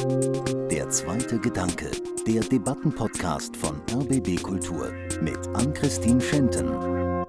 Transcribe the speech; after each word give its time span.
Der 0.00 0.88
zweite 0.88 1.38
Gedanke, 1.38 1.90
der 2.26 2.40
Debattenpodcast 2.40 3.54
von 3.54 3.82
RBB 3.92 4.42
Kultur 4.42 4.90
mit 5.20 5.36
Ann-Christine 5.48 6.22
Schenten. 6.22 7.26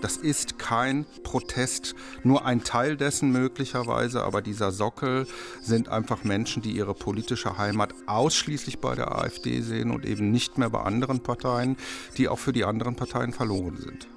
Das 0.00 0.16
ist 0.16 0.58
kein 0.58 1.04
Protest, 1.22 1.94
nur 2.22 2.46
ein 2.46 2.64
Teil 2.64 2.96
dessen 2.96 3.30
möglicherweise, 3.30 4.22
aber 4.22 4.40
dieser 4.40 4.70
Sockel 4.70 5.26
sind 5.60 5.90
einfach 5.90 6.24
Menschen, 6.24 6.62
die 6.62 6.72
ihre 6.72 6.94
politische 6.94 7.58
Heimat 7.58 7.92
ausschließlich 8.06 8.78
bei 8.78 8.94
der 8.94 9.14
AfD 9.18 9.60
sehen 9.60 9.90
und 9.90 10.06
eben 10.06 10.30
nicht 10.30 10.56
mehr 10.56 10.70
bei 10.70 10.80
anderen 10.80 11.22
Parteien, 11.22 11.76
die 12.16 12.28
auch 12.28 12.38
für 12.38 12.54
die 12.54 12.64
anderen 12.64 12.96
Parteien 12.96 13.34
verloren 13.34 13.76
sind. 13.76 14.08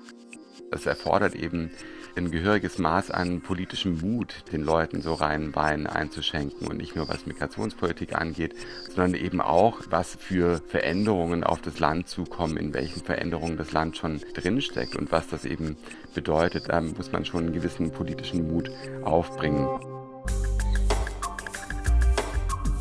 Es 0.72 0.86
erfordert 0.86 1.36
eben 1.36 1.72
ein 2.18 2.32
gehöriges 2.32 2.78
Maß 2.78 3.12
an 3.12 3.42
politischem 3.42 4.00
Mut, 4.02 4.44
den 4.52 4.64
Leuten 4.64 5.02
so 5.02 5.14
rein 5.14 5.56
Wein 5.56 5.88
einzuschenken 5.88 6.68
und 6.68 6.78
nicht 6.78 6.96
nur 6.96 7.08
was 7.08 7.26
Migrationspolitik 7.26 8.16
angeht, 8.16 8.56
sondern 8.88 9.14
eben 9.14 9.42
auch, 9.42 9.82
was 9.90 10.16
für 10.16 10.62
Veränderungen 10.68 11.44
auf 11.44 11.62
das 11.62 11.80
Land 11.80 12.08
zukommen, 12.08 12.58
in 12.58 12.74
welchen 12.74 13.04
Veränderungen 13.04 13.58
das 13.58 13.72
Land 13.72 13.98
schon 13.98 14.22
drinsteckt 14.34 14.96
und 14.96 15.12
was 15.12 15.28
das 15.28 15.46
eben 15.46 15.78
bedeutet. 16.14 16.70
Da 16.70 16.82
muss 16.82 17.12
man 17.12 17.26
schon 17.26 17.46
einen 17.46 17.54
gewissen 17.54 17.92
politischen 17.92 18.48
Mut 18.48 18.72
aufbringen. 19.04 19.68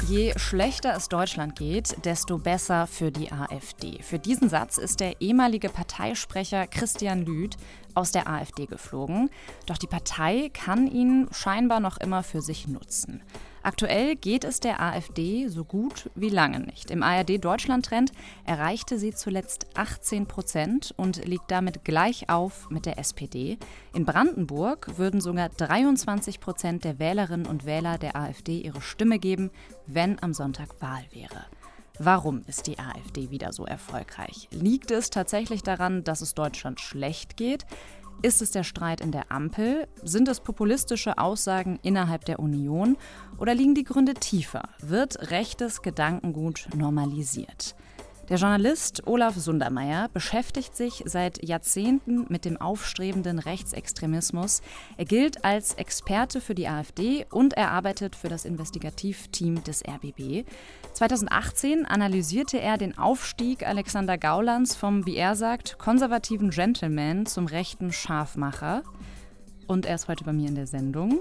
Je 0.08 0.34
schlechter 0.36 0.94
es 0.94 1.08
Deutschland 1.08 1.56
geht, 1.56 2.04
desto 2.04 2.38
besser 2.38 2.86
für 2.86 3.10
die 3.10 3.32
AfD. 3.32 4.00
Für 4.02 4.20
diesen 4.20 4.48
Satz 4.48 4.78
ist 4.78 5.00
der 5.00 5.20
ehemalige 5.20 5.68
Parteisprecher 5.68 6.68
Christian 6.68 7.26
Lüth 7.26 7.56
aus 7.94 8.12
der 8.12 8.28
AfD 8.28 8.66
geflogen. 8.66 9.30
Doch 9.66 9.78
die 9.78 9.88
Partei 9.88 10.52
kann 10.54 10.86
ihn 10.86 11.26
scheinbar 11.32 11.80
noch 11.80 11.96
immer 11.96 12.22
für 12.22 12.40
sich 12.40 12.68
nutzen. 12.68 13.20
Aktuell 13.66 14.14
geht 14.14 14.44
es 14.44 14.60
der 14.60 14.80
AfD 14.80 15.48
so 15.48 15.64
gut 15.64 16.08
wie 16.14 16.28
lange 16.28 16.60
nicht. 16.60 16.88
Im 16.92 17.02
ARD-Deutschland-Trend 17.02 18.12
erreichte 18.44 18.96
sie 18.96 19.12
zuletzt 19.12 19.66
18 19.74 20.26
Prozent 20.26 20.94
und 20.96 21.24
liegt 21.24 21.50
damit 21.50 21.84
gleich 21.84 22.30
auf 22.30 22.70
mit 22.70 22.86
der 22.86 22.96
SPD. 23.00 23.58
In 23.92 24.04
Brandenburg 24.04 24.98
würden 24.98 25.20
sogar 25.20 25.48
23 25.48 26.38
Prozent 26.38 26.84
der 26.84 27.00
Wählerinnen 27.00 27.46
und 27.46 27.66
Wähler 27.66 27.98
der 27.98 28.14
AfD 28.14 28.60
ihre 28.60 28.80
Stimme 28.80 29.18
geben, 29.18 29.50
wenn 29.88 30.22
am 30.22 30.32
Sonntag 30.32 30.80
Wahl 30.80 31.02
wäre. 31.10 31.46
Warum 31.98 32.42
ist 32.46 32.68
die 32.68 32.78
AfD 32.78 33.30
wieder 33.30 33.52
so 33.52 33.64
erfolgreich? 33.64 34.48
Liegt 34.52 34.92
es 34.92 35.10
tatsächlich 35.10 35.64
daran, 35.64 36.04
dass 36.04 36.20
es 36.20 36.34
Deutschland 36.34 36.78
schlecht 36.78 37.36
geht? 37.36 37.66
Ist 38.22 38.40
es 38.40 38.50
der 38.50 38.64
Streit 38.64 39.02
in 39.02 39.12
der 39.12 39.30
Ampel? 39.30 39.86
Sind 40.02 40.28
es 40.28 40.40
populistische 40.40 41.18
Aussagen 41.18 41.78
innerhalb 41.82 42.24
der 42.24 42.40
Union? 42.40 42.96
Oder 43.38 43.54
liegen 43.54 43.74
die 43.74 43.84
Gründe 43.84 44.14
tiefer? 44.14 44.70
Wird 44.80 45.30
rechtes 45.30 45.82
Gedankengut 45.82 46.66
normalisiert? 46.74 47.76
Der 48.28 48.38
Journalist 48.38 49.06
Olaf 49.06 49.36
Sundermeier 49.36 50.08
beschäftigt 50.12 50.76
sich 50.76 51.04
seit 51.06 51.46
Jahrzehnten 51.46 52.26
mit 52.28 52.44
dem 52.44 52.56
aufstrebenden 52.60 53.38
Rechtsextremismus. 53.38 54.62
Er 54.96 55.04
gilt 55.04 55.44
als 55.44 55.74
Experte 55.74 56.40
für 56.40 56.56
die 56.56 56.66
AfD 56.66 57.24
und 57.30 57.54
er 57.54 57.70
arbeitet 57.70 58.16
für 58.16 58.28
das 58.28 58.44
Investigativteam 58.44 59.62
des 59.62 59.84
RBB. 59.86 60.44
2018 60.94 61.86
analysierte 61.86 62.60
er 62.60 62.78
den 62.78 62.98
Aufstieg 62.98 63.64
Alexander 63.64 64.18
Gaulands 64.18 64.74
vom, 64.74 65.06
wie 65.06 65.16
er 65.16 65.36
sagt, 65.36 65.78
konservativen 65.78 66.50
Gentleman 66.50 67.26
zum 67.26 67.46
rechten 67.46 67.92
Scharfmacher. 67.92 68.82
Und 69.68 69.86
er 69.86 69.94
ist 69.94 70.08
heute 70.08 70.24
bei 70.24 70.32
mir 70.32 70.48
in 70.48 70.56
der 70.56 70.66
Sendung. 70.66 71.20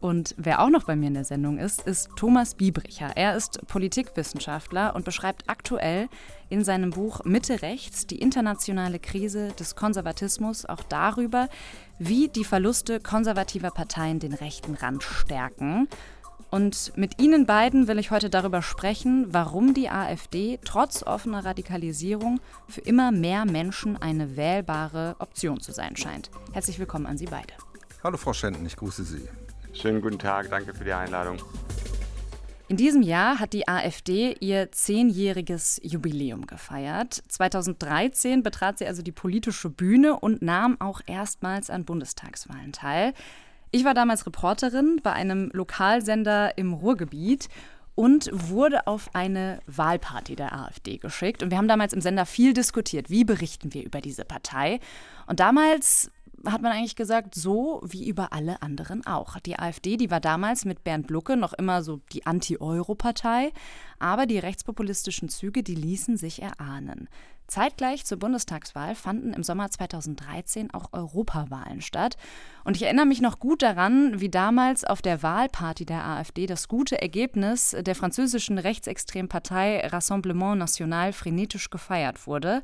Und 0.00 0.34
wer 0.38 0.60
auch 0.62 0.70
noch 0.70 0.84
bei 0.84 0.94
mir 0.94 1.08
in 1.08 1.14
der 1.14 1.24
Sendung 1.24 1.58
ist, 1.58 1.82
ist 1.82 2.10
Thomas 2.16 2.54
Biebricher. 2.54 3.10
Er 3.16 3.36
ist 3.36 3.66
Politikwissenschaftler 3.66 4.94
und 4.94 5.04
beschreibt 5.04 5.48
aktuell 5.48 6.08
in 6.48 6.64
seinem 6.64 6.90
Buch 6.90 7.24
Mitte 7.24 7.62
Rechts 7.62 8.06
die 8.06 8.18
internationale 8.18 9.00
Krise 9.00 9.48
des 9.58 9.74
Konservatismus 9.74 10.66
auch 10.66 10.82
darüber, 10.84 11.48
wie 11.98 12.28
die 12.28 12.44
Verluste 12.44 13.00
konservativer 13.00 13.70
Parteien 13.70 14.20
den 14.20 14.34
rechten 14.34 14.74
Rand 14.74 15.02
stärken. 15.02 15.88
Und 16.50 16.96
mit 16.96 17.20
Ihnen 17.20 17.44
beiden 17.44 17.88
will 17.88 17.98
ich 17.98 18.10
heute 18.10 18.30
darüber 18.30 18.62
sprechen, 18.62 19.26
warum 19.34 19.74
die 19.74 19.90
AfD 19.90 20.58
trotz 20.64 21.02
offener 21.02 21.44
Radikalisierung 21.44 22.40
für 22.68 22.80
immer 22.80 23.10
mehr 23.10 23.44
Menschen 23.44 24.00
eine 24.00 24.36
wählbare 24.36 25.16
Option 25.18 25.60
zu 25.60 25.72
sein 25.72 25.96
scheint. 25.96 26.30
Herzlich 26.52 26.78
willkommen 26.78 27.04
an 27.06 27.18
Sie 27.18 27.26
beide. 27.26 27.52
Hallo 28.02 28.16
Frau 28.16 28.32
Schenten, 28.32 28.64
ich 28.64 28.76
grüße 28.76 29.04
Sie. 29.04 29.28
Schönen 29.72 30.00
guten 30.00 30.18
Tag, 30.18 30.50
danke 30.50 30.74
für 30.74 30.84
die 30.84 30.92
Einladung. 30.92 31.38
In 32.68 32.76
diesem 32.76 33.00
Jahr 33.00 33.38
hat 33.38 33.54
die 33.54 33.66
AfD 33.66 34.36
ihr 34.40 34.70
zehnjähriges 34.70 35.80
Jubiläum 35.82 36.46
gefeiert. 36.46 37.22
2013 37.28 38.42
betrat 38.42 38.78
sie 38.78 38.86
also 38.86 39.00
die 39.00 39.12
politische 39.12 39.70
Bühne 39.70 40.20
und 40.20 40.42
nahm 40.42 40.78
auch 40.78 41.00
erstmals 41.06 41.70
an 41.70 41.86
Bundestagswahlen 41.86 42.72
teil. 42.72 43.14
Ich 43.70 43.84
war 43.84 43.94
damals 43.94 44.26
Reporterin 44.26 45.00
bei 45.02 45.12
einem 45.12 45.50
Lokalsender 45.54 46.58
im 46.58 46.74
Ruhrgebiet 46.74 47.48
und 47.94 48.30
wurde 48.32 48.86
auf 48.86 49.14
eine 49.14 49.60
Wahlparty 49.66 50.36
der 50.36 50.52
AfD 50.52 50.98
geschickt. 50.98 51.42
Und 51.42 51.50
wir 51.50 51.58
haben 51.58 51.68
damals 51.68 51.92
im 51.92 52.00
Sender 52.00 52.26
viel 52.26 52.52
diskutiert, 52.52 53.10
wie 53.10 53.24
berichten 53.24 53.74
wir 53.74 53.84
über 53.84 54.00
diese 54.00 54.24
Partei. 54.24 54.78
Und 55.26 55.40
damals 55.40 56.10
hat 56.46 56.62
man 56.62 56.72
eigentlich 56.72 56.96
gesagt, 56.96 57.34
so 57.34 57.80
wie 57.84 58.08
über 58.08 58.32
alle 58.32 58.62
anderen 58.62 59.06
auch. 59.06 59.38
Die 59.40 59.58
AfD, 59.58 59.96
die 59.96 60.10
war 60.10 60.20
damals 60.20 60.64
mit 60.64 60.84
Bernd 60.84 61.10
Lucke 61.10 61.36
noch 61.36 61.52
immer 61.52 61.82
so 61.82 62.00
die 62.12 62.26
Anti-Euro-Partei, 62.26 63.52
aber 63.98 64.26
die 64.26 64.38
rechtspopulistischen 64.38 65.28
Züge, 65.28 65.62
die 65.62 65.74
ließen 65.74 66.16
sich 66.16 66.42
erahnen. 66.42 67.08
Zeitgleich 67.48 68.04
zur 68.04 68.18
Bundestagswahl 68.18 68.94
fanden 68.94 69.32
im 69.32 69.42
Sommer 69.42 69.70
2013 69.70 70.72
auch 70.74 70.92
Europawahlen 70.92 71.80
statt. 71.80 72.18
Und 72.62 72.76
ich 72.76 72.82
erinnere 72.82 73.06
mich 73.06 73.22
noch 73.22 73.38
gut 73.38 73.62
daran, 73.62 74.20
wie 74.20 74.28
damals 74.28 74.84
auf 74.84 75.00
der 75.00 75.22
Wahlparty 75.22 75.86
der 75.86 76.04
AfD 76.04 76.46
das 76.46 76.68
gute 76.68 77.00
Ergebnis 77.00 77.74
der 77.78 77.94
französischen 77.94 78.58
rechtsextremen 78.58 79.30
Partei 79.30 79.80
Rassemblement 79.86 80.58
National 80.58 81.14
frenetisch 81.14 81.70
gefeiert 81.70 82.26
wurde. 82.26 82.62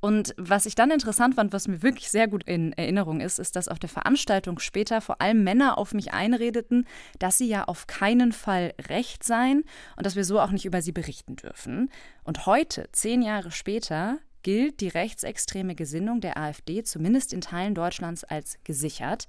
Und 0.00 0.34
was 0.36 0.66
ich 0.66 0.74
dann 0.74 0.90
interessant 0.90 1.34
fand, 1.34 1.52
was 1.52 1.68
mir 1.68 1.82
wirklich 1.82 2.10
sehr 2.10 2.28
gut 2.28 2.44
in 2.44 2.72
Erinnerung 2.74 3.20
ist, 3.20 3.38
ist, 3.38 3.56
dass 3.56 3.68
auf 3.68 3.78
der 3.78 3.88
Veranstaltung 3.88 4.58
später 4.58 5.00
vor 5.00 5.20
allem 5.20 5.42
Männer 5.42 5.78
auf 5.78 5.94
mich 5.94 6.12
einredeten, 6.12 6.86
dass 7.18 7.38
sie 7.38 7.48
ja 7.48 7.64
auf 7.64 7.86
keinen 7.86 8.32
Fall 8.32 8.74
recht 8.88 9.24
seien 9.24 9.64
und 9.96 10.04
dass 10.04 10.16
wir 10.16 10.24
so 10.24 10.40
auch 10.40 10.50
nicht 10.50 10.66
über 10.66 10.82
sie 10.82 10.92
berichten 10.92 11.36
dürfen. 11.36 11.90
Und 12.24 12.46
heute, 12.46 12.88
zehn 12.92 13.22
Jahre 13.22 13.50
später, 13.50 14.18
gilt 14.42 14.80
die 14.80 14.88
rechtsextreme 14.88 15.74
Gesinnung 15.74 16.20
der 16.20 16.36
AfD 16.36 16.84
zumindest 16.84 17.32
in 17.32 17.40
Teilen 17.40 17.74
Deutschlands 17.74 18.22
als 18.22 18.58
gesichert. 18.62 19.26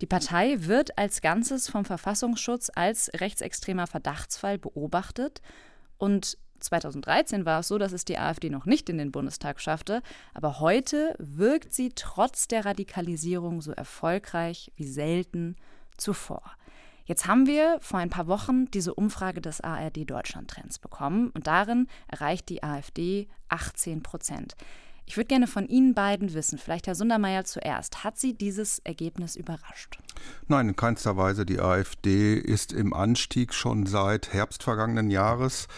Die 0.00 0.06
Partei 0.06 0.56
wird 0.60 0.96
als 0.96 1.20
Ganzes 1.20 1.68
vom 1.68 1.84
Verfassungsschutz 1.84 2.70
als 2.74 3.10
rechtsextremer 3.14 3.86
Verdachtsfall 3.86 4.56
beobachtet 4.58 5.42
und 5.98 6.38
2013 6.64 7.46
war 7.46 7.60
es 7.60 7.68
so, 7.68 7.78
dass 7.78 7.92
es 7.92 8.04
die 8.04 8.18
AfD 8.18 8.50
noch 8.50 8.66
nicht 8.66 8.88
in 8.88 8.98
den 8.98 9.12
Bundestag 9.12 9.60
schaffte, 9.60 10.02
aber 10.32 10.60
heute 10.60 11.14
wirkt 11.18 11.72
sie 11.72 11.90
trotz 11.94 12.48
der 12.48 12.64
Radikalisierung 12.64 13.60
so 13.60 13.72
erfolgreich 13.72 14.72
wie 14.76 14.86
selten 14.86 15.56
zuvor. 15.96 16.42
Jetzt 17.06 17.26
haben 17.26 17.46
wir 17.46 17.78
vor 17.80 17.98
ein 17.98 18.08
paar 18.08 18.28
Wochen 18.28 18.70
diese 18.70 18.94
Umfrage 18.94 19.42
des 19.42 19.60
ARD 19.60 20.08
Deutschland 20.08 20.50
Trends 20.50 20.78
bekommen 20.78 21.30
und 21.30 21.46
darin 21.46 21.86
erreicht 22.08 22.48
die 22.48 22.62
AfD 22.62 23.28
18 23.48 24.02
Prozent. 24.02 24.56
Ich 25.06 25.18
würde 25.18 25.28
gerne 25.28 25.46
von 25.46 25.66
Ihnen 25.66 25.92
beiden 25.94 26.32
wissen, 26.32 26.58
vielleicht 26.58 26.86
Herr 26.86 26.94
Sundermeier 26.94 27.44
zuerst, 27.44 28.04
hat 28.04 28.18
Sie 28.18 28.34
dieses 28.34 28.78
Ergebnis 28.80 29.36
überrascht? 29.36 29.98
Nein, 30.46 30.68
in 30.68 30.76
keinster 30.76 31.16
Weise. 31.16 31.46
Die 31.46 31.60
AfD 31.60 32.34
ist 32.34 32.72
im 32.72 32.92
Anstieg 32.92 33.54
schon 33.54 33.86
seit 33.86 34.32
Herbst 34.32 34.62
vergangenen 34.62 35.10
Jahres 35.10 35.68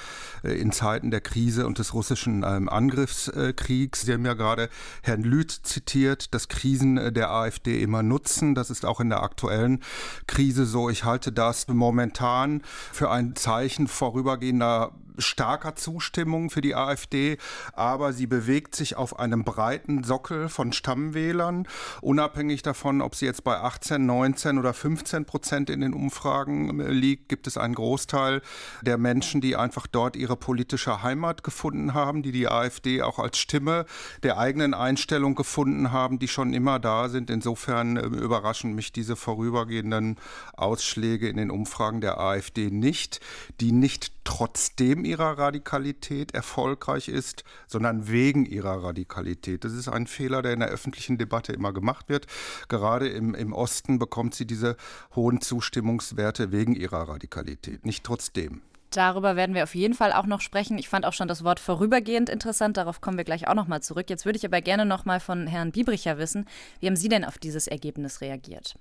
äh, 0.43 0.61
in 0.61 0.73
Zeiten 0.73 1.11
der 1.11 1.21
Krise 1.21 1.67
und 1.67 1.79
des 1.79 1.95
russischen 1.95 2.45
ähm, 2.45 2.69
Angriffskriegs. 2.69 4.03
Sie 4.03 4.13
haben 4.13 4.27
ja 4.27 4.35
gerade 4.35 4.69
Herrn 5.03 5.23
Lüth 5.23 5.53
zitiert, 5.63 6.35
dass 6.35 6.49
Krisen 6.49 6.99
äh, 6.99 7.13
der 7.13 7.31
AfD 7.31 7.81
immer 7.81 8.03
nutzen. 8.03 8.55
Das 8.55 8.71
ist 8.71 8.85
auch 8.85 9.01
in 9.01 9.09
der 9.09 9.23
aktuellen 9.23 9.83
Krise 10.27 10.67
so. 10.67 10.91
Ich 10.91 11.05
halte 11.05 11.31
das 11.31 11.69
momentan 11.69 12.63
für 12.93 13.11
ein 13.11 13.37
Zeichen 13.37 13.87
vorübergehender 13.87 14.93
starker 15.19 15.77
Zustimmung 15.77 16.51
für 16.51 16.61
die 16.61 16.75
AfD, 16.75 17.39
aber 17.73 18.13
sie 18.13 18.27
bewegt 18.27 18.75
sich 18.75 18.97
auf 18.97 19.19
einem 19.19 19.45
breiten 19.45 20.05
Sockel 20.05 20.49
von 20.49 20.73
Stammwählern, 20.73 21.67
unabhängig 22.01 22.63
davon, 22.63 23.01
ob 23.01 23.15
sie 23.15 23.27
jetzt 23.27 23.45
bei 23.45 23.57
18, 23.57 24.05
19 24.05 24.26
oder 24.35 24.75
15 24.75 25.25
Prozent 25.25 25.71
in 25.71 25.81
den 25.81 25.95
Umfragen 25.95 26.81
äh, 26.81 26.91
liegt, 26.91 27.29
gibt 27.29 27.47
es 27.47 27.57
einen 27.57 27.75
Großteil 27.75 28.43
der 28.83 28.99
Menschen, 28.99 29.41
die 29.41 29.57
einfach 29.57 29.87
dort 29.87 30.17
ihre 30.17 30.37
politische 30.37 31.03
Heimat 31.03 31.45
gefunden 31.45 31.95
haben, 31.95 32.23
die 32.23 32.33
die 32.33 32.49
AfD 32.49 33.03
auch 33.03 33.19
als 33.19 33.39
Stimme 33.39 33.87
der 34.23 34.39
eigenen 34.39 34.75
Einstellung 34.75 35.35
gefunden 35.35 35.93
haben, 35.93 36.19
die 36.19 36.29
schon 36.29 36.53
immer 36.53 36.79
da 36.79 37.09
sind. 37.09 37.31
Insofern 37.31 37.97
äh, 37.97 38.03
überraschen 38.03 38.75
mich 38.75 38.93
diese 38.93 39.17
vorübergehenden 39.17 40.17
Ausschläge 40.57 41.29
in 41.29 41.37
den 41.37 41.51
Umfragen 41.51 42.01
der 42.01 42.19
AfD 42.19 42.71
nicht, 42.71 43.21
die 43.61 43.73
nicht 43.73 44.13
trotzdem 44.27 45.05
ihrer 45.05 45.39
Radikalität 45.39 46.35
erfolgreich 46.35 47.09
ist, 47.09 47.45
sondern 47.67 48.09
wegen 48.09 48.45
ihrer 48.45 48.83
Radikalität. 48.83 49.65
Das 49.65 49.73
ist 49.73 49.89
ein 49.89 50.07
Fehler, 50.07 50.43
der 50.43 50.53
in 50.53 50.61
der 50.61 50.69
öffentlichen 50.69 51.17
Debatte 51.17 51.53
immer 51.53 51.73
gemacht 51.73 52.09
wird. 52.09 52.27
Gerade 52.69 53.09
im, 53.09 53.35
im 53.35 53.53
Osten 53.53 53.99
bekommt 53.99 54.16
sie 54.35 54.47
diese 54.47 54.77
hohen 55.15 55.41
Zustimmungswerte 55.41 56.53
wegen 56.53 56.75
ihrer 56.75 57.09
Radikalität, 57.09 57.85
nicht 57.85 58.05
trotzdem. 58.05 58.63
Darüber 58.91 59.37
werden 59.37 59.55
wir 59.55 59.65
auf 59.65 59.75
jeden 59.75 59.95
Fall 59.95 60.13
auch 60.13 60.27
noch 60.27 60.41
sprechen. 60.41 60.79
Ich 60.79 60.89
fand 60.89 61.05
auch 61.05 61.13
schon 61.13 61.29
das 61.29 61.45
Wort 61.45 61.61
vorübergehend 61.61 62.31
interessant. 62.31 62.77
Darauf 62.77 63.01
kommen 63.01 63.19
wir 63.19 63.25
gleich 63.25 63.49
auch 63.49 63.55
noch 63.55 63.67
mal 63.67 63.83
zurück. 63.83 64.09
Jetzt 64.09 64.25
würde 64.25 64.39
ich 64.39 64.47
aber 64.47 64.61
gerne 64.61 64.87
noch 64.87 65.05
mal 65.05 65.21
von 65.21 65.47
Herrn 65.47 65.73
Biebricher 65.73 66.19
wissen, 66.19 66.47
wie 66.81 66.87
haben 66.87 66.97
Sie 66.97 67.09
denn 67.09 67.25
auf 67.25 67.39
dieses 67.39 67.67
Ergebnis 67.67 68.21
reagiert? 68.21 68.77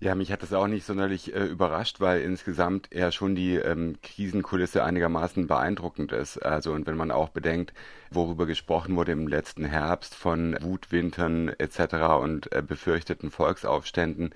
Ja, 0.00 0.14
mich 0.14 0.32
hat 0.32 0.42
das 0.42 0.52
auch 0.52 0.66
nicht 0.66 0.84
sonderlich 0.84 1.34
äh, 1.34 1.44
überrascht, 1.44 2.00
weil 2.00 2.20
insgesamt 2.22 2.88
ja 2.92 3.12
schon 3.12 3.34
die 3.34 3.54
ähm, 3.54 3.96
Krisenkulisse 4.02 4.84
einigermaßen 4.84 5.46
beeindruckend 5.46 6.12
ist. 6.12 6.36
Also 6.38 6.72
und 6.72 6.86
wenn 6.86 6.96
man 6.96 7.10
auch 7.10 7.28
bedenkt, 7.28 7.72
worüber 8.10 8.44
gesprochen 8.44 8.96
wurde 8.96 9.12
im 9.12 9.28
letzten 9.28 9.64
Herbst 9.64 10.14
von 10.14 10.56
Wutwintern 10.60 11.48
etc. 11.48 11.94
und 12.20 12.52
äh, 12.52 12.60
befürchteten 12.60 13.30
Volksaufständen, 13.30 14.34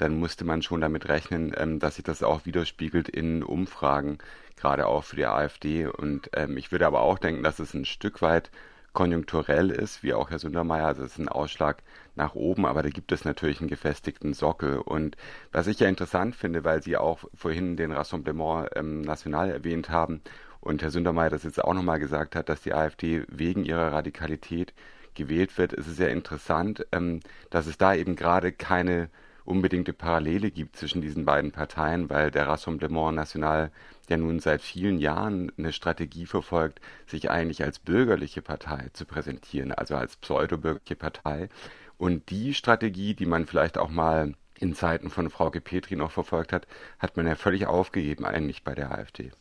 dann 0.00 0.18
musste 0.18 0.44
man 0.44 0.62
schon 0.62 0.80
damit 0.80 1.08
rechnen, 1.08 1.52
ähm, 1.56 1.78
dass 1.78 1.96
sich 1.96 2.04
das 2.04 2.22
auch 2.22 2.46
widerspiegelt 2.46 3.08
in 3.08 3.42
Umfragen, 3.42 4.18
gerade 4.56 4.86
auch 4.86 5.04
für 5.04 5.16
die 5.16 5.26
AfD. 5.26 5.86
Und 5.86 6.30
ähm, 6.34 6.56
ich 6.56 6.72
würde 6.72 6.86
aber 6.86 7.00
auch 7.02 7.18
denken, 7.18 7.42
dass 7.42 7.58
es 7.58 7.74
ein 7.74 7.84
Stück 7.84 8.22
weit 8.22 8.50
konjunkturell 8.92 9.70
ist, 9.70 10.02
wie 10.02 10.14
auch 10.14 10.30
Herr 10.30 10.38
Sundermeier, 10.38 10.86
also 10.86 11.04
es 11.04 11.12
ist 11.12 11.18
ein 11.18 11.28
Ausschlag 11.28 11.82
nach 12.16 12.34
oben, 12.34 12.66
aber 12.66 12.82
da 12.82 12.88
gibt 12.88 13.12
es 13.12 13.24
natürlich 13.24 13.60
einen 13.60 13.68
gefestigten 13.68 14.34
Sockel. 14.34 14.78
Und 14.78 15.16
was 15.52 15.66
ich 15.68 15.78
ja 15.78 15.88
interessant 15.88 16.34
finde, 16.34 16.64
weil 16.64 16.82
Sie 16.82 16.96
auch 16.96 17.24
vorhin 17.34 17.76
den 17.76 17.92
Rassemblement 17.92 18.70
ähm, 18.74 19.02
National 19.02 19.50
erwähnt 19.50 19.90
haben 19.90 20.22
und 20.60 20.82
Herr 20.82 20.90
Sundermeier 20.90 21.30
das 21.30 21.44
jetzt 21.44 21.62
auch 21.62 21.74
nochmal 21.74 22.00
gesagt 22.00 22.34
hat, 22.34 22.48
dass 22.48 22.62
die 22.62 22.74
AfD 22.74 23.24
wegen 23.28 23.64
ihrer 23.64 23.92
Radikalität 23.92 24.74
gewählt 25.14 25.56
wird, 25.58 25.72
ist 25.72 25.86
es 25.86 25.98
ja 25.98 26.08
interessant, 26.08 26.86
ähm, 26.92 27.20
dass 27.50 27.66
es 27.66 27.78
da 27.78 27.94
eben 27.94 28.16
gerade 28.16 28.52
keine 28.52 29.10
unbedingte 29.44 29.92
Parallele 29.92 30.50
gibt 30.50 30.76
zwischen 30.76 31.00
diesen 31.00 31.24
beiden 31.24 31.52
Parteien, 31.52 32.10
weil 32.10 32.30
der 32.30 32.48
Rassemblement 32.48 33.14
National 33.14 33.70
ja 34.08 34.16
nun 34.16 34.40
seit 34.40 34.62
vielen 34.62 34.98
Jahren 34.98 35.52
eine 35.56 35.72
Strategie 35.72 36.26
verfolgt, 36.26 36.80
sich 37.06 37.30
eigentlich 37.30 37.62
als 37.62 37.78
bürgerliche 37.78 38.42
Partei 38.42 38.88
zu 38.92 39.04
präsentieren, 39.04 39.72
also 39.72 39.96
als 39.96 40.16
pseudobürgerliche 40.16 40.96
Partei. 40.96 41.48
Und 41.96 42.30
die 42.30 42.54
Strategie, 42.54 43.14
die 43.14 43.26
man 43.26 43.46
vielleicht 43.46 43.78
auch 43.78 43.90
mal 43.90 44.34
in 44.58 44.74
Zeiten 44.74 45.10
von 45.10 45.30
Frau 45.30 45.50
Petri 45.50 45.96
noch 45.96 46.10
verfolgt 46.10 46.52
hat, 46.52 46.66
hat 46.98 47.16
man 47.16 47.26
ja 47.26 47.34
völlig 47.34 47.66
aufgegeben 47.66 48.24
eigentlich 48.24 48.62
bei 48.62 48.74
der 48.74 48.90
AfD. 48.90 49.32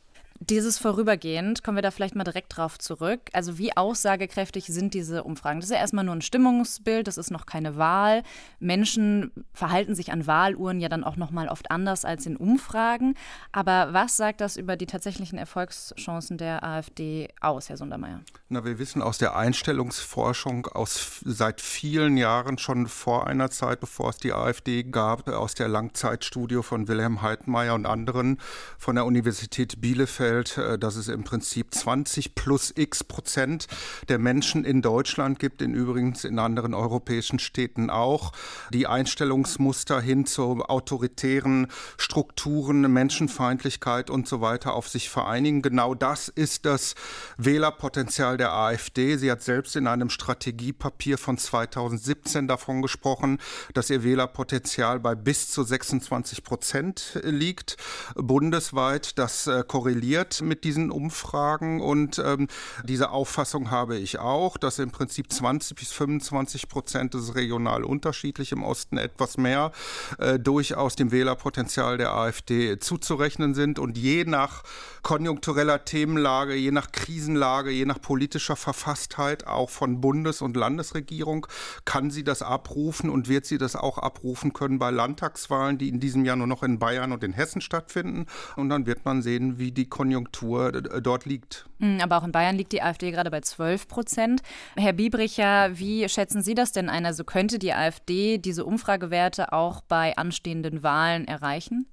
Dieses 0.42 0.78
vorübergehend, 0.78 1.66
kommen 1.66 1.76
wir 1.76 1.82
da 1.82 1.92
vielleicht 1.92 2.16
mal 2.16 2.24
direkt 2.24 2.56
drauf 2.56 2.80
zurück. 2.80 3.20
Also 3.34 3.58
wie 3.58 3.76
aussagekräftig 3.76 4.68
sind 4.68 4.94
diese 4.94 5.26
Umfragen? 5.26 5.60
Das 5.60 5.70
ist 5.70 5.76
ja 5.76 5.82
erstmal 5.82 6.06
nur 6.06 6.16
ein 6.16 6.22
Stimmungsbild, 6.22 7.08
das 7.08 7.18
ist 7.18 7.30
noch 7.30 7.46
keine 7.46 7.76
Wahl. 7.76 8.24
Menschen 8.62 9.34
verhalten 9.54 9.96
sich 9.96 10.14
an 10.14 10.28
Wahluhren 10.28 10.80
ja 10.80 10.88
dann 10.88 11.04
auch 11.04 11.18
noch 11.18 11.32
mal 11.32 11.50
oft 11.50 11.70
anders 11.72 12.06
als 12.06 12.26
in 12.26 12.38
Umfragen. 12.38 13.16
Aber 13.52 13.90
was 13.92 14.16
sagt 14.16 14.40
das 14.40 14.56
über 14.56 14.78
die 14.78 14.86
tatsächlichen 14.86 15.38
Erfolgschancen 15.38 16.38
der 16.38 16.64
AfD 16.64 17.28
aus, 17.42 17.68
Herr 17.68 17.76
Sundermeier? 17.76 18.22
Na, 18.48 18.64
wir 18.64 18.80
wissen 18.80 19.02
aus 19.02 19.18
der 19.18 19.36
Einstellungsforschung 19.36 20.68
aus 20.68 21.20
seit 21.26 21.60
vielen 21.60 22.16
Jahren, 22.16 22.58
schon 22.58 22.88
vor 22.88 23.28
einer 23.28 23.52
Zeit, 23.52 23.82
bevor 23.82 24.12
es 24.12 24.18
die 24.18 24.32
AfD 24.32 24.84
gab, 24.84 25.28
aus 25.28 25.54
der 25.54 25.68
Langzeitstudie 25.68 26.64
von 26.64 26.88
Wilhelm 26.88 27.22
Heidmeier 27.22 27.76
und 27.76 27.86
anderen 27.86 28.38
von 28.78 28.96
der 28.96 29.06
Universität 29.06 29.82
Bielefeld, 29.82 30.29
festgestellt, 30.30 30.58
äh, 30.58 30.78
dass 30.78 30.96
es 30.96 31.08
im 31.08 31.24
Prinzip 31.24 31.74
20 31.74 32.36
plus 32.36 32.74
x 32.76 33.04
Prozent 33.04 33.68
der 34.08 34.20
Menschen 34.20 34.66
in 34.66 34.82
Deutschland 34.82 35.40
gibt, 35.40 35.62
in 35.62 35.74
übrigens 35.74 36.24
in 36.24 36.40
anderen 36.40 36.74
europäischen 36.74 37.40
Städten 37.40 37.90
auch, 37.90 38.32
die 38.72 38.88
Einstellungsmuster 38.88 40.02
hin 40.02 40.26
zu 40.26 40.64
autoritären 40.66 41.68
Strukturen, 41.98 42.82
Menschenfeindlichkeit 42.92 44.10
und 44.10 44.28
so 44.28 44.42
weiter 44.42 44.74
auf 44.74 44.88
sich 44.88 45.10
vereinigen. 45.10 45.62
Genau 45.62 45.96
das 45.96 46.28
ist 46.28 46.66
das 46.66 46.96
Wählerpotenzial 47.38 48.38
der 48.38 48.54
AfD. 48.54 49.18
Sie 49.18 49.32
hat 49.32 49.42
selbst 49.42 49.76
in 49.76 49.88
einem 49.88 50.10
Strategiepapier 50.10 51.18
von 51.18 51.38
2017 51.38 52.48
davon 52.48 52.82
gesprochen, 52.82 53.40
dass 53.74 53.90
ihr 53.90 54.04
Wählerpotenzial 54.04 55.00
bei 55.00 55.16
bis 55.16 55.50
zu 55.50 55.64
26 55.64 56.44
Prozent 56.44 57.20
liegt 57.24 57.78
bundesweit. 58.16 59.18
Das 59.18 59.48
äh, 59.48 59.64
korreliert 59.68 60.19
korreliert 60.20 60.42
mit 60.42 60.64
diesen 60.64 60.92
Umfragen 60.92 61.82
und 61.82 62.20
ähm, 62.20 62.48
diese 62.84 63.12
Auffassung 63.12 63.72
habe 63.72 63.98
ich 63.98 64.20
auch, 64.20 64.58
dass 64.58 64.80
im 64.80 64.92
Prinzip 64.92 65.32
20 65.32 65.78
bis 65.78 65.92
25 65.92 66.68
Prozent, 66.68 67.14
das 67.14 67.24
ist 67.24 67.36
regional 67.36 67.84
unterschiedlich, 67.84 68.52
im 68.52 68.64
Osten 68.64 68.98
etwas 68.98 69.38
mehr, 69.38 69.72
äh, 70.18 70.40
durchaus 70.40 70.96
dem 70.96 71.12
Wählerpotenzial 71.12 71.98
der 71.98 72.14
AfD 72.14 72.80
zuzurechnen 72.80 73.54
sind 73.54 73.80
und 73.80 73.98
je 73.98 74.26
nach 74.26 74.64
konjunktureller 75.02 75.86
Themenlage, 75.86 76.56
je 76.56 76.72
nach 76.72 76.92
Krisenlage, 76.92 77.72
je 77.72 77.86
nach 77.86 78.02
politischer 78.02 78.56
Verfasstheit 78.56 79.48
auch 79.48 79.70
von 79.70 80.02
Bundes- 80.02 80.42
und 80.42 80.58
Landesregierung 80.58 81.48
kann 81.86 82.12
sie 82.12 82.24
das 82.24 82.42
abrufen 82.42 83.10
und 83.10 83.30
wird 83.30 83.46
sie 83.46 83.58
das 83.58 83.76
auch 83.76 83.98
abrufen 83.98 84.54
können 84.54 84.80
bei 84.80 84.92
Landtagswahlen, 84.92 85.78
die 85.78 85.90
in 85.90 86.00
diesem 86.00 86.26
Jahr 86.26 86.36
nur 86.36 86.48
noch 86.48 86.64
in 86.64 86.80
Bayern 86.80 87.12
und 87.12 87.24
in 87.24 87.34
Hessen 87.34 87.62
stattfinden. 87.62 88.26
Und 88.56 88.70
dann 88.70 88.86
wird 88.86 89.06
man 89.06 89.22
sehen, 89.22 89.58
wie 89.58 89.72
die 89.72 89.88
Konjunktur 89.88 90.09
äh, 90.12 91.02
dort 91.02 91.26
liegt. 91.26 91.68
Hm, 91.80 92.00
aber 92.02 92.18
auch 92.18 92.24
in 92.24 92.32
Bayern 92.32 92.56
liegt 92.56 92.72
die 92.72 92.82
AfD 92.82 93.12
gerade 93.12 93.32
bei 93.32 93.42
12 93.42 93.88
Prozent. 93.88 94.42
Herr 94.76 94.94
Biebricher, 94.94 95.78
wie 95.78 96.08
schätzen 96.10 96.42
Sie 96.42 96.56
das 96.56 96.72
denn 96.72 96.90
ein? 96.90 97.06
Also 97.06 97.24
könnte 97.24 97.60
die 97.60 97.74
AfD 97.74 98.38
diese 98.38 98.66
Umfragewerte 98.66 99.54
auch 99.54 99.82
bei 99.82 100.18
anstehenden 100.18 100.84
Wahlen 100.84 101.28
erreichen? 101.28 101.86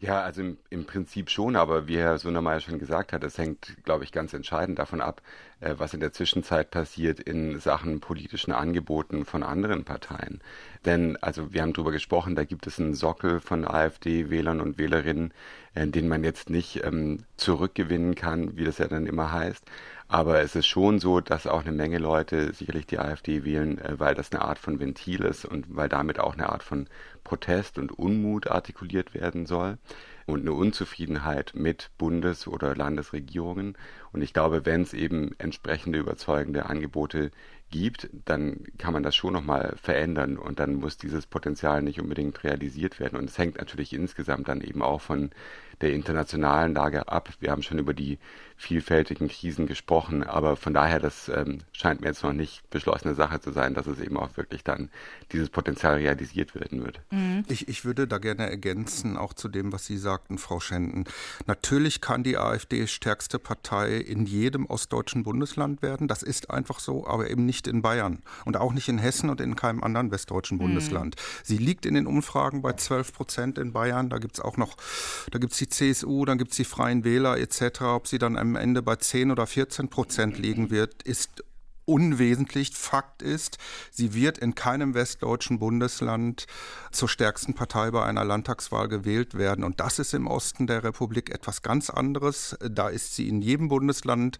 Ja, 0.00 0.22
also 0.22 0.42
im, 0.42 0.58
im 0.70 0.84
Prinzip 0.84 1.28
schon, 1.28 1.56
aber 1.56 1.88
wie 1.88 1.98
Herr 1.98 2.18
Sundermeier 2.18 2.60
schon 2.60 2.78
gesagt 2.78 3.12
hat, 3.12 3.24
es 3.24 3.36
hängt, 3.36 3.76
glaube 3.82 4.04
ich, 4.04 4.12
ganz 4.12 4.32
entscheidend 4.32 4.78
davon 4.78 5.00
ab, 5.00 5.22
was 5.60 5.94
in 5.94 6.00
der 6.00 6.12
Zwischenzeit 6.12 6.70
passiert 6.70 7.20
in 7.20 7.58
Sachen 7.58 8.00
politischen 8.00 8.52
Angeboten 8.52 9.24
von 9.24 9.42
anderen 9.42 9.84
Parteien. 9.84 10.40
Denn, 10.84 11.16
also 11.16 11.52
wir 11.52 11.62
haben 11.62 11.72
darüber 11.72 11.90
gesprochen, 11.90 12.36
da 12.36 12.44
gibt 12.44 12.66
es 12.66 12.78
einen 12.78 12.94
Sockel 12.94 13.40
von 13.40 13.66
AfD-Wählern 13.66 14.60
und 14.60 14.78
Wählerinnen, 14.78 15.32
äh, 15.74 15.86
den 15.86 16.08
man 16.08 16.22
jetzt 16.22 16.50
nicht 16.50 16.84
ähm, 16.84 17.24
zurückgewinnen 17.36 18.14
kann, 18.14 18.56
wie 18.56 18.64
das 18.64 18.78
ja 18.78 18.86
dann 18.86 19.06
immer 19.06 19.32
heißt. 19.32 19.64
Aber 20.06 20.40
es 20.40 20.54
ist 20.54 20.66
schon 20.66 21.00
so, 21.00 21.20
dass 21.20 21.46
auch 21.46 21.60
eine 21.60 21.72
Menge 21.72 21.98
Leute 21.98 22.54
sicherlich 22.54 22.86
die 22.86 22.98
AfD 22.98 23.44
wählen, 23.44 23.78
äh, 23.78 23.98
weil 23.98 24.14
das 24.14 24.32
eine 24.32 24.42
Art 24.42 24.58
von 24.58 24.78
Ventil 24.78 25.22
ist 25.24 25.44
und 25.44 25.66
weil 25.68 25.88
damit 25.88 26.20
auch 26.20 26.34
eine 26.34 26.50
Art 26.50 26.62
von 26.62 26.88
Protest 27.24 27.78
und 27.78 27.92
Unmut 27.92 28.46
artikuliert 28.46 29.12
werden 29.12 29.46
soll 29.46 29.76
und 30.28 30.42
eine 30.42 30.52
Unzufriedenheit 30.52 31.52
mit 31.54 31.90
Bundes- 31.96 32.46
oder 32.46 32.76
Landesregierungen. 32.76 33.78
Und 34.12 34.20
ich 34.20 34.34
glaube, 34.34 34.66
wenn 34.66 34.82
es 34.82 34.92
eben 34.92 35.34
entsprechende 35.38 35.98
überzeugende 35.98 36.66
Angebote 36.66 37.30
gibt, 37.70 38.08
dann 38.24 38.64
kann 38.78 38.92
man 38.92 39.02
das 39.02 39.14
schon 39.14 39.32
nochmal 39.32 39.74
verändern 39.80 40.36
und 40.36 40.58
dann 40.58 40.76
muss 40.76 40.96
dieses 40.96 41.26
Potenzial 41.26 41.82
nicht 41.82 42.00
unbedingt 42.00 42.42
realisiert 42.44 43.00
werden. 43.00 43.18
Und 43.18 43.28
es 43.28 43.38
hängt 43.38 43.58
natürlich 43.58 43.92
insgesamt 43.92 44.48
dann 44.48 44.60
eben 44.60 44.82
auch 44.82 45.00
von 45.00 45.30
der 45.80 45.92
internationalen 45.92 46.74
Lage 46.74 47.08
ab. 47.08 47.30
Wir 47.40 47.50
haben 47.50 47.62
schon 47.62 47.78
über 47.78 47.94
die 47.94 48.18
vielfältigen 48.56 49.28
Krisen 49.28 49.66
gesprochen, 49.66 50.24
aber 50.24 50.56
von 50.56 50.74
daher, 50.74 50.98
das 50.98 51.28
ähm, 51.28 51.58
scheint 51.72 52.00
mir 52.00 52.08
jetzt 52.08 52.24
noch 52.24 52.32
nicht 52.32 52.68
beschlossene 52.70 53.14
Sache 53.14 53.40
zu 53.40 53.52
sein, 53.52 53.74
dass 53.74 53.86
es 53.86 54.00
eben 54.00 54.16
auch 54.16 54.36
wirklich 54.36 54.64
dann 54.64 54.90
dieses 55.30 55.48
Potenzial 55.48 55.94
realisiert 55.94 56.56
werden 56.56 56.84
wird. 56.84 57.00
Mhm. 57.10 57.44
Ich, 57.48 57.68
ich 57.68 57.84
würde 57.84 58.08
da 58.08 58.18
gerne 58.18 58.50
ergänzen, 58.50 59.16
auch 59.16 59.32
zu 59.32 59.48
dem, 59.48 59.72
was 59.72 59.86
Sie 59.86 59.96
sagten, 59.96 60.38
Frau 60.38 60.58
Schenden. 60.58 61.04
Natürlich 61.46 62.00
kann 62.00 62.24
die 62.24 62.36
AfD 62.36 62.88
stärkste 62.88 63.38
Partei 63.38 63.96
in 63.98 64.26
jedem 64.26 64.66
ostdeutschen 64.66 65.22
Bundesland 65.22 65.80
werden. 65.80 66.08
Das 66.08 66.24
ist 66.24 66.50
einfach 66.50 66.80
so, 66.80 67.06
aber 67.06 67.30
eben 67.30 67.46
nicht 67.46 67.57
nicht 67.58 67.66
in 67.66 67.82
Bayern 67.82 68.22
und 68.44 68.56
auch 68.56 68.72
nicht 68.72 68.88
in 68.88 68.98
Hessen 68.98 69.30
und 69.30 69.40
in 69.40 69.56
keinem 69.56 69.82
anderen 69.82 70.12
westdeutschen 70.12 70.58
hm. 70.58 70.66
Bundesland. 70.66 71.16
Mhm. 71.16 71.20
Sie 71.42 71.58
liegt 71.58 71.86
in 71.86 71.94
den 71.94 72.06
Umfragen 72.06 72.62
bei 72.62 72.72
12 72.72 73.12
Prozent 73.12 73.58
in 73.58 73.72
Bayern. 73.72 74.10
Da 74.10 74.18
gibt 74.18 74.38
es 74.38 74.40
auch 74.40 74.56
noch, 74.56 74.76
da 75.32 75.38
gibt 75.38 75.52
es 75.52 75.58
die 75.58 75.68
CSU, 75.68 76.24
dann 76.24 76.38
gibt 76.38 76.52
es 76.52 76.56
die 76.56 76.64
Freien 76.64 77.02
Wähler 77.02 77.36
etc. 77.36 77.82
Ob 77.82 78.06
sie 78.06 78.18
dann 78.18 78.36
am 78.36 78.54
Ende 78.54 78.82
bei 78.82 78.94
10 78.94 79.32
oder 79.32 79.46
14 79.46 79.88
Prozent 79.88 80.38
liegen 80.38 80.70
wird, 80.70 81.02
ist 81.02 81.42
unwesentlich. 81.84 82.76
Fakt 82.76 83.22
ist, 83.22 83.58
sie 83.90 84.14
wird 84.14 84.38
in 84.38 84.54
keinem 84.54 84.94
westdeutschen 84.94 85.58
Bundesland 85.58 86.46
zur 86.92 87.08
stärksten 87.08 87.54
Partei 87.54 87.90
bei 87.90 88.04
einer 88.04 88.24
Landtagswahl 88.24 88.88
gewählt 88.88 89.36
werden. 89.36 89.64
Und 89.64 89.80
das 89.80 89.98
ist 89.98 90.12
im 90.14 90.26
Osten 90.26 90.66
der 90.66 90.84
Republik 90.84 91.30
etwas 91.30 91.62
ganz 91.62 91.90
anderes. 91.90 92.56
Da 92.60 92.88
ist 92.88 93.16
sie 93.16 93.28
in 93.28 93.40
jedem 93.40 93.68
Bundesland 93.68 94.38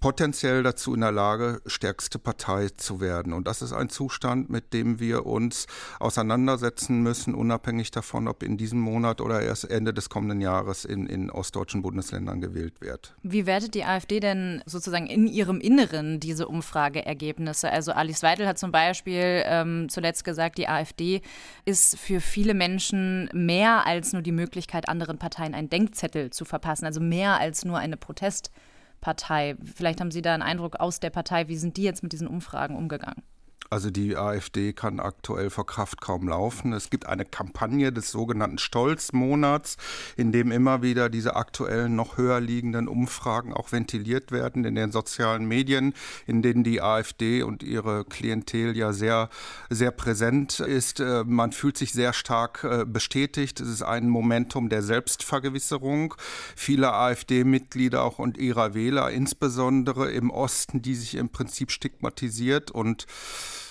potenziell 0.00 0.62
dazu 0.62 0.94
in 0.94 1.02
der 1.02 1.12
Lage, 1.12 1.60
stärkste 1.66 2.18
Partei 2.18 2.68
zu 2.70 3.00
werden. 3.00 3.34
Und 3.34 3.46
das 3.46 3.60
ist 3.60 3.72
ein 3.72 3.90
Zustand, 3.90 4.48
mit 4.48 4.72
dem 4.72 4.98
wir 4.98 5.26
uns 5.26 5.66
auseinandersetzen 5.98 7.02
müssen, 7.02 7.34
unabhängig 7.34 7.90
davon, 7.90 8.26
ob 8.26 8.42
in 8.42 8.56
diesem 8.56 8.80
Monat 8.80 9.20
oder 9.20 9.42
erst 9.42 9.70
Ende 9.70 9.92
des 9.92 10.08
kommenden 10.08 10.40
Jahres 10.40 10.86
in, 10.86 11.06
in 11.06 11.30
ostdeutschen 11.30 11.82
Bundesländern 11.82 12.40
gewählt 12.40 12.80
wird. 12.80 13.14
Wie 13.22 13.44
wertet 13.44 13.74
die 13.74 13.84
AfD 13.84 14.20
denn 14.20 14.62
sozusagen 14.64 15.06
in 15.06 15.26
ihrem 15.26 15.60
Inneren 15.60 16.18
diese 16.18 16.48
Umfrageergebnisse? 16.48 17.70
Also 17.70 17.92
Alice 17.92 18.22
Weidel 18.22 18.46
hat 18.46 18.58
zum 18.58 18.72
Beispiel 18.72 19.42
ähm, 19.44 19.88
zuletzt 19.90 20.24
gesagt, 20.24 20.56
die 20.56 20.68
AfD 20.68 21.20
ist 21.66 21.98
für 21.98 22.20
viele 22.20 22.54
Menschen 22.54 23.28
mehr 23.34 23.86
als 23.86 24.14
nur 24.14 24.22
die 24.22 24.32
Möglichkeit, 24.32 24.88
anderen 24.88 25.18
Parteien 25.18 25.54
einen 25.54 25.68
Denkzettel 25.68 26.30
zu 26.30 26.46
verpassen, 26.46 26.86
also 26.86 27.00
mehr 27.00 27.38
als 27.38 27.66
nur 27.66 27.78
eine 27.78 27.98
Protest- 27.98 28.50
Partei. 29.00 29.56
Vielleicht 29.62 30.00
haben 30.00 30.10
Sie 30.10 30.22
da 30.22 30.34
einen 30.34 30.42
Eindruck 30.42 30.76
aus 30.76 31.00
der 31.00 31.10
Partei. 31.10 31.48
Wie 31.48 31.56
sind 31.56 31.76
die 31.76 31.82
jetzt 31.82 32.02
mit 32.02 32.12
diesen 32.12 32.28
Umfragen 32.28 32.76
umgegangen? 32.76 33.22
Also 33.72 33.88
die 33.92 34.16
AfD 34.16 34.72
kann 34.72 34.98
aktuell 34.98 35.48
vor 35.48 35.64
Kraft 35.64 36.00
kaum 36.00 36.26
laufen. 36.26 36.72
Es 36.72 36.90
gibt 36.90 37.06
eine 37.06 37.24
Kampagne 37.24 37.92
des 37.92 38.10
sogenannten 38.10 38.58
Stolzmonats, 38.58 39.76
in 40.16 40.32
dem 40.32 40.50
immer 40.50 40.82
wieder 40.82 41.08
diese 41.08 41.36
aktuellen 41.36 41.94
noch 41.94 42.18
höher 42.18 42.40
liegenden 42.40 42.88
Umfragen 42.88 43.54
auch 43.54 43.70
ventiliert 43.70 44.32
werden 44.32 44.64
in 44.64 44.74
den 44.74 44.90
sozialen 44.90 45.46
Medien, 45.46 45.94
in 46.26 46.42
denen 46.42 46.64
die 46.64 46.82
AfD 46.82 47.44
und 47.44 47.62
ihre 47.62 48.04
Klientel 48.04 48.76
ja 48.76 48.92
sehr, 48.92 49.30
sehr 49.68 49.92
präsent 49.92 50.58
ist. 50.58 50.98
Äh, 50.98 51.22
man 51.24 51.52
fühlt 51.52 51.78
sich 51.78 51.92
sehr 51.92 52.12
stark 52.12 52.64
äh, 52.64 52.84
bestätigt. 52.84 53.60
Es 53.60 53.68
ist 53.68 53.82
ein 53.82 54.08
Momentum 54.08 54.68
der 54.68 54.82
Selbstvergewisserung. 54.82 56.14
Viele 56.56 56.92
AfD-Mitglieder 56.92 58.02
auch 58.02 58.18
und 58.18 58.36
ihrer 58.36 58.74
Wähler, 58.74 59.12
insbesondere 59.12 60.10
im 60.10 60.30
Osten, 60.30 60.82
die 60.82 60.96
sich 60.96 61.14
im 61.14 61.28
Prinzip 61.28 61.70
stigmatisiert 61.70 62.72
und 62.72 63.06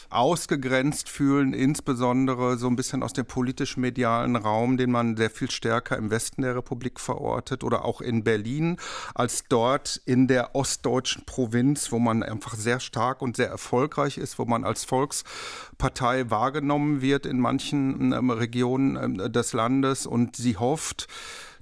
ausgegrenzt 0.09 1.09
fühlen, 1.09 1.53
insbesondere 1.53 2.57
so 2.57 2.67
ein 2.67 2.75
bisschen 2.75 3.03
aus 3.03 3.13
dem 3.13 3.25
politisch-medialen 3.25 4.35
Raum, 4.35 4.77
den 4.77 4.91
man 4.91 5.17
sehr 5.17 5.29
viel 5.29 5.51
stärker 5.51 5.97
im 5.97 6.09
Westen 6.09 6.41
der 6.41 6.55
Republik 6.55 6.99
verortet 6.99 7.63
oder 7.63 7.85
auch 7.85 8.01
in 8.01 8.23
Berlin, 8.23 8.77
als 9.13 9.43
dort 9.49 10.01
in 10.05 10.27
der 10.27 10.55
ostdeutschen 10.55 11.25
Provinz, 11.25 11.91
wo 11.91 11.99
man 11.99 12.23
einfach 12.23 12.55
sehr 12.55 12.79
stark 12.79 13.21
und 13.21 13.35
sehr 13.35 13.49
erfolgreich 13.49 14.17
ist, 14.17 14.39
wo 14.39 14.45
man 14.45 14.63
als 14.63 14.83
Volkspartei 14.83 16.29
wahrgenommen 16.29 17.01
wird 17.01 17.25
in 17.25 17.39
manchen 17.39 18.11
ähm, 18.11 18.29
Regionen 18.31 18.95
ähm, 18.95 19.31
des 19.31 19.53
Landes 19.53 20.05
und 20.05 20.35
sie 20.35 20.57
hofft, 20.57 21.07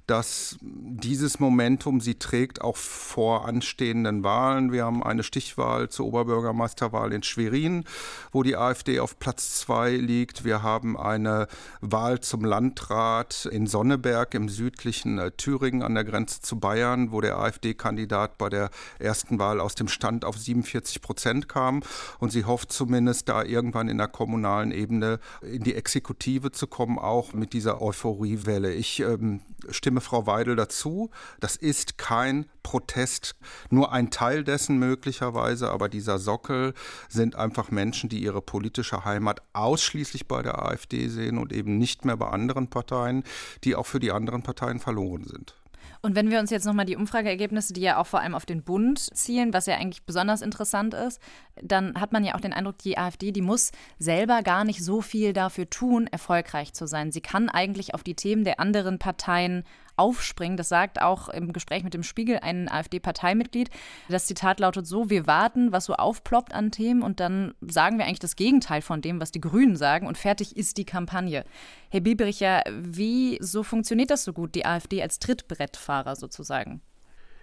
dass 0.08 0.56
dieses 0.60 1.38
Momentum 1.38 2.00
sie 2.00 2.14
trägt 2.14 2.62
auch 2.62 2.76
vor 2.76 3.46
anstehenden 3.46 4.24
Wahlen. 4.24 4.72
Wir 4.72 4.86
haben 4.86 5.02
eine 5.02 5.22
Stichwahl 5.22 5.90
zur 5.90 6.06
Oberbürgermeisterwahl 6.06 7.12
in 7.12 7.22
Schwerin, 7.22 7.84
wo 8.32 8.42
die 8.42 8.56
AfD 8.56 9.00
auf 9.00 9.18
Platz 9.18 9.60
zwei 9.60 9.90
liegt. 9.90 10.44
Wir 10.44 10.62
haben 10.62 10.96
eine 10.98 11.46
Wahl 11.82 12.20
zum 12.20 12.42
Landrat 12.42 13.46
in 13.52 13.66
Sonneberg 13.66 14.32
im 14.32 14.48
südlichen 14.48 15.18
äh, 15.18 15.30
Thüringen 15.30 15.82
an 15.82 15.94
der 15.94 16.04
Grenze 16.04 16.40
zu 16.40 16.58
Bayern, 16.58 17.12
wo 17.12 17.20
der 17.20 17.36
AfD-Kandidat 17.36 18.38
bei 18.38 18.48
der 18.48 18.70
ersten 18.98 19.38
Wahl 19.38 19.60
aus 19.60 19.74
dem 19.74 19.88
Stand 19.88 20.24
auf 20.24 20.38
47 20.38 21.02
Prozent 21.02 21.48
kam. 21.50 21.82
Und 22.18 22.32
sie 22.32 22.46
hofft 22.46 22.72
zumindest 22.72 23.28
da 23.28 23.44
irgendwann 23.44 23.90
in 23.90 23.98
der 23.98 24.08
kommunalen 24.08 24.72
Ebene 24.72 25.20
in 25.42 25.62
die 25.62 25.74
Exekutive 25.74 26.50
zu 26.50 26.66
kommen, 26.66 26.98
auch 26.98 27.34
mit 27.34 27.52
dieser 27.52 27.82
Euphoriewelle. 27.82 28.72
Ich 28.72 29.00
ähm, 29.00 29.40
stimme 29.68 29.97
stimme 29.98 30.00
Frau 30.00 30.26
Weidel 30.26 30.56
dazu. 30.56 31.10
Das 31.40 31.56
ist 31.56 31.98
kein 31.98 32.46
Protest, 32.62 33.34
nur 33.70 33.92
ein 33.92 34.10
Teil 34.10 34.44
dessen 34.44 34.78
möglicherweise, 34.78 35.70
aber 35.70 35.88
dieser 35.88 36.18
Sockel 36.18 36.74
sind 37.08 37.36
einfach 37.36 37.70
Menschen, 37.70 38.08
die 38.08 38.22
ihre 38.22 38.42
politische 38.42 39.04
Heimat 39.04 39.42
ausschließlich 39.52 40.28
bei 40.28 40.42
der 40.42 40.62
AfD 40.62 41.08
sehen 41.08 41.38
und 41.38 41.52
eben 41.52 41.78
nicht 41.78 42.04
mehr 42.04 42.16
bei 42.16 42.28
anderen 42.28 42.68
Parteien, 42.68 43.24
die 43.64 43.74
auch 43.74 43.86
für 43.86 44.00
die 44.00 44.12
anderen 44.12 44.42
Parteien 44.42 44.80
verloren 44.80 45.24
sind. 45.24 45.54
Und 46.00 46.14
wenn 46.14 46.30
wir 46.30 46.38
uns 46.38 46.50
jetzt 46.50 46.64
nochmal 46.64 46.84
die 46.84 46.96
Umfrageergebnisse, 46.96 47.72
die 47.72 47.80
ja 47.80 47.98
auch 47.98 48.06
vor 48.06 48.20
allem 48.20 48.34
auf 48.34 48.46
den 48.46 48.62
Bund 48.62 48.98
zielen, 48.98 49.52
was 49.52 49.66
ja 49.66 49.74
eigentlich 49.76 50.04
besonders 50.04 50.42
interessant 50.42 50.94
ist, 50.94 51.20
dann 51.60 52.00
hat 52.00 52.12
man 52.12 52.24
ja 52.24 52.34
auch 52.34 52.40
den 52.40 52.52
Eindruck, 52.52 52.78
die 52.78 52.98
AfD, 52.98 53.32
die 53.32 53.40
muss 53.40 53.72
selber 53.98 54.42
gar 54.42 54.64
nicht 54.64 54.84
so 54.84 55.00
viel 55.00 55.32
dafür 55.32 55.68
tun, 55.68 56.06
erfolgreich 56.06 56.72
zu 56.72 56.86
sein. 56.86 57.10
Sie 57.10 57.20
kann 57.20 57.48
eigentlich 57.48 57.94
auf 57.94 58.04
die 58.04 58.14
Themen 58.14 58.44
der 58.44 58.60
anderen 58.60 58.98
Parteien 58.98 59.64
aufspringen. 59.98 60.56
Das 60.56 60.68
sagt 60.68 61.00
auch 61.02 61.28
im 61.28 61.52
Gespräch 61.52 61.84
mit 61.84 61.94
dem 61.94 62.02
Spiegel 62.02 62.38
ein 62.40 62.70
AfD-Parteimitglied. 62.70 63.70
Das 64.08 64.26
Zitat 64.26 64.60
lautet 64.60 64.86
so: 64.86 65.10
Wir 65.10 65.26
warten, 65.26 65.72
was 65.72 65.86
so 65.86 65.94
aufploppt 65.94 66.54
an 66.54 66.70
Themen 66.70 67.02
und 67.02 67.20
dann 67.20 67.54
sagen 67.60 67.98
wir 67.98 68.06
eigentlich 68.06 68.18
das 68.18 68.36
Gegenteil 68.36 68.82
von 68.82 69.02
dem, 69.02 69.20
was 69.20 69.32
die 69.32 69.40
Grünen 69.40 69.76
sagen 69.76 70.06
und 70.06 70.18
fertig 70.18 70.56
ist 70.56 70.78
die 70.78 70.84
Kampagne. 70.84 71.44
Herr 71.90 72.00
Biebricher, 72.00 72.62
wie 72.70 73.38
so 73.40 73.62
funktioniert 73.62 74.10
das 74.10 74.24
so 74.24 74.32
gut, 74.32 74.54
die 74.54 74.66
AfD 74.66 75.02
als 75.02 75.18
Trittbrettfahrer 75.18 76.16
sozusagen? 76.16 76.80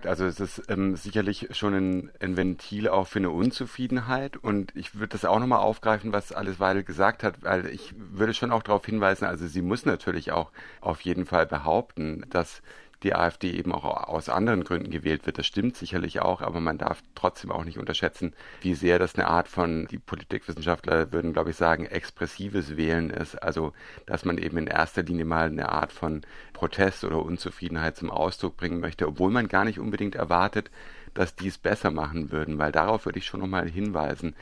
Also 0.08 0.26
es 0.26 0.40
ist 0.40 0.64
ähm, 0.70 0.96
sicherlich 0.96 1.50
schon 1.52 1.74
ein, 1.74 2.12
ein, 2.20 2.38
Ventil 2.38 2.88
auch 2.88 3.08
für 3.08 3.20
eine 3.20 3.30
Unzufriedenheit. 3.30 4.38
Und 4.38 4.76
ich 4.76 4.96
würde 4.96 5.10
das 5.10 5.26
auch 5.26 5.40
nochmal 5.40 5.60
aufgreifen, 5.60 6.14
was 6.14 6.32
Alice 6.32 6.60
Weidel 6.60 6.84
gesagt 6.84 7.24
hat, 7.24 7.44
weil 7.44 7.68
ich 7.68 7.94
würde 7.98 8.34
schon 8.34 8.52
auch 8.52 8.64
darauf 8.64 8.86
hinweisen, 8.86 9.26
also 9.26 9.48
sie 9.48 9.62
muss 9.62 9.86
natürlich 9.86 10.32
auch 10.32 10.52
auf 10.82 11.02
jeden 11.02 11.26
Fall 11.26 11.46
behaupten, 11.46 12.26
dass 12.30 12.62
die 13.04 13.16
AfD 13.16 13.52
eben 13.52 13.72
auch 13.72 13.86
aus 13.86 14.30
anderen 14.30 14.64
Gründen 14.64 14.90
gewählt 14.90 15.26
wird. 15.26 15.38
Das 15.38 15.46
stimmt 15.46 15.78
sicherlich 15.78 16.22
auch, 16.22 16.42
aber 16.42 16.60
man 16.60 16.78
darf 16.78 17.02
trotzdem 17.14 17.52
auch 17.52 17.64
nicht 17.64 17.78
unterschätzen, 17.78 18.34
wie 18.62 18.74
sehr 18.74 19.00
das 19.00 19.16
eine 19.16 19.28
Art 19.28 19.48
von, 19.48 19.88
die 19.88 20.00
Politikwissenschaftler 20.00 21.12
würden, 21.12 21.34
glaube 21.34 21.52
ich, 21.52 21.56
sagen, 21.56 21.86
expressives 21.86 22.78
Wählen 22.78 23.10
ist. 23.10 23.36
Also, 23.36 23.74
dass 24.06 24.26
man 24.26 24.38
eben 24.38 24.58
in 24.58 24.68
erster 24.68 25.04
Linie 25.04 25.26
mal 25.26 25.48
eine 25.48 25.70
Art 25.70 25.92
von 25.92 26.22
Protest 26.54 27.04
oder 27.04 27.22
Unzufriedenheit 27.24 27.98
zum 27.98 28.10
Ausdruck 28.10 28.58
bringen 28.58 28.80
möchte, 28.80 29.08
obwohl 29.08 29.32
man 29.32 29.48
gar 29.48 29.66
nicht 29.66 29.80
unbedingt 29.80 30.16
erwartet, 30.16 30.72
dass 31.16 31.36
die 31.36 31.48
es 31.48 31.58
besser 31.58 31.92
machen 31.92 32.32
würden, 32.32 32.60
weil 32.60 32.72
darauf 32.72 33.06
würde 33.06 33.20
ich 33.20 33.26
schon 33.26 33.40
nochmal 33.40 33.68
hinweisen. 33.68 34.36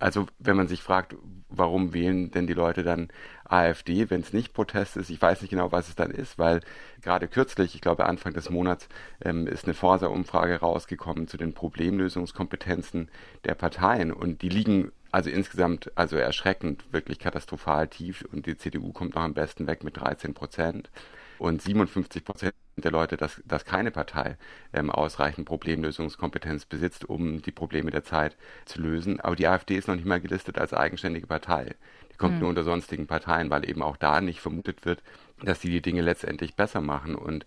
Also 0.00 0.26
wenn 0.38 0.56
man 0.56 0.66
sich 0.66 0.82
fragt, 0.82 1.14
warum 1.50 1.92
wählen 1.92 2.30
denn 2.30 2.46
die 2.46 2.54
Leute 2.54 2.82
dann 2.82 3.08
AfD, 3.44 4.08
wenn 4.08 4.22
es 4.22 4.32
nicht 4.32 4.54
Protest 4.54 4.96
ist, 4.96 5.10
ich 5.10 5.20
weiß 5.20 5.42
nicht 5.42 5.50
genau, 5.50 5.72
was 5.72 5.88
es 5.88 5.94
dann 5.94 6.10
ist, 6.10 6.38
weil 6.38 6.60
gerade 7.02 7.28
kürzlich, 7.28 7.74
ich 7.74 7.80
glaube 7.80 8.06
Anfang 8.06 8.32
des 8.32 8.48
Monats, 8.48 8.88
ähm, 9.22 9.46
ist 9.46 9.64
eine 9.64 9.74
Forsa-Umfrage 9.74 10.60
rausgekommen 10.60 11.28
zu 11.28 11.36
den 11.36 11.52
Problemlösungskompetenzen 11.52 13.10
der 13.44 13.54
Parteien. 13.54 14.12
Und 14.12 14.42
die 14.42 14.48
liegen 14.48 14.90
also 15.12 15.28
insgesamt 15.28 15.90
also 15.96 16.16
erschreckend, 16.16 16.84
wirklich 16.92 17.18
katastrophal 17.18 17.88
tief. 17.88 18.24
Und 18.32 18.46
die 18.46 18.56
CDU 18.56 18.92
kommt 18.92 19.16
noch 19.16 19.22
am 19.22 19.34
besten 19.34 19.66
weg 19.66 19.84
mit 19.84 19.98
13 19.98 20.34
Prozent. 20.34 20.90
Und 21.38 21.60
57 21.62 22.24
Prozent 22.24 22.54
der 22.84 22.92
Leute, 22.92 23.16
dass, 23.16 23.40
dass 23.44 23.64
keine 23.64 23.90
Partei 23.90 24.36
ähm, 24.72 24.90
ausreichend 24.90 25.46
Problemlösungskompetenz 25.46 26.64
besitzt, 26.64 27.04
um 27.04 27.42
die 27.42 27.52
Probleme 27.52 27.90
der 27.90 28.04
Zeit 28.04 28.36
zu 28.64 28.80
lösen. 28.80 29.20
Aber 29.20 29.36
die 29.36 29.46
AfD 29.46 29.76
ist 29.76 29.88
noch 29.88 29.96
nicht 29.96 30.06
mal 30.06 30.20
gelistet 30.20 30.58
als 30.58 30.74
eigenständige 30.74 31.26
Partei. 31.26 31.74
Die 32.12 32.16
kommt 32.16 32.34
mhm. 32.34 32.40
nur 32.40 32.48
unter 32.50 32.64
sonstigen 32.64 33.06
Parteien, 33.06 33.50
weil 33.50 33.68
eben 33.68 33.82
auch 33.82 33.96
da 33.96 34.20
nicht 34.20 34.40
vermutet 34.40 34.84
wird, 34.84 35.02
dass 35.42 35.60
sie 35.60 35.70
die 35.70 35.82
Dinge 35.82 36.02
letztendlich 36.02 36.54
besser 36.54 36.80
machen. 36.80 37.14
Und 37.14 37.44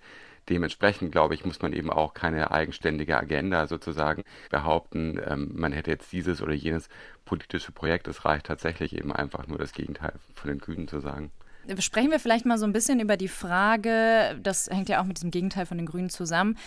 dementsprechend, 0.49 1.11
glaube 1.11 1.35
ich, 1.35 1.45
muss 1.45 1.61
man 1.61 1.73
eben 1.73 1.89
auch 1.89 2.13
keine 2.13 2.51
eigenständige 2.51 3.17
Agenda 3.17 3.67
sozusagen 3.67 4.23
behaupten, 4.49 5.19
ähm, 5.25 5.51
man 5.53 5.71
hätte 5.71 5.91
jetzt 5.91 6.11
dieses 6.11 6.41
oder 6.41 6.53
jenes 6.53 6.89
politische 7.25 7.71
Projekt. 7.71 8.07
Es 8.07 8.25
reicht 8.25 8.47
tatsächlich 8.47 8.95
eben 8.95 9.11
einfach 9.11 9.47
nur 9.47 9.57
das 9.57 9.73
Gegenteil 9.73 10.13
von 10.33 10.49
den 10.49 10.59
Grünen 10.59 10.87
zu 10.87 10.99
sagen. 10.99 11.31
Sprechen 11.79 12.11
wir 12.11 12.19
vielleicht 12.19 12.45
mal 12.45 12.57
so 12.57 12.65
ein 12.65 12.73
bisschen 12.73 12.99
über 12.99 13.15
die 13.17 13.27
Frage, 13.27 14.37
das 14.41 14.69
hängt 14.69 14.89
ja 14.89 15.01
auch 15.01 15.05
mit 15.05 15.17
diesem 15.17 15.31
Gegenteil 15.31 15.65
von 15.65 15.77
den 15.77 15.85
Grünen 15.85 16.09
zusammen. 16.09 16.57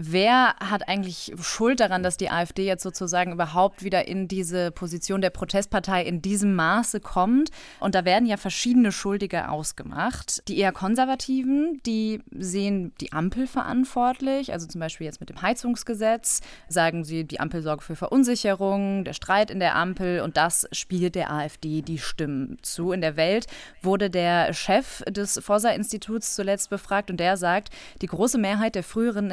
Wer 0.00 0.54
hat 0.60 0.88
eigentlich 0.88 1.32
Schuld 1.40 1.80
daran, 1.80 2.04
dass 2.04 2.16
die 2.16 2.30
AfD 2.30 2.64
jetzt 2.64 2.84
sozusagen 2.84 3.32
überhaupt 3.32 3.82
wieder 3.82 4.06
in 4.06 4.28
diese 4.28 4.70
Position 4.70 5.20
der 5.20 5.30
Protestpartei 5.30 6.04
in 6.04 6.22
diesem 6.22 6.54
Maße 6.54 7.00
kommt? 7.00 7.50
Und 7.80 7.96
da 7.96 8.04
werden 8.04 8.24
ja 8.24 8.36
verschiedene 8.36 8.92
Schuldige 8.92 9.48
ausgemacht. 9.48 10.46
Die 10.46 10.58
eher 10.58 10.70
Konservativen, 10.70 11.80
die 11.84 12.22
sehen 12.30 12.92
die 13.00 13.12
Ampel 13.12 13.48
verantwortlich, 13.48 14.52
also 14.52 14.68
zum 14.68 14.80
Beispiel 14.80 15.04
jetzt 15.04 15.18
mit 15.18 15.30
dem 15.30 15.42
Heizungsgesetz, 15.42 16.42
sagen 16.68 17.02
sie, 17.02 17.24
die 17.24 17.40
Ampel 17.40 17.62
sorgt 17.62 17.82
für 17.82 17.96
Verunsicherung, 17.96 19.02
der 19.02 19.14
Streit 19.14 19.50
in 19.50 19.58
der 19.58 19.74
Ampel 19.74 20.20
und 20.20 20.36
das 20.36 20.68
spielt 20.70 21.16
der 21.16 21.32
AfD 21.32 21.82
die 21.82 21.98
Stimmen 21.98 22.58
zu. 22.62 22.92
In 22.92 23.00
der 23.00 23.16
Welt 23.16 23.48
wurde 23.82 24.10
der 24.10 24.52
Chef 24.52 25.02
des 25.08 25.40
Forsa-Instituts 25.42 26.36
zuletzt 26.36 26.70
befragt 26.70 27.10
und 27.10 27.18
der 27.18 27.36
sagt, 27.36 27.70
die 28.00 28.06
große 28.06 28.38
Mehrheit 28.38 28.76
der 28.76 28.84
früheren 28.84 29.32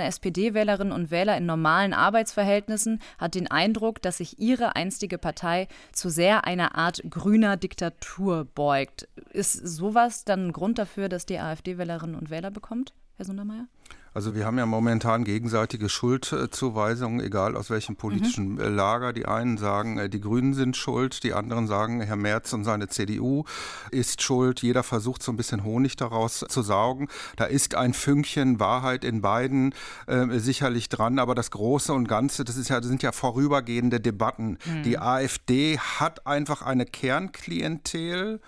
SPD-Wählerinnen 0.56 0.94
und 0.94 1.12
Wähler 1.12 1.38
in 1.38 1.46
normalen 1.46 1.94
Arbeitsverhältnissen 1.94 3.00
hat 3.18 3.36
den 3.36 3.50
Eindruck, 3.50 4.02
dass 4.02 4.18
sich 4.18 4.40
ihre 4.40 4.76
einstige 4.76 5.18
Partei 5.18 5.68
zu 5.92 6.10
sehr 6.10 6.46
einer 6.46 6.76
Art 6.76 7.02
grüner 7.10 7.58
Diktatur 7.58 8.46
beugt. 8.46 9.08
Ist 9.32 9.54
sowas 9.54 10.24
dann 10.24 10.48
ein 10.48 10.54
Grund 10.54 10.78
dafür, 10.78 11.10
dass 11.10 11.26
die 11.26 11.40
AfD 11.40 11.78
Wählerinnen 11.78 12.16
und 12.16 12.30
Wähler 12.30 12.52
bekommt, 12.52 12.94
Herr 13.18 13.26
Sundermeier? 13.26 13.68
Also 14.16 14.34
wir 14.34 14.46
haben 14.46 14.58
ja 14.58 14.66
momentan 14.66 15.26
gegenseitige 15.26 15.90
Schuldzuweisungen, 15.90 17.20
egal 17.20 17.58
aus 17.58 17.70
welchem 17.70 17.98
politischen 17.98 18.54
mhm. 18.54 18.76
Lager. 18.76 19.12
Die 19.12 19.26
einen 19.26 19.58
sagen, 19.58 19.98
äh, 19.98 20.10
die 20.10 20.22
Grünen 20.22 20.54
sind 20.54 20.78
schuld, 20.78 21.22
die 21.24 21.34
anderen 21.34 21.68
sagen, 21.68 22.00
Herr 22.00 22.16
Merz 22.16 22.54
und 22.54 22.64
seine 22.64 22.88
CDU 22.88 23.44
ist 23.92 24.22
schuld. 24.22 24.62
Jeder 24.62 24.84
versucht 24.84 25.22
so 25.22 25.34
ein 25.34 25.36
bisschen 25.36 25.66
Honig 25.66 25.98
daraus 25.98 26.46
zu 26.48 26.62
saugen. 26.62 27.10
Da 27.36 27.44
ist 27.44 27.76
ein 27.76 27.94
Fünkchen 27.94 28.58
Wahrheit 28.58 29.04
in 29.04 29.20
beiden 29.20 29.76
äh, 30.08 30.40
sicherlich 30.40 30.88
dran, 30.88 31.20
aber 31.20 31.36
das 31.36 31.52
Große 31.52 31.92
und 31.92 32.08
Ganze, 32.08 32.46
das, 32.46 32.56
ja, 32.70 32.80
das 32.80 32.88
sind 32.88 33.04
ja 33.04 33.12
vorübergehende 33.12 34.00
Debatten. 34.00 34.60
Mhm. 34.64 34.84
Die 34.84 34.98
AfD 34.98 35.78
hat 35.78 36.26
einfach 36.26 36.62
eine 36.62 36.86
Kernklientel 36.86 38.40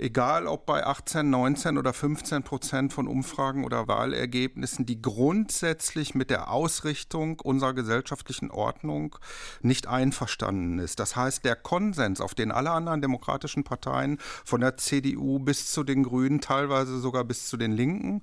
egal 0.00 0.46
ob 0.46 0.66
bei 0.66 0.84
18, 0.84 1.28
19 1.28 1.78
oder 1.78 1.92
15 1.92 2.42
Prozent 2.42 2.92
von 2.92 3.06
Umfragen 3.06 3.64
oder 3.64 3.86
Wahlergebnissen, 3.86 4.86
die 4.86 5.00
grundsätzlich 5.00 6.14
mit 6.14 6.30
der 6.30 6.50
Ausrichtung 6.50 7.38
unserer 7.40 7.74
gesellschaftlichen 7.74 8.50
Ordnung 8.50 9.16
nicht 9.60 9.86
einverstanden 9.86 10.78
ist. 10.78 10.98
Das 10.98 11.16
heißt, 11.16 11.44
der 11.44 11.56
Konsens, 11.56 12.20
auf 12.20 12.34
den 12.34 12.50
alle 12.50 12.70
anderen 12.70 13.02
demokratischen 13.02 13.64
Parteien 13.64 14.18
von 14.44 14.60
der 14.60 14.76
CDU 14.76 15.38
bis 15.38 15.70
zu 15.70 15.84
den 15.84 16.02
Grünen, 16.02 16.40
teilweise 16.40 16.98
sogar 16.98 17.24
bis 17.24 17.48
zu 17.48 17.56
den 17.56 17.72
Linken, 17.72 18.22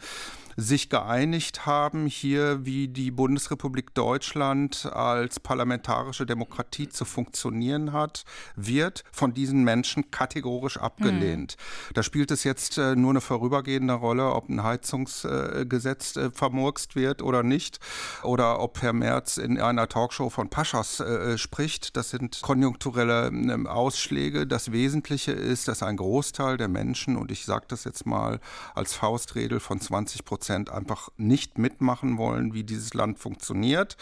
sich 0.60 0.90
geeinigt 0.90 1.68
haben, 1.68 2.08
hier 2.08 2.66
wie 2.66 2.88
die 2.88 3.12
Bundesrepublik 3.12 3.94
Deutschland 3.94 4.88
als 4.92 5.40
parlamentarische 5.40 6.26
Demokratie 6.26 6.90
zu 6.90 7.06
funktionieren 7.06 7.94
hat, 7.94 8.24
wird 8.56 9.04
von 9.12 9.36
diesen 9.36 9.64
Menschen 9.64 10.10
kategorisch 10.10 10.78
abgelehnt. 10.78 11.58
Mhm. 11.58 11.94
Da 11.94 12.02
spielt 12.02 12.32
es 12.32 12.44
jetzt 12.44 12.80
äh, 12.80 12.96
nur 12.96 13.12
eine 13.12 13.22
vorübergehende 13.22 13.94
Rolle, 13.94 14.34
ob 14.34 14.50
ein 14.50 14.64
Heizungsgesetz 14.64 16.16
äh, 16.16 16.32
vermurkst 16.32 16.96
wird 16.96 17.22
oder 17.22 17.44
nicht, 17.44 17.80
oder 18.24 18.60
ob 18.60 18.82
Herr 18.82 18.94
Merz 18.94 19.38
in 19.38 19.62
einer 19.62 19.88
Talkshow 19.88 20.32
von 20.32 20.50
Paschas 20.50 21.00
äh, 21.00 21.38
spricht. 21.38 21.96
Das 21.96 22.10
sind 22.10 22.42
konjunkturelle 22.42 23.28
ähm, 23.28 23.68
Ausschläge. 23.68 24.48
Das 24.48 24.72
Wesentliche 24.72 25.34
ist, 25.34 25.68
dass 25.68 25.84
ein 25.84 25.98
Großteil 25.98 26.58
der 26.58 26.68
Menschen, 26.68 27.16
und 27.16 27.30
ich 27.30 27.46
sage 27.46 27.66
das 27.68 27.84
jetzt 27.84 28.08
mal 28.08 28.40
als 28.74 28.96
Faustredel 28.96 29.60
von 29.60 29.80
20 29.80 30.26
Prozent, 30.26 30.47
Prozent 30.48 30.72
einfach 30.72 31.10
nicht 31.18 31.58
mitmachen 31.58 32.18
wollen, 32.18 32.54
wie 32.54 32.64
dieses 32.64 32.94
Land 32.94 33.20
funktioniert, 33.20 33.98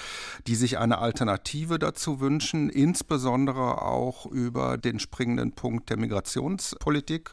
die 0.46 0.54
sich 0.54 0.78
eine 0.78 1.00
Alternative 1.00 1.80
dazu 1.80 2.20
wünschen, 2.20 2.70
insbesondere 2.70 3.82
auch 3.82 4.28
über 4.28 4.78
den 4.78 5.00
springenden 5.00 5.54
Punkt 5.54 5.90
der 5.90 5.98
Migrationspolitik. 5.98 7.32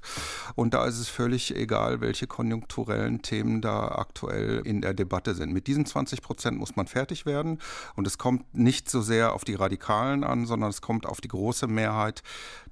Und 0.54 0.72
da 0.72 0.86
ist 0.86 0.98
es 0.98 1.08
völlig 1.08 1.54
egal, 1.54 2.00
welche 2.00 2.26
konjunkturellen 2.26 3.20
Themen 3.20 3.60
da 3.60 3.88
aktuell 3.88 4.62
in 4.64 4.80
der 4.80 4.94
Debatte 4.94 5.34
sind. 5.34 5.52
Mit 5.52 5.66
diesen 5.66 5.84
20 5.84 6.22
Prozent 6.22 6.58
muss 6.58 6.74
man 6.74 6.86
fertig 6.86 7.26
werden. 7.26 7.58
Und 7.96 8.06
es 8.06 8.16
kommt 8.16 8.54
nicht 8.54 8.88
so 8.88 9.02
sehr 9.02 9.34
auf 9.34 9.44
die 9.44 9.56
Radikalen 9.56 10.24
an, 10.24 10.46
sondern 10.46 10.70
es 10.70 10.80
kommt 10.80 11.04
auf 11.04 11.20
die 11.20 11.28
große 11.28 11.66
Mehrheit 11.66 12.22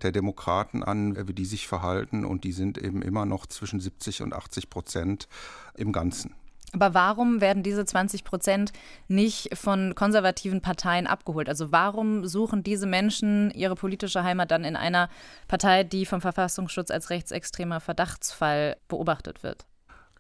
der 0.00 0.10
Demokraten 0.10 0.82
an, 0.82 1.28
wie 1.28 1.34
die 1.34 1.44
sich 1.44 1.68
verhalten. 1.68 2.24
Und 2.24 2.44
die 2.44 2.52
sind 2.52 2.78
eben 2.78 3.02
immer 3.02 3.26
noch 3.26 3.44
zwischen 3.44 3.78
70 3.78 4.22
und 4.22 4.32
80 4.32 4.70
Prozent 4.70 5.28
im 5.76 5.92
Ganzen. 5.92 6.34
Aber 6.72 6.94
warum 6.94 7.40
werden 7.40 7.62
diese 7.62 7.84
20 7.84 8.22
Prozent 8.22 8.72
nicht 9.08 9.56
von 9.56 9.94
konservativen 9.94 10.60
Parteien 10.60 11.06
abgeholt? 11.06 11.48
Also 11.48 11.72
warum 11.72 12.26
suchen 12.26 12.62
diese 12.62 12.86
Menschen 12.86 13.50
ihre 13.50 13.74
politische 13.74 14.22
Heimat 14.22 14.50
dann 14.52 14.64
in 14.64 14.76
einer 14.76 15.08
Partei, 15.48 15.82
die 15.82 16.06
vom 16.06 16.20
Verfassungsschutz 16.20 16.90
als 16.90 17.10
rechtsextremer 17.10 17.80
Verdachtsfall 17.80 18.76
beobachtet 18.86 19.42
wird? 19.42 19.66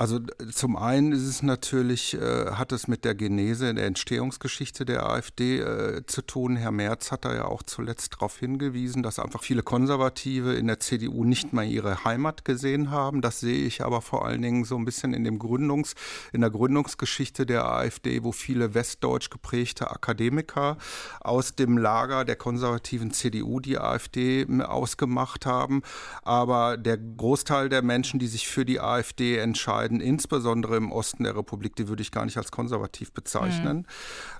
Also 0.00 0.18
zum 0.50 0.76
einen 0.76 1.12
ist 1.12 1.26
es 1.26 1.42
natürlich, 1.42 2.14
äh, 2.14 2.52
hat 2.52 2.72
es 2.72 2.88
mit 2.88 3.04
der 3.04 3.14
Genese, 3.14 3.74
der 3.74 3.84
Entstehungsgeschichte 3.84 4.86
der 4.86 5.04
AfD 5.04 5.58
äh, 5.58 6.06
zu 6.06 6.22
tun. 6.22 6.56
Herr 6.56 6.70
Merz 6.70 7.12
hat 7.12 7.26
da 7.26 7.34
ja 7.34 7.44
auch 7.44 7.62
zuletzt 7.62 8.14
darauf 8.14 8.38
hingewiesen, 8.38 9.02
dass 9.02 9.18
einfach 9.18 9.42
viele 9.42 9.62
Konservative 9.62 10.54
in 10.54 10.68
der 10.68 10.80
CDU 10.80 11.24
nicht 11.24 11.52
mal 11.52 11.66
ihre 11.66 12.02
Heimat 12.02 12.46
gesehen 12.46 12.90
haben. 12.90 13.20
Das 13.20 13.40
sehe 13.40 13.66
ich 13.66 13.84
aber 13.84 14.00
vor 14.00 14.24
allen 14.24 14.40
Dingen 14.40 14.64
so 14.64 14.78
ein 14.78 14.86
bisschen 14.86 15.12
in 15.12 15.22
dem 15.22 15.38
Gründungs, 15.38 15.94
in 16.32 16.40
der 16.40 16.48
Gründungsgeschichte 16.48 17.44
der 17.44 17.70
AfD, 17.70 18.22
wo 18.22 18.32
viele 18.32 18.72
westdeutsch 18.72 19.28
geprägte 19.28 19.90
Akademiker 19.90 20.78
aus 21.20 21.56
dem 21.56 21.76
Lager 21.76 22.24
der 22.24 22.36
konservativen 22.36 23.10
CDU 23.10 23.60
die 23.60 23.76
AfD 23.76 24.46
ausgemacht 24.62 25.44
haben. 25.44 25.82
Aber 26.22 26.78
der 26.78 26.96
Großteil 26.96 27.68
der 27.68 27.82
Menschen, 27.82 28.18
die 28.18 28.28
sich 28.28 28.48
für 28.48 28.64
die 28.64 28.80
AfD 28.80 29.36
entscheiden, 29.36 29.89
werden, 29.90 30.00
insbesondere 30.00 30.76
im 30.76 30.92
Osten 30.92 31.24
der 31.24 31.36
Republik, 31.36 31.76
die 31.76 31.88
würde 31.88 32.02
ich 32.02 32.12
gar 32.12 32.24
nicht 32.24 32.36
als 32.36 32.50
konservativ 32.50 33.12
bezeichnen, 33.12 33.78
mhm. 33.78 33.84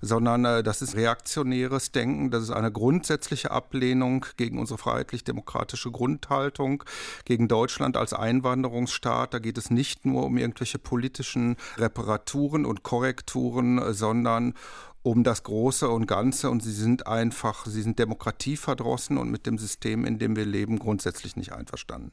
sondern 0.01 0.45
äh, 0.45 0.63
das 0.63 0.83
ist 0.83 0.95
reaktionäres 0.95 1.93
Denken, 1.93 2.31
das 2.31 2.45
ist 2.45 2.51
eine 2.51 2.73
grundsätzliche 2.73 3.51
Ablehnung 3.51 4.25
gegen 4.37 4.59
unsere 4.59 4.79
freiheitlich-demokratische 4.79 5.91
Grundhaltung, 5.91 6.85
gegen 7.25 7.49
Deutschland 7.49 7.97
als 7.97 8.13
Einwanderungsstaat. 8.13 9.35
Da 9.35 9.39
geht 9.39 9.59
es 9.59 9.71
nicht 9.71 10.07
nur 10.07 10.25
um 10.25 10.39
irgendwelche 10.39 10.79
politischen 10.79 11.57
Reparaturen 11.77 12.65
und 12.65 12.83
Korrekturen, 12.83 13.93
sondern 13.93 14.55
um 15.03 15.25
das 15.25 15.43
Große 15.45 15.89
und 15.89 16.07
Ganze 16.07 16.51
und 16.51 16.63
sie 16.63 16.73
sind 16.73 17.07
einfach, 17.07 17.65
sie 17.65 17.81
sind 17.81 17.99
demokratieverdrossen 17.99 19.17
und 19.17 19.31
mit 19.31 19.47
dem 19.47 19.57
System, 19.57 20.05
in 20.05 20.19
dem 20.19 20.37
wir 20.37 20.45
leben, 20.45 20.79
grundsätzlich 20.79 21.37
nicht 21.37 21.53
einverstanden. 21.53 22.13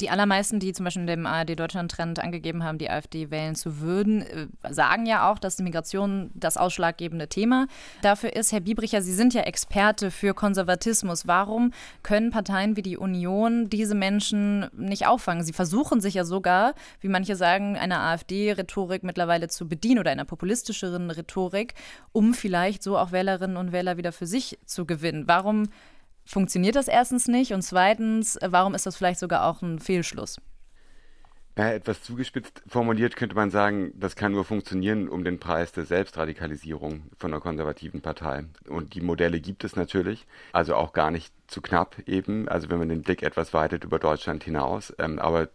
Die 0.00 0.08
allermeisten, 0.08 0.60
die 0.60 0.72
zum 0.72 0.84
Beispiel 0.84 1.02
in 1.02 1.06
dem 1.06 1.26
ARD-Deutschland-Trend 1.26 2.20
angegeben 2.20 2.64
haben, 2.64 2.78
die 2.78 2.88
AfD 2.88 3.30
wählen 3.30 3.54
zu 3.54 3.80
würden, 3.80 4.22
äh, 4.22 4.46
sagen 4.70 5.04
ja 5.04 5.30
auch, 5.30 5.38
dass 5.38 5.56
die 5.56 5.62
Migration 5.62 6.30
das 6.34 6.56
ausschlaggebende 6.56 7.28
Thema 7.28 7.66
dafür 8.00 8.34
ist. 8.34 8.52
Herr 8.52 8.60
Biebricher, 8.60 9.02
Sie 9.02 9.12
sind 9.12 9.34
ja 9.34 9.42
Experte 9.42 10.10
für 10.10 10.32
Konservatismus. 10.32 11.26
Warum 11.26 11.72
können 12.02 12.30
Parteien 12.30 12.76
wie 12.76 12.82
die 12.82 12.96
Union 12.96 13.68
diese 13.68 13.94
Menschen 13.94 14.70
nicht 14.72 15.06
auffangen? 15.06 15.44
Sie 15.44 15.52
versuchen 15.52 16.00
sich 16.00 16.14
ja 16.14 16.24
sogar, 16.24 16.74
wie 17.00 17.08
manche 17.08 17.36
sagen, 17.36 17.76
einer 17.76 18.00
AfD-Rhetorik 18.00 19.02
mittlerweile 19.02 19.48
zu 19.48 19.68
bedienen 19.68 19.98
oder 19.98 20.10
einer 20.10 20.24
populistischeren 20.24 21.10
Rhetorik, 21.10 21.74
um 22.12 22.32
vielleicht 22.32 22.82
so 22.82 22.96
auch 22.96 23.12
Wählerinnen 23.12 23.58
und 23.58 23.72
Wähler 23.72 23.98
wieder 23.98 24.12
für 24.12 24.26
sich 24.26 24.58
zu 24.64 24.86
gewinnen. 24.86 25.24
Warum 25.26 25.68
funktioniert 26.30 26.76
das 26.76 26.88
erstens 26.88 27.26
nicht 27.28 27.52
und 27.52 27.62
zweitens, 27.62 28.38
warum 28.40 28.74
ist 28.74 28.86
das 28.86 28.96
vielleicht 28.96 29.20
sogar 29.20 29.44
auch 29.44 29.62
ein 29.62 29.80
Fehlschluss? 29.80 30.40
Ja, 31.58 31.72
etwas 31.72 32.02
zugespitzt 32.02 32.62
formuliert 32.66 33.16
könnte 33.16 33.34
man 33.34 33.50
sagen, 33.50 33.92
das 33.94 34.16
kann 34.16 34.32
nur 34.32 34.44
funktionieren 34.44 35.08
um 35.08 35.24
den 35.24 35.38
Preis 35.40 35.72
der 35.72 35.84
Selbstradikalisierung 35.84 37.02
von 37.18 37.32
einer 37.32 37.40
konservativen 37.42 38.00
Partei. 38.00 38.44
Und 38.68 38.94
die 38.94 39.02
Modelle 39.02 39.40
gibt 39.40 39.64
es 39.64 39.76
natürlich, 39.76 40.26
also 40.52 40.74
auch 40.76 40.92
gar 40.92 41.10
nicht 41.10 41.34
zu 41.48 41.60
knapp 41.60 41.98
eben, 42.06 42.48
also 42.48 42.70
wenn 42.70 42.78
man 42.78 42.88
den 42.88 43.02
Blick 43.02 43.22
etwas 43.22 43.52
weitet 43.52 43.84
über 43.84 43.98
Deutschland 43.98 44.44
hinaus. 44.44 44.94
Ähm, 44.98 45.18
aber 45.18 45.48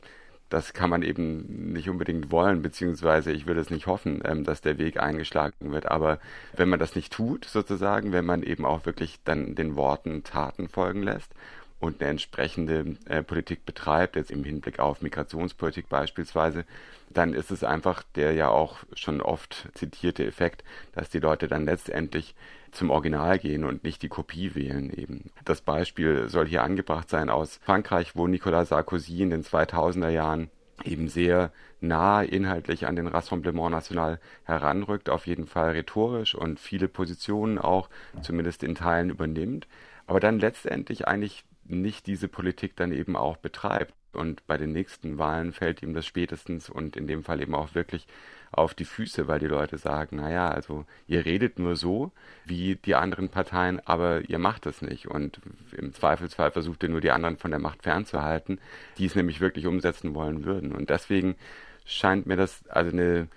das 0.49 0.73
kann 0.73 0.89
man 0.89 1.01
eben 1.01 1.73
nicht 1.73 1.89
unbedingt 1.89 2.31
wollen, 2.31 2.61
beziehungsweise 2.61 3.31
ich 3.31 3.47
würde 3.47 3.61
es 3.61 3.69
nicht 3.69 3.87
hoffen, 3.87 4.21
ähm, 4.25 4.43
dass 4.43 4.61
der 4.61 4.77
Weg 4.77 4.99
eingeschlagen 4.99 5.71
wird. 5.71 5.87
Aber 5.87 6.19
wenn 6.55 6.69
man 6.69 6.79
das 6.79 6.95
nicht 6.95 7.11
tut, 7.11 7.45
sozusagen, 7.45 8.11
wenn 8.11 8.25
man 8.25 8.43
eben 8.43 8.65
auch 8.65 8.85
wirklich 8.85 9.19
dann 9.23 9.55
den 9.55 9.75
Worten 9.75 10.23
Taten 10.23 10.67
folgen 10.67 11.03
lässt 11.03 11.33
und 11.79 12.01
eine 12.01 12.11
entsprechende 12.11 12.95
äh, 13.05 13.21
Politik 13.21 13.65
betreibt, 13.65 14.15
jetzt 14.15 14.31
im 14.31 14.43
Hinblick 14.43 14.79
auf 14.79 15.01
Migrationspolitik 15.01 15.89
beispielsweise, 15.89 16.65
dann 17.09 17.33
ist 17.33 17.51
es 17.51 17.63
einfach 17.63 18.03
der 18.15 18.33
ja 18.33 18.49
auch 18.49 18.77
schon 18.95 19.21
oft 19.21 19.69
zitierte 19.73 20.25
Effekt, 20.25 20.63
dass 20.93 21.09
die 21.09 21.19
Leute 21.19 21.47
dann 21.47 21.65
letztendlich 21.65 22.35
zum 22.71 22.89
Original 22.89 23.39
gehen 23.39 23.63
und 23.63 23.83
nicht 23.83 24.01
die 24.01 24.09
Kopie 24.09 24.53
wählen 24.55 24.91
eben. 24.91 25.31
Das 25.45 25.61
Beispiel 25.61 26.27
soll 26.29 26.47
hier 26.47 26.63
angebracht 26.63 27.09
sein 27.09 27.29
aus 27.29 27.59
Frankreich, 27.63 28.15
wo 28.15 28.27
Nicolas 28.27 28.69
Sarkozy 28.69 29.21
in 29.21 29.29
den 29.29 29.43
2000er 29.43 30.09
Jahren 30.09 30.49
eben 30.83 31.07
sehr 31.07 31.51
nah 31.79 32.21
inhaltlich 32.21 32.85
an 32.85 32.95
den 32.95 33.07
Rassemblement 33.07 33.71
National 33.71 34.19
heranrückt, 34.43 35.09
auf 35.09 35.25
jeden 35.27 35.47
Fall 35.47 35.71
rhetorisch 35.71 36.35
und 36.35 36.59
viele 36.59 36.87
Positionen 36.87 37.57
auch 37.57 37.89
zumindest 38.21 38.63
in 38.63 38.75
Teilen 38.75 39.09
übernimmt, 39.09 39.67
aber 40.07 40.19
dann 40.19 40.39
letztendlich 40.39 41.07
eigentlich 41.07 41.45
nicht 41.65 42.07
diese 42.07 42.27
Politik 42.27 42.75
dann 42.75 42.91
eben 42.91 43.15
auch 43.15 43.37
betreibt. 43.37 43.93
Und 44.13 44.47
bei 44.47 44.57
den 44.57 44.71
nächsten 44.71 45.17
Wahlen 45.17 45.51
fällt 45.51 45.83
ihm 45.83 45.93
das 45.93 46.05
spätestens 46.05 46.69
und 46.69 46.95
in 46.95 47.05
dem 47.05 47.23
Fall 47.23 47.41
eben 47.41 47.53
auch 47.53 47.75
wirklich 47.75 48.07
auf 48.51 48.73
die 48.73 48.85
Füße, 48.85 49.27
weil 49.27 49.39
die 49.39 49.47
Leute 49.47 49.77
sagen, 49.77 50.15
naja, 50.17 50.47
also 50.47 50.85
ihr 51.07 51.25
redet 51.25 51.59
nur 51.59 51.75
so 51.75 52.13
wie 52.45 52.75
die 52.77 52.95
anderen 52.95 53.27
Parteien, 53.27 53.81
aber 53.85 54.21
ihr 54.29 54.39
macht 54.39 54.65
es 54.65 54.81
nicht. 54.81 55.07
Und 55.07 55.41
im 55.75 55.93
Zweifelsfall 55.93 56.51
versucht 56.51 56.83
ihr 56.83 56.89
nur 56.89 57.01
die 57.01 57.11
anderen 57.11 57.37
von 57.37 57.51
der 57.51 57.59
Macht 57.59 57.83
fernzuhalten, 57.83 58.59
die 58.97 59.05
es 59.05 59.15
nämlich 59.15 59.41
wirklich 59.41 59.67
umsetzen 59.67 60.15
wollen 60.15 60.45
würden. 60.45 60.71
Und 60.71 60.89
deswegen 60.89 61.35
scheint 61.83 62.25
mir 62.25 62.37
das 62.37 62.65
also 62.69 62.91
eine 62.91 63.27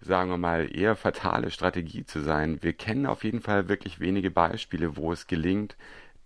sagen 0.00 0.30
wir 0.30 0.38
mal, 0.38 0.74
eher 0.74 0.96
fatale 0.96 1.50
Strategie 1.50 2.04
zu 2.04 2.20
sein. 2.20 2.62
Wir 2.62 2.72
kennen 2.72 3.06
auf 3.06 3.24
jeden 3.24 3.40
Fall 3.40 3.68
wirklich 3.68 4.00
wenige 4.00 4.30
Beispiele, 4.30 4.96
wo 4.96 5.12
es 5.12 5.26
gelingt, 5.26 5.76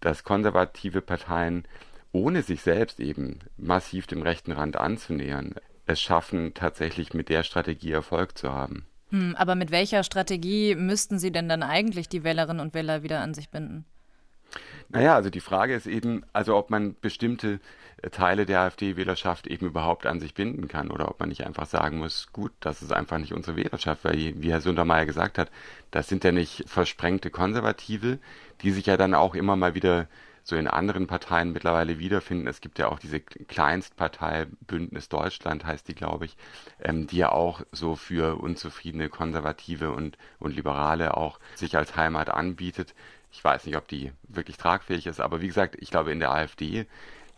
dass 0.02 0.24
konservative 0.24 1.00
Parteien 1.00 1.64
ohne 2.12 2.42
sich 2.42 2.60
selbst 2.60 3.00
eben 3.00 3.38
massiv 3.56 4.06
dem 4.06 4.20
rechten 4.20 4.52
Rand 4.52 4.76
anzunähern, 4.76 5.54
es 5.86 6.00
schaffen, 6.00 6.52
tatsächlich 6.54 7.14
mit 7.14 7.28
der 7.28 7.42
Strategie 7.42 7.92
Erfolg 7.92 8.36
zu 8.36 8.52
haben. 8.52 8.86
Hm, 9.08 9.34
aber 9.36 9.54
mit 9.54 9.70
welcher 9.70 10.04
Strategie 10.04 10.74
müssten 10.74 11.18
Sie 11.18 11.32
denn 11.32 11.48
dann 11.48 11.62
eigentlich 11.62 12.08
die 12.08 12.24
Wählerinnen 12.24 12.60
und 12.60 12.74
Wähler 12.74 13.02
wieder 13.02 13.20
an 13.20 13.34
sich 13.34 13.50
binden? 13.50 13.84
Naja, 14.88 15.14
also 15.14 15.30
die 15.30 15.40
Frage 15.40 15.74
ist 15.74 15.86
eben, 15.86 16.24
also 16.32 16.56
ob 16.56 16.70
man 16.70 16.96
bestimmte 17.00 17.60
Teile 18.10 18.46
der 18.46 18.60
AfD-Wählerschaft 18.60 19.46
eben 19.46 19.66
überhaupt 19.66 20.06
an 20.06 20.18
sich 20.18 20.34
binden 20.34 20.66
kann 20.68 20.90
oder 20.90 21.08
ob 21.08 21.20
man 21.20 21.28
nicht 21.28 21.46
einfach 21.46 21.66
sagen 21.66 21.98
muss, 21.98 22.28
gut, 22.32 22.52
das 22.60 22.82
ist 22.82 22.92
einfach 22.92 23.18
nicht 23.18 23.32
unsere 23.32 23.56
Wählerschaft, 23.56 24.04
weil 24.04 24.34
wie 24.42 24.50
Herr 24.50 24.60
Sundermeier 24.60 25.06
gesagt 25.06 25.38
hat, 25.38 25.50
das 25.90 26.08
sind 26.08 26.24
ja 26.24 26.32
nicht 26.32 26.64
versprengte 26.66 27.30
Konservative, 27.30 28.18
die 28.62 28.72
sich 28.72 28.86
ja 28.86 28.96
dann 28.96 29.14
auch 29.14 29.34
immer 29.34 29.56
mal 29.56 29.74
wieder 29.74 30.08
so 30.44 30.56
in 30.56 30.66
anderen 30.66 31.06
Parteien 31.06 31.52
mittlerweile 31.52 31.98
wiederfinden. 31.98 32.48
Es 32.48 32.60
gibt 32.60 32.78
ja 32.78 32.88
auch 32.88 32.98
diese 32.98 33.20
Kleinstpartei 33.20 34.46
Bündnis 34.66 35.08
Deutschland 35.08 35.64
heißt 35.64 35.86
die, 35.88 35.94
glaube 35.94 36.24
ich, 36.24 36.36
ähm, 36.80 37.06
die 37.06 37.18
ja 37.18 37.30
auch 37.30 37.62
so 37.70 37.94
für 37.94 38.40
unzufriedene 38.40 39.08
Konservative 39.08 39.92
und, 39.92 40.18
und 40.40 40.54
Liberale 40.56 41.16
auch 41.16 41.38
sich 41.54 41.76
als 41.76 41.96
Heimat 41.96 42.30
anbietet. 42.30 42.94
Ich 43.30 43.42
weiß 43.42 43.66
nicht, 43.66 43.76
ob 43.76 43.88
die 43.88 44.12
wirklich 44.24 44.56
tragfähig 44.56 45.06
ist, 45.06 45.20
aber 45.20 45.40
wie 45.40 45.46
gesagt, 45.46 45.76
ich 45.78 45.90
glaube 45.90 46.12
in 46.12 46.18
der 46.18 46.32
AfD 46.32 46.86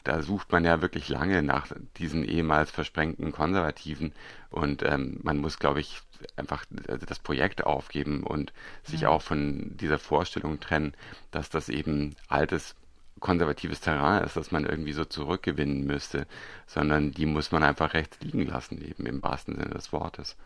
da 0.05 0.23
sucht 0.23 0.53
man 0.53 0.65
ja 0.65 0.83
wirklich 0.83 1.09
lange 1.09 1.43
nach 1.43 1.67
diesen 1.97 2.25
ehemals 2.25 2.71
versprengten 2.71 3.33
Konservativen 3.33 4.13
und 4.51 4.83
ähm, 4.83 5.19
man 5.23 5.39
muss, 5.39 5.59
glaube 5.59 5.81
ich, 5.81 6.01
einfach 6.37 6.65
das 7.09 7.19
Projekt 7.19 7.65
aufgeben 7.65 8.23
und 8.23 8.53
sich 8.83 9.03
ja. 9.03 9.09
auch 9.09 9.23
von 9.23 9.77
dieser 9.77 9.99
Vorstellung 9.99 10.61
trennen, 10.61 10.95
dass 11.31 11.51
das 11.51 11.69
eben 11.69 12.15
altes 12.29 12.77
konservatives 13.21 13.81
Terrain 13.81 14.23
ist, 14.23 14.37
das 14.37 14.53
man 14.53 14.67
irgendwie 14.67 14.93
so 14.93 15.05
zurückgewinnen 15.05 15.87
müsste, 15.87 16.27
sondern 16.67 17.13
die 17.13 17.27
muss 17.27 17.53
man 17.53 17.63
einfach 17.63 17.95
rechts 17.95 18.21
liegen 18.21 18.47
lassen, 18.47 18.83
eben 18.85 19.07
im 19.07 19.23
wahrsten 19.23 19.57
Sinne 19.57 19.71
des 19.71 19.93
Wortes. 19.93 20.37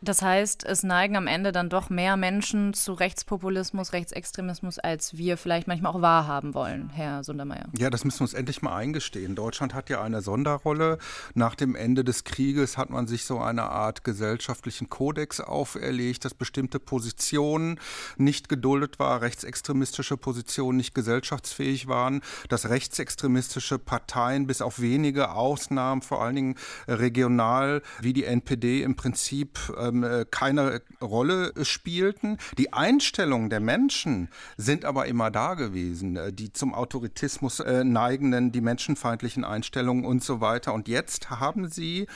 Das 0.00 0.22
heißt, 0.22 0.64
es 0.64 0.84
neigen 0.84 1.16
am 1.16 1.26
Ende 1.26 1.50
dann 1.50 1.68
doch 1.68 1.90
mehr 1.90 2.16
Menschen 2.16 2.72
zu 2.72 2.92
Rechtspopulismus, 2.92 3.92
Rechtsextremismus, 3.92 4.78
als 4.78 5.16
wir 5.16 5.36
vielleicht 5.36 5.66
manchmal 5.66 5.92
auch 5.92 6.00
wahrhaben 6.00 6.54
wollen, 6.54 6.90
Herr 6.90 7.24
Sundermeier. 7.24 7.66
Ja, 7.76 7.90
das 7.90 8.04
müssen 8.04 8.20
wir 8.20 8.24
uns 8.24 8.34
endlich 8.34 8.62
mal 8.62 8.76
eingestehen. 8.76 9.34
Deutschland 9.34 9.74
hat 9.74 9.90
ja 9.90 10.00
eine 10.00 10.22
Sonderrolle. 10.22 10.98
Nach 11.34 11.56
dem 11.56 11.74
Ende 11.74 12.04
des 12.04 12.22
Krieges 12.22 12.78
hat 12.78 12.90
man 12.90 13.08
sich 13.08 13.24
so 13.24 13.40
eine 13.40 13.64
Art 13.64 14.04
gesellschaftlichen 14.04 14.88
Kodex 14.88 15.40
auferlegt, 15.40 16.24
dass 16.24 16.34
bestimmte 16.34 16.78
Positionen 16.78 17.80
nicht 18.16 18.48
geduldet 18.48 19.00
war, 19.00 19.20
rechtsextremistische 19.20 20.16
Positionen 20.16 20.76
nicht 20.76 20.94
gesellschaftsfähig 20.94 21.88
waren, 21.88 22.20
dass 22.48 22.68
rechtsextremistische 22.68 23.80
Parteien 23.80 24.46
bis 24.46 24.62
auf 24.62 24.80
wenige 24.80 25.32
Ausnahmen, 25.32 26.02
vor 26.02 26.22
allen 26.22 26.36
Dingen 26.36 26.54
regional 26.86 27.82
wie 28.00 28.12
die 28.12 28.24
NPD 28.24 28.82
im 28.82 28.94
Prinzip 28.94 29.58
äh, 29.76 29.87
ähm, 29.88 30.04
äh, 30.04 30.24
keine 30.30 30.82
Rolle 31.00 31.52
spielten. 31.64 32.38
Die 32.56 32.72
Einstellungen 32.72 33.50
der 33.50 33.60
Menschen 33.60 34.28
sind 34.56 34.84
aber 34.84 35.06
immer 35.06 35.30
da 35.30 35.54
gewesen, 35.54 36.16
äh, 36.16 36.32
die 36.32 36.52
zum 36.52 36.74
Autoritismus 36.74 37.60
äh, 37.60 37.84
neigenden, 37.84 38.52
die 38.52 38.60
menschenfeindlichen 38.60 39.44
Einstellungen 39.44 40.04
und 40.04 40.22
so 40.22 40.40
weiter. 40.40 40.74
Und 40.74 40.88
jetzt 40.88 41.30
haben 41.30 41.68
sie 41.68 42.06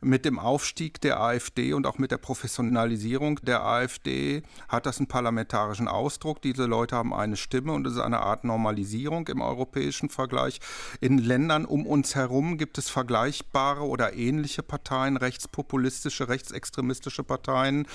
mit 0.00 0.24
dem 0.24 0.38
Aufstieg 0.38 1.00
der 1.00 1.20
AfD 1.20 1.72
und 1.72 1.86
auch 1.86 1.98
mit 1.98 2.10
der 2.10 2.18
Professionalisierung 2.18 3.40
der 3.42 3.64
AfD 3.64 4.42
hat 4.68 4.86
das 4.86 4.98
einen 4.98 5.08
parlamentarischen 5.08 5.88
Ausdruck. 5.88 6.42
Diese 6.42 6.66
Leute 6.66 6.96
haben 6.96 7.14
eine 7.14 7.36
Stimme 7.36 7.72
und 7.72 7.86
es 7.86 7.94
ist 7.94 8.00
eine 8.00 8.20
Art 8.20 8.44
Normalisierung 8.44 9.28
im 9.28 9.40
europäischen 9.40 10.08
Vergleich. 10.08 10.60
In 11.00 11.18
Ländern 11.18 11.64
um 11.64 11.86
uns 11.86 12.14
herum 12.14 12.58
gibt 12.58 12.78
es 12.78 12.88
vergleichbare 12.88 13.82
oder 13.82 14.14
ähnliche 14.14 14.62
Parteien, 14.62 15.16
rechtspopulistische, 15.16 16.28
rechtsextremistische 16.28 17.19
demokratische 17.20 17.24
Parteien 17.24 17.86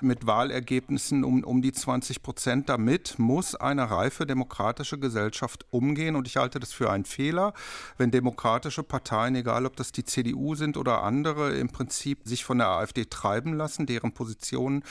mit 0.00 0.26
Wahlergebnissen 0.26 1.24
um, 1.24 1.44
um 1.44 1.62
die 1.62 1.72
20 1.72 2.22
Prozent. 2.22 2.68
Damit 2.68 3.18
muss 3.18 3.54
eine 3.54 3.90
reife 3.90 4.26
demokratische 4.26 4.98
Gesellschaft 4.98 5.66
umgehen. 5.70 6.16
Und 6.16 6.26
ich 6.26 6.36
halte 6.36 6.60
das 6.60 6.72
für 6.72 6.90
einen 6.90 7.04
Fehler, 7.04 7.52
wenn 7.98 8.10
demokratische 8.10 8.82
Parteien, 8.82 9.34
egal 9.34 9.66
ob 9.66 9.76
das 9.76 9.92
die 9.92 10.04
CDU 10.04 10.54
sind 10.54 10.76
oder 10.76 11.02
andere, 11.02 11.54
im 11.54 11.68
Prinzip 11.68 12.20
sich 12.24 12.44
von 12.44 12.58
der 12.58 12.68
AfD 12.68 13.06
treiben 13.06 13.54
lassen, 13.54 13.86
deren 13.86 14.12
Positionen 14.12 14.82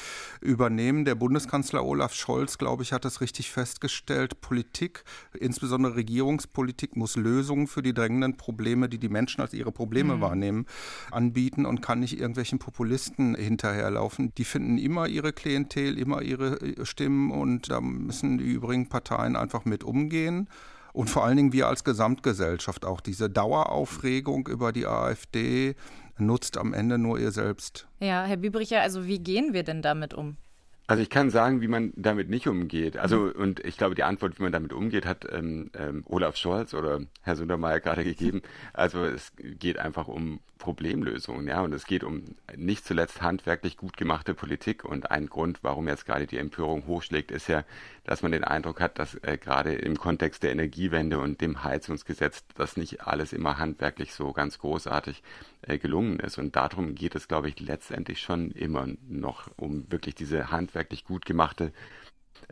übernehmen. 0.41 1.06
Der 1.06 1.15
Bundeskanzler 1.15 1.84
Olaf 1.84 2.13
Scholz, 2.13 2.58
glaube 2.58 2.84
ich, 2.84 2.91
hat 2.93 3.06
das 3.06 3.21
richtig 3.21 3.51
festgestellt. 3.51 4.41
Politik, 4.41 5.03
insbesondere 5.39 5.95
Regierungspolitik, 5.95 6.95
muss 6.95 7.15
Lösungen 7.15 7.67
für 7.67 7.82
die 7.82 7.93
drängenden 7.93 8.38
Probleme, 8.38 8.89
die 8.89 8.97
die 8.97 9.10
Menschen 9.10 9.41
als 9.41 9.53
ihre 9.53 9.71
Probleme 9.71 10.15
mhm. 10.15 10.21
wahrnehmen, 10.21 10.65
anbieten 11.12 11.65
und 11.65 11.82
kann 11.82 11.99
nicht 11.99 12.17
irgendwelchen 12.19 12.60
Populisten 12.60 13.36
hinterher 13.36 13.83
hinterherlaufen. 13.84 14.34
Die 14.36 14.43
finden 14.43 14.78
immer 14.78 15.08
ihre 15.08 15.34
Klientel, 15.34 15.98
immer 15.98 16.22
ihre 16.22 16.60
äh, 16.62 16.86
Stimmen 16.86 17.32
und 17.32 17.69
da 17.69 17.82
müssen 17.82 18.38
die 18.38 18.46
übrigen 18.46 18.89
Parteien 18.89 19.36
einfach 19.36 19.65
mit 19.65 19.84
umgehen. 19.84 20.50
Und 20.93 21.10
vor 21.10 21.26
allen 21.26 21.38
Dingen 21.38 21.54
wir 21.54 21.67
als 21.67 21.84
Gesamtgesellschaft 21.84 22.86
auch. 22.86 23.02
Diese 23.02 23.30
Daueraufregung 23.30 24.48
über 24.48 24.72
die 24.72 24.86
AfD 24.86 25.76
nutzt 26.17 26.58
am 26.58 26.74
Ende 26.74 27.00
nur 27.00 27.19
ihr 27.19 27.32
selbst. 27.32 27.88
Ja, 28.00 28.26
Herr 28.26 28.38
Biebricher, 28.38 28.82
also 28.82 29.08
wie 29.08 29.17
gehen 29.17 29.54
wir 29.54 29.63
denn 29.63 29.82
damit 29.82 30.13
um? 30.13 30.38
Also 30.86 31.02
ich 31.02 31.10
kann 31.10 31.30
sagen, 31.32 31.62
wie 31.62 31.67
man 31.67 31.93
damit 31.96 32.30
nicht 32.30 32.48
umgeht. 32.48 32.98
Also 32.98 33.32
und 33.34 33.62
ich 33.62 33.78
glaube, 33.78 33.96
die 33.96 34.04
Antwort, 34.04 34.38
wie 34.38 34.43
man 34.43 34.52
damit 34.52 34.74
umgeht, 34.74 35.06
hat 35.06 35.26
ähm, 35.32 35.72
ähm, 35.76 36.04
Olaf 36.06 36.36
Scholz 36.36 36.74
oder 36.74 37.00
Herr 37.22 37.36
Sundermeier 37.36 37.80
gerade 37.80 38.04
gegeben. 38.04 38.41
Also 38.74 39.04
es 39.04 39.32
geht 39.38 39.80
einfach 39.80 40.08
um 40.08 40.41
Problemlösungen, 40.63 41.45
ja, 41.45 41.60
und 41.60 41.73
es 41.73 41.86
geht 41.86 42.06
um 42.06 42.23
nicht 42.56 42.86
zuletzt 42.86 43.21
handwerklich 43.21 43.76
gut 43.76 43.97
gemachte 43.97 44.34
Politik. 44.34 44.86
Und 44.86 45.12
ein 45.12 45.28
Grund, 45.28 45.60
warum 45.62 45.89
jetzt 45.89 46.06
gerade 46.06 46.26
die 46.26 46.38
Empörung 46.38 46.88
hochschlägt, 46.88 47.32
ist 47.32 47.47
ja, 47.47 47.65
dass 48.06 48.21
man 48.21 48.32
den 48.32 48.45
Eindruck 48.45 48.80
hat, 48.80 48.97
dass 48.97 49.15
äh, 49.23 49.38
gerade 49.38 49.73
im 49.73 49.97
Kontext 49.97 50.41
der 50.41 50.52
Energiewende 50.52 51.19
und 51.19 51.41
dem 51.41 51.65
Heizungsgesetz 51.65 52.45
das 52.56 52.78
nicht 52.78 53.02
alles 53.02 53.34
immer 53.34 53.58
handwerklich 53.58 54.13
so 54.13 54.32
ganz 54.32 54.58
großartig 54.58 55.21
äh, 55.63 55.78
gelungen 55.78 56.19
ist. 56.19 56.38
Und 56.38 56.56
darum 56.56 56.95
geht 56.95 57.15
es, 57.15 57.28
glaube 57.28 57.49
ich, 57.49 57.60
letztendlich 57.60 58.21
schon 58.21 58.52
immer 58.52 58.88
noch 59.10 59.49
um 59.58 59.91
wirklich 59.91 60.15
diese 60.15 60.49
handwerklich 60.49 61.04
gut 61.04 61.26
gemachte 61.26 61.73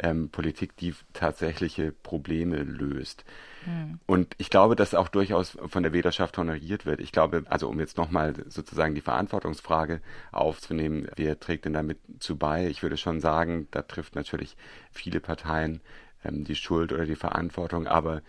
ähm, 0.02 0.30
Politik, 0.30 0.76
die 0.78 0.94
tatsächliche 1.14 1.92
Probleme 1.92 2.64
löst. 2.64 3.24
Mhm. 3.66 4.00
Und 4.08 4.36
ich 4.38 4.50
glaube, 4.50 4.76
dass 4.76 4.96
auch 4.96 5.08
durchaus 5.08 5.58
von 5.68 5.84
der 5.84 5.94
Wählerschaft 5.94 6.38
honoriert 6.38 6.86
wird. 6.86 7.00
Ich 7.00 7.12
glaube, 7.12 7.44
also 7.50 7.70
um 7.70 7.80
jetzt 7.80 7.98
nochmal 7.98 8.34
sozusagen 8.48 8.96
die 8.96 9.02
Verantwortungsfrage 9.02 10.02
aufzunehmen, 10.32 11.08
wer 11.16 11.40
trägt 11.40 11.66
denn 11.66 11.74
damit 11.74 12.00
zu 12.20 12.38
bei? 12.38 12.68
Ich 12.68 12.82
würde 12.84 12.98
schon 12.98 13.20
sagen, 13.20 13.68
da 13.72 13.84
trifft 13.84 14.16
natürlich 14.16 14.58
viele 14.92 15.20
Parteien 15.20 15.82
ähm, 16.26 16.44
die 16.44 16.56
Schuld 16.56 16.92
oder 16.92 17.06
die 17.06 17.16
Verantwortung, 17.16 17.88
aber 17.88 18.22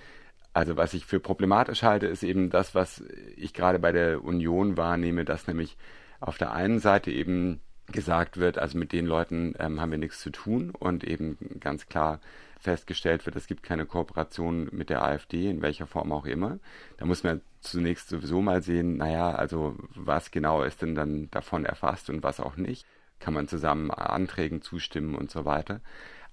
also 0.55 0.77
was 0.77 0.93
ich 0.93 1.07
für 1.07 1.19
problematisch 1.19 1.83
halte, 1.83 2.07
ist 2.07 2.23
eben 2.23 2.51
das, 2.51 2.75
was 2.75 3.03
ich 3.37 3.55
gerade 3.55 3.79
bei 3.79 3.91
der 3.91 4.23
Union 4.23 4.77
wahrnehme, 4.77 5.25
dass 5.25 5.47
nämlich 5.47 5.79
auf 6.21 6.37
der 6.37 6.53
einen 6.53 6.79
Seite 6.79 7.11
eben 7.11 7.61
gesagt 7.93 8.39
wird, 8.39 8.59
also 8.59 8.79
mit 8.79 8.93
den 8.93 9.07
Leuten 9.07 9.55
ähm, 9.59 9.81
haben 9.81 9.91
wir 9.91 9.99
nichts 9.99 10.21
zu 10.21 10.31
tun 10.31 10.71
und 10.71 11.05
eben 11.05 11.39
ganz 11.61 11.87
klar 11.87 12.21
festgestellt 12.59 13.27
wird, 13.27 13.37
es 13.37 13.47
gibt 13.47 13.63
keine 13.63 13.87
Kooperation 13.87 14.69
mit 14.73 14.89
der 14.89 15.03
AfD, 15.03 15.51
in 15.51 15.63
welcher 15.63 15.87
Form 15.87 16.13
auch 16.13 16.27
immer. 16.27 16.59
Da 16.97 17.05
muss 17.05 17.25
man 17.25 17.41
zunächst 17.61 18.09
sowieso 18.09 18.41
mal 18.41 18.63
sehen, 18.63 18.97
naja, 18.97 19.33
also 19.33 19.77
was 19.95 20.31
genau 20.31 20.63
ist 20.63 20.83
denn 20.83 20.95
dann 20.95 21.31
davon 21.31 21.65
erfasst 21.65 22.09
und 22.09 22.23
was 22.23 22.41
auch 22.41 22.57
nicht. 22.57 22.87
Kann 23.19 23.35
man 23.35 23.49
zusammen 23.49 23.91
Anträgen 23.91 24.63
zustimmen 24.63 25.15
und 25.15 25.31
so 25.31 25.45
weiter. 25.45 25.81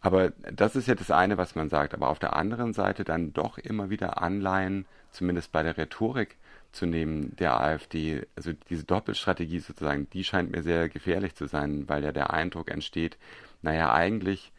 Aber 0.02 0.32
das 0.54 0.76
ist 0.76 0.88
ja 0.88 0.96
das 0.96 1.12
eine, 1.12 1.38
was 1.38 1.56
man 1.56 1.70
sagt. 1.70 1.94
Aber 1.94 2.10
auf 2.10 2.20
der 2.20 2.36
anderen 2.36 2.74
Seite 2.74 3.04
dann 3.04 3.34
doch 3.34 3.58
immer 3.58 3.90
wieder 3.90 4.22
Anleihen, 4.22 4.86
zumindest 5.12 5.52
bei 5.52 5.64
der 5.64 5.78
Rhetorik, 5.78 6.38
zu 6.72 6.86
nehmen 6.86 7.36
der 7.38 7.60
AfD. 7.60 8.28
Also 8.36 8.52
diese 8.70 8.84
Doppelstrategie 8.84 9.60
sozusagen, 9.60 10.10
die 10.12 10.24
scheint 10.24 10.52
mir 10.52 10.64
sehr 10.64 10.90
gefährlich 10.90 11.36
zu 11.36 11.48
sein, 11.48 11.90
weil 11.90 12.04
ja 12.04 12.12
der 12.12 12.32
Eindruck 12.32 12.70
entsteht, 12.70 13.18
naja, 13.62 13.92
eigentlich 13.94 14.52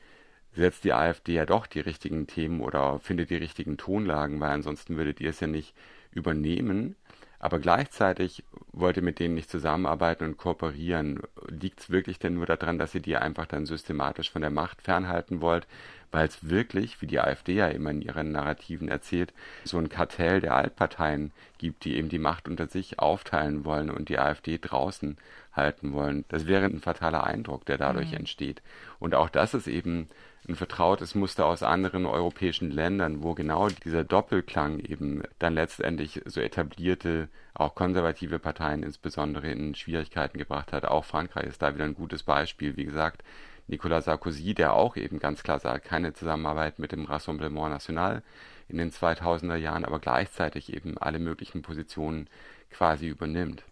setzt 0.53 0.85
die 0.85 0.93
AfD 0.93 1.35
ja 1.35 1.47
doch 1.47 1.67
die 1.67 1.81
richtigen 1.81 2.27
Themen 2.27 2.61
oder 2.61 2.99
findet 2.99 3.31
die 3.31 3.37
richtigen 3.37 3.77
Tonlagen, 3.77 4.41
weil 4.41 4.51
ansonsten 4.51 4.97
würdet 4.97 5.21
ihr 5.21 5.31
es 5.31 5.41
ja 5.41 5.47
nicht 5.47 5.75
übernehmen. 6.13 6.97
Aber 7.41 7.59
gleichzeitig 7.59 8.45
wollt 8.73 8.99
ihr 8.99 9.03
mit 9.03 9.19
denen 9.19 9.35
nicht 9.35 9.51
zusammenarbeiten 9.51 10.25
und 10.25 10.37
kooperieren. 10.37 11.23
Liegt 11.49 11.81
es 11.81 11.91
wirklich 11.91 12.19
denn 12.19 12.35
nur 12.35 12.45
daran, 12.45 12.79
dass 12.79 12.95
ihr 12.95 13.01
die 13.01 13.17
einfach 13.17 13.47
dann 13.47 13.65
systematisch 13.65 14.31
von 14.31 14.43
der 14.43 14.51
Macht 14.51 14.83
fernhalten 14.83 15.41
wollt, 15.41 15.67
weil 16.13 16.27
es 16.27 16.51
wirklich, 16.51 17.01
wie 17.01 17.07
die 17.07 17.19
AfD 17.19 17.55
ja 17.55 17.69
immer 17.69 17.91
in 17.91 18.03
ihren 18.03 18.33
Narrativen 18.33 18.89
erzählt, 18.89 19.33
so 19.65 19.79
ein 19.79 19.89
Kartell 19.89 20.41
der 20.41 20.55
Altparteien 20.55 21.33
gibt, 21.57 21.85
die 21.85 21.97
eben 21.97 22.11
die 22.11 22.19
Macht 22.19 22.47
unter 22.47 22.67
sich 22.67 22.99
aufteilen 22.99 23.65
wollen 23.65 23.91
und 23.91 24.11
die 24.11 24.19
AfD 24.19 24.59
draußen 24.61 25.17
halten 25.55 25.95
wollen. 25.95 26.27
Das 26.29 26.47
wäre 26.47 26.67
ein 26.67 26.81
fataler 26.81 27.25
Eindruck, 27.25 27.65
der 27.65 27.79
dadurch 27.79 28.11
mhm. 28.11 28.19
entsteht. 28.19 28.61
Und 28.99 29.15
auch 29.15 29.31
das 29.31 29.55
ist 29.55 29.67
eben 29.67 30.09
ein 30.49 30.57
vertrautes 30.57 31.15
Muster 31.15 31.47
aus 31.47 31.63
anderen 31.63 32.07
europäischen 32.07 32.71
Ländern, 32.71 33.23
wo 33.23 33.35
genau 33.35 33.69
dieser 33.69 34.05
Doppelklang 34.05 34.79
eben 34.81 35.23
dann 35.39 35.55
letztendlich 35.55 36.23
so 36.25 36.41
etablierte, 36.41 37.29
auch 37.55 37.75
konservative 37.75 38.39
Parteien 38.39 38.83
insbesondere 38.83 39.51
in 39.51 39.75
Schwierigkeiten 39.75 40.39
gebracht 40.39 40.73
hat. 40.73 40.87
Auch 40.87 41.05
Frankreich 41.05 41.47
ist 41.47 41.63
da 41.63 41.75
wieder 41.75 41.85
ein 41.85 41.95
gutes 41.95 42.23
Beispiel. 42.23 42.77
Wie 42.77 42.85
gesagt, 42.85 43.23
Nicolas 43.67 44.07
Sarkozy, 44.07 44.55
der 44.55 44.73
auch 44.73 44.97
eben 44.97 45.19
ganz 45.19 45.43
klar 45.43 45.59
sagt, 45.59 45.85
keine 45.85 46.13
Zusammenarbeit 46.15 46.79
mit 46.79 46.93
dem 46.93 47.05
Rassemblement 47.05 47.71
National 47.71 48.23
in 48.69 48.79
den 48.79 48.91
2000er 48.91 49.57
Jahren, 49.57 49.85
aber 49.85 49.99
gleichzeitig 49.99 50.73
eben 50.73 50.97
alle 50.99 51.19
möglichen 51.19 51.63
Positionen 51.63 52.29
quasi 52.71 53.09
übernimmt. 53.09 53.65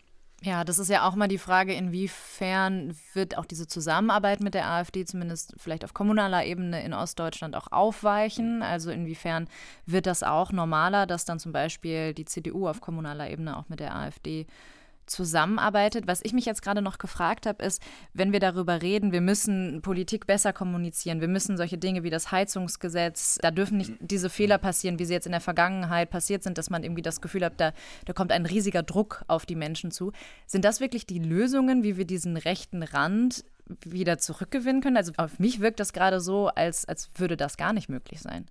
Ja, 0.42 0.62
das 0.62 0.79
ist 0.79 0.88
ja 0.88 1.09
auch 1.09 1.16
mal 1.16 1.27
die 1.27 1.37
Frage, 1.37 1.74
inwiefern 1.74 2.96
wird 3.12 3.37
auch 3.37 3.44
diese 3.44 3.66
Zusammenarbeit 3.66 4.38
mit 4.40 4.55
der 4.55 4.70
AfD 4.70 5.05
zumindest 5.05 5.55
vielleicht 5.57 5.85
auf 5.85 5.94
kommunaler 5.94 6.44
Ebene 6.44 6.85
in 6.85 6.94
Ostdeutschland 6.94 7.57
auch 7.57 7.72
aufweichen? 7.72 8.62
Also 8.62 8.92
inwiefern 8.92 9.48
wird 9.85 10.07
das 10.07 10.22
auch 10.22 10.53
normaler, 10.53 11.07
dass 11.07 11.24
dann 11.24 11.40
zum 11.40 11.51
Beispiel 11.51 12.14
die 12.14 12.24
CDU 12.24 12.68
auf 12.68 12.81
kommunaler 12.81 13.29
Ebene 13.29 13.57
auch 13.57 13.68
mit 13.68 13.81
der 13.81 13.96
AfD 13.96 14.46
zusammenarbeitet. 15.11 16.07
Was 16.07 16.21
ich 16.23 16.33
mich 16.33 16.44
jetzt 16.44 16.62
gerade 16.62 16.83
noch 16.83 16.99
gefragt 16.99 17.47
habe, 17.47 17.64
ist, 17.64 17.83
wenn 18.12 18.33
wir 18.33 18.40
darüber 18.40 18.83
reden, 18.83 19.12
wir 19.12 19.21
müssen 19.21 19.83
Politik 19.83 20.27
besser 20.27 20.53
kommunizieren, 20.53 21.21
wir 21.21 21.29
müssen 21.29 21.57
solche 21.57 21.79
Dinge 21.79 22.03
wie 22.03 22.11
das 22.11 22.31
Heizungsgesetz, 22.31 23.38
da 23.40 23.51
dürfen 23.51 23.79
nicht 23.79 23.92
diese 24.01 24.31
Fehler 24.31 24.59
passieren, 24.59 24.99
wie 24.99 25.05
sie 25.05 25.14
jetzt 25.14 25.27
in 25.27 25.33
der 25.33 25.40
Vergangenheit 25.40 26.11
passiert 26.11 26.42
sind, 26.42 26.59
dass 26.59 26.71
man 26.71 26.83
irgendwie 26.83 27.03
das 27.03 27.21
Gefühl 27.21 27.44
hat, 27.44 27.55
da, 27.59 27.73
da 28.05 28.12
kommt 28.12 28.33
ein 28.33 28.47
riesiger 28.47 28.83
Druck 28.83 29.25
auf 29.27 29.47
die 29.47 29.57
Menschen 29.57 29.90
zu. 29.90 30.12
Sind 30.47 30.64
das 30.64 30.81
wirklich 30.81 31.07
die 31.07 31.18
Lösungen, 31.18 31.83
wie 31.83 31.97
wir 31.97 32.05
diesen 32.05 32.37
rechten 32.37 32.83
Rand 32.83 33.44
wieder 33.85 34.18
zurückgewinnen 34.18 34.83
können? 34.83 34.97
Also 34.97 35.12
auf 35.16 35.38
mich 35.38 35.61
wirkt 35.61 35.81
das 35.81 35.92
gerade 35.92 36.21
so, 36.21 36.49
als, 36.49 36.85
als 36.85 37.11
würde 37.16 37.37
das 37.37 37.57
gar 37.57 37.73
nicht 37.73 37.88
möglich 37.88 38.21
sein. 38.21 38.47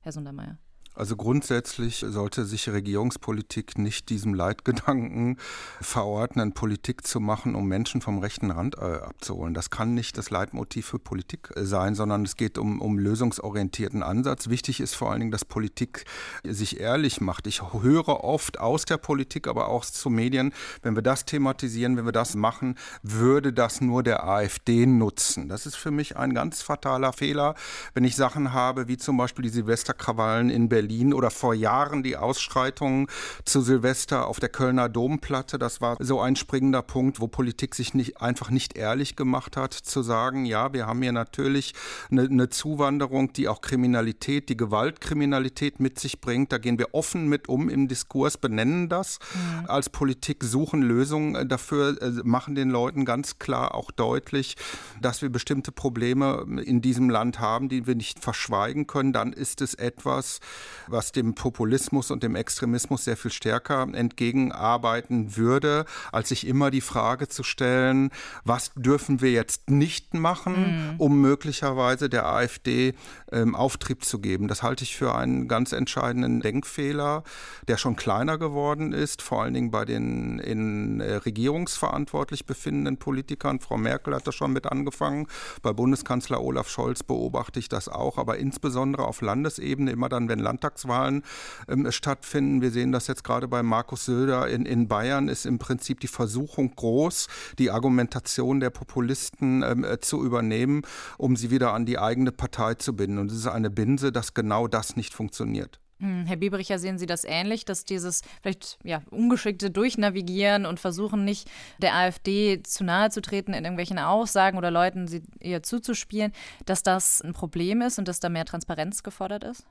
Herr 0.00 0.12
Sundermeier. 0.12 0.58
Also 0.92 1.14
grundsätzlich 1.14 2.04
sollte 2.06 2.44
sich 2.44 2.68
Regierungspolitik 2.68 3.78
nicht 3.78 4.08
diesem 4.10 4.34
Leitgedanken 4.34 5.36
verordnen, 5.80 6.52
Politik 6.52 7.06
zu 7.06 7.20
machen, 7.20 7.54
um 7.54 7.68
Menschen 7.68 8.00
vom 8.00 8.18
rechten 8.18 8.50
Rand 8.50 8.76
äh, 8.76 8.80
abzuholen. 8.80 9.54
Das 9.54 9.70
kann 9.70 9.94
nicht 9.94 10.18
das 10.18 10.30
Leitmotiv 10.30 10.86
für 10.86 10.98
Politik 10.98 11.50
äh, 11.54 11.64
sein, 11.64 11.94
sondern 11.94 12.24
es 12.24 12.36
geht 12.36 12.58
um, 12.58 12.80
um 12.80 12.98
lösungsorientierten 12.98 14.02
Ansatz. 14.02 14.48
Wichtig 14.48 14.80
ist 14.80 14.94
vor 14.94 15.10
allen 15.10 15.20
Dingen, 15.20 15.30
dass 15.30 15.44
Politik 15.44 16.06
sich 16.42 16.80
ehrlich 16.80 17.20
macht. 17.20 17.46
Ich 17.46 17.62
höre 17.62 18.24
oft 18.24 18.58
aus 18.58 18.84
der 18.84 18.98
Politik, 18.98 19.46
aber 19.46 19.68
auch 19.68 19.84
zu 19.84 20.10
Medien, 20.10 20.52
wenn 20.82 20.96
wir 20.96 21.02
das 21.02 21.24
thematisieren, 21.24 21.96
wenn 21.96 22.04
wir 22.04 22.12
das 22.12 22.34
machen, 22.34 22.76
würde 23.02 23.52
das 23.52 23.80
nur 23.80 24.02
der 24.02 24.24
AfD 24.24 24.86
nutzen. 24.86 25.48
Das 25.48 25.66
ist 25.66 25.76
für 25.76 25.92
mich 25.92 26.16
ein 26.16 26.34
ganz 26.34 26.62
fataler 26.62 27.12
Fehler, 27.12 27.54
wenn 27.94 28.02
ich 28.02 28.16
Sachen 28.16 28.52
habe, 28.52 28.88
wie 28.88 28.96
zum 28.96 29.16
Beispiel 29.16 29.44
die 29.44 29.50
Silvesterkrawallen 29.50 30.50
in 30.50 30.68
Berlin 30.68 30.79
Berlin 30.80 31.12
oder 31.12 31.30
vor 31.30 31.52
Jahren 31.52 32.02
die 32.02 32.16
Ausschreitungen 32.16 33.06
zu 33.44 33.60
Silvester 33.60 34.26
auf 34.26 34.40
der 34.40 34.48
Kölner 34.48 34.88
Domplatte. 34.88 35.58
Das 35.58 35.82
war 35.82 35.98
so 36.00 36.22
ein 36.22 36.36
springender 36.36 36.80
Punkt, 36.80 37.20
wo 37.20 37.28
Politik 37.28 37.74
sich 37.74 37.92
nicht, 37.92 38.22
einfach 38.22 38.48
nicht 38.48 38.78
ehrlich 38.78 39.14
gemacht 39.14 39.58
hat, 39.58 39.74
zu 39.74 40.02
sagen, 40.02 40.46
ja, 40.46 40.72
wir 40.72 40.86
haben 40.86 41.02
hier 41.02 41.12
natürlich 41.12 41.74
eine, 42.10 42.22
eine 42.22 42.48
Zuwanderung, 42.48 43.34
die 43.34 43.46
auch 43.46 43.60
Kriminalität, 43.60 44.48
die 44.48 44.56
Gewaltkriminalität 44.56 45.80
mit 45.80 45.98
sich 45.98 46.22
bringt. 46.22 46.50
Da 46.50 46.56
gehen 46.56 46.78
wir 46.78 46.94
offen 46.94 47.28
mit 47.28 47.50
um 47.50 47.68
im 47.68 47.86
Diskurs, 47.86 48.38
benennen 48.38 48.88
das 48.88 49.18
mhm. 49.34 49.66
als 49.66 49.90
Politik, 49.90 50.42
suchen 50.44 50.80
Lösungen 50.80 51.46
dafür, 51.46 52.00
äh, 52.00 52.10
machen 52.24 52.54
den 52.54 52.70
Leuten 52.70 53.04
ganz 53.04 53.38
klar 53.38 53.74
auch 53.74 53.90
deutlich, 53.90 54.56
dass 55.02 55.20
wir 55.20 55.28
bestimmte 55.28 55.72
Probleme 55.72 56.46
in 56.64 56.80
diesem 56.80 57.10
Land 57.10 57.38
haben, 57.38 57.68
die 57.68 57.86
wir 57.86 57.96
nicht 57.96 58.20
verschweigen 58.20 58.86
können. 58.86 59.12
Dann 59.12 59.34
ist 59.34 59.60
es 59.60 59.74
etwas, 59.74 60.40
was 60.86 61.12
dem 61.12 61.34
Populismus 61.34 62.10
und 62.10 62.22
dem 62.22 62.34
Extremismus 62.34 63.04
sehr 63.04 63.16
viel 63.16 63.30
stärker 63.30 63.86
entgegenarbeiten 63.92 65.36
würde, 65.36 65.84
als 66.12 66.30
sich 66.30 66.46
immer 66.46 66.70
die 66.70 66.80
Frage 66.80 67.28
zu 67.28 67.42
stellen, 67.42 68.10
was 68.44 68.72
dürfen 68.74 69.20
wir 69.20 69.32
jetzt 69.32 69.70
nicht 69.70 70.14
machen, 70.14 70.90
mhm. 70.92 70.94
um 70.98 71.20
möglicherweise 71.20 72.08
der 72.08 72.26
AfD 72.26 72.94
ähm, 73.32 73.54
Auftrieb 73.54 74.04
zu 74.04 74.18
geben. 74.18 74.48
Das 74.48 74.62
halte 74.62 74.84
ich 74.84 74.96
für 74.96 75.14
einen 75.14 75.48
ganz 75.48 75.72
entscheidenden 75.72 76.40
Denkfehler, 76.40 77.24
der 77.68 77.76
schon 77.76 77.96
kleiner 77.96 78.38
geworden 78.38 78.92
ist, 78.92 79.22
vor 79.22 79.42
allen 79.42 79.54
Dingen 79.54 79.70
bei 79.70 79.84
den 79.84 80.38
in 80.38 81.00
äh, 81.00 81.16
regierungsverantwortlich 81.16 82.46
befindenden 82.46 82.96
Politikern. 82.96 83.60
Frau 83.60 83.76
Merkel 83.76 84.14
hat 84.14 84.26
da 84.26 84.32
schon 84.32 84.52
mit 84.52 84.66
angefangen. 84.66 85.26
Bei 85.62 85.72
Bundeskanzler 85.72 86.42
Olaf 86.42 86.68
Scholz 86.68 87.02
beobachte 87.02 87.58
ich 87.58 87.68
das 87.68 87.88
auch, 87.88 88.18
aber 88.18 88.38
insbesondere 88.38 89.04
auf 89.06 89.20
Landesebene, 89.20 89.90
immer 89.90 90.08
dann, 90.08 90.28
wenn 90.28 90.38
Land 90.38 90.59
Landtagswahlen 90.60 91.22
ähm, 91.68 91.90
stattfinden. 91.90 92.60
Wir 92.60 92.70
sehen 92.70 92.92
das 92.92 93.06
jetzt 93.06 93.24
gerade 93.24 93.48
bei 93.48 93.62
Markus 93.62 94.04
Söder 94.04 94.48
in, 94.48 94.66
in 94.66 94.88
Bayern, 94.88 95.28
ist 95.28 95.46
im 95.46 95.58
Prinzip 95.58 96.00
die 96.00 96.08
Versuchung 96.08 96.74
groß, 96.74 97.28
die 97.58 97.70
Argumentation 97.70 98.60
der 98.60 98.70
Populisten 98.70 99.62
ähm, 99.62 99.84
äh, 99.84 100.00
zu 100.00 100.24
übernehmen, 100.24 100.82
um 101.16 101.36
sie 101.36 101.50
wieder 101.50 101.72
an 101.72 101.86
die 101.86 101.98
eigene 101.98 102.32
Partei 102.32 102.74
zu 102.74 102.94
binden. 102.94 103.18
Und 103.18 103.30
es 103.30 103.38
ist 103.38 103.46
eine 103.46 103.70
Binse, 103.70 104.12
dass 104.12 104.34
genau 104.34 104.68
das 104.68 104.96
nicht 104.96 105.14
funktioniert. 105.14 105.80
Hm, 106.00 106.24
Herr 106.24 106.36
Biebricher, 106.36 106.78
sehen 106.78 106.98
Sie 106.98 107.04
das 107.04 107.24
ähnlich, 107.24 107.66
dass 107.66 107.84
dieses 107.84 108.22
vielleicht 108.40 108.78
ja, 108.82 109.02
ungeschickte 109.10 109.70
Durchnavigieren 109.70 110.64
und 110.64 110.80
Versuchen 110.80 111.24
nicht 111.26 111.50
der 111.78 111.94
AfD 111.94 112.62
zu 112.62 112.84
nahe 112.84 113.10
zu 113.10 113.20
treten 113.20 113.52
in 113.52 113.64
irgendwelchen 113.64 113.98
Aussagen 113.98 114.56
oder 114.56 114.70
Leuten 114.70 115.08
sie 115.08 115.22
eher 115.40 115.62
zuzuspielen, 115.62 116.32
dass 116.64 116.82
das 116.82 117.20
ein 117.20 117.34
Problem 117.34 117.82
ist 117.82 117.98
und 117.98 118.08
dass 118.08 118.18
da 118.18 118.30
mehr 118.30 118.46
Transparenz 118.46 119.02
gefordert 119.02 119.44
ist? 119.44 119.66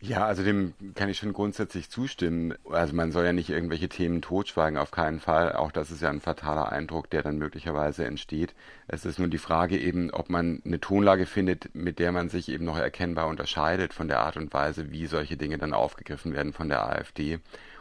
Ja, 0.00 0.26
also 0.26 0.44
dem 0.44 0.74
kann 0.94 1.08
ich 1.08 1.18
schon 1.18 1.32
grundsätzlich 1.32 1.90
zustimmen. 1.90 2.54
Also 2.70 2.94
man 2.94 3.10
soll 3.10 3.24
ja 3.24 3.32
nicht 3.32 3.50
irgendwelche 3.50 3.88
Themen 3.88 4.22
totschweigen, 4.22 4.78
auf 4.78 4.92
keinen 4.92 5.18
Fall. 5.18 5.52
Auch 5.54 5.72
das 5.72 5.90
ist 5.90 6.02
ja 6.02 6.08
ein 6.08 6.20
fataler 6.20 6.70
Eindruck, 6.70 7.10
der 7.10 7.22
dann 7.22 7.38
möglicherweise 7.38 8.04
entsteht. 8.04 8.54
Es 8.86 9.04
ist 9.04 9.18
nur 9.18 9.26
die 9.26 9.38
Frage 9.38 9.76
eben, 9.76 10.12
ob 10.12 10.30
man 10.30 10.62
eine 10.64 10.78
Tonlage 10.78 11.26
findet, 11.26 11.74
mit 11.74 11.98
der 11.98 12.12
man 12.12 12.28
sich 12.28 12.48
eben 12.48 12.64
noch 12.64 12.78
erkennbar 12.78 13.26
unterscheidet 13.26 13.92
von 13.92 14.06
der 14.06 14.20
Art 14.20 14.36
und 14.36 14.52
Weise, 14.52 14.92
wie 14.92 15.06
solche 15.06 15.36
Dinge 15.36 15.58
dann 15.58 15.74
aufgegriffen 15.74 16.32
werden 16.32 16.52
von 16.52 16.68
der 16.68 16.86
AfD. 16.86 17.40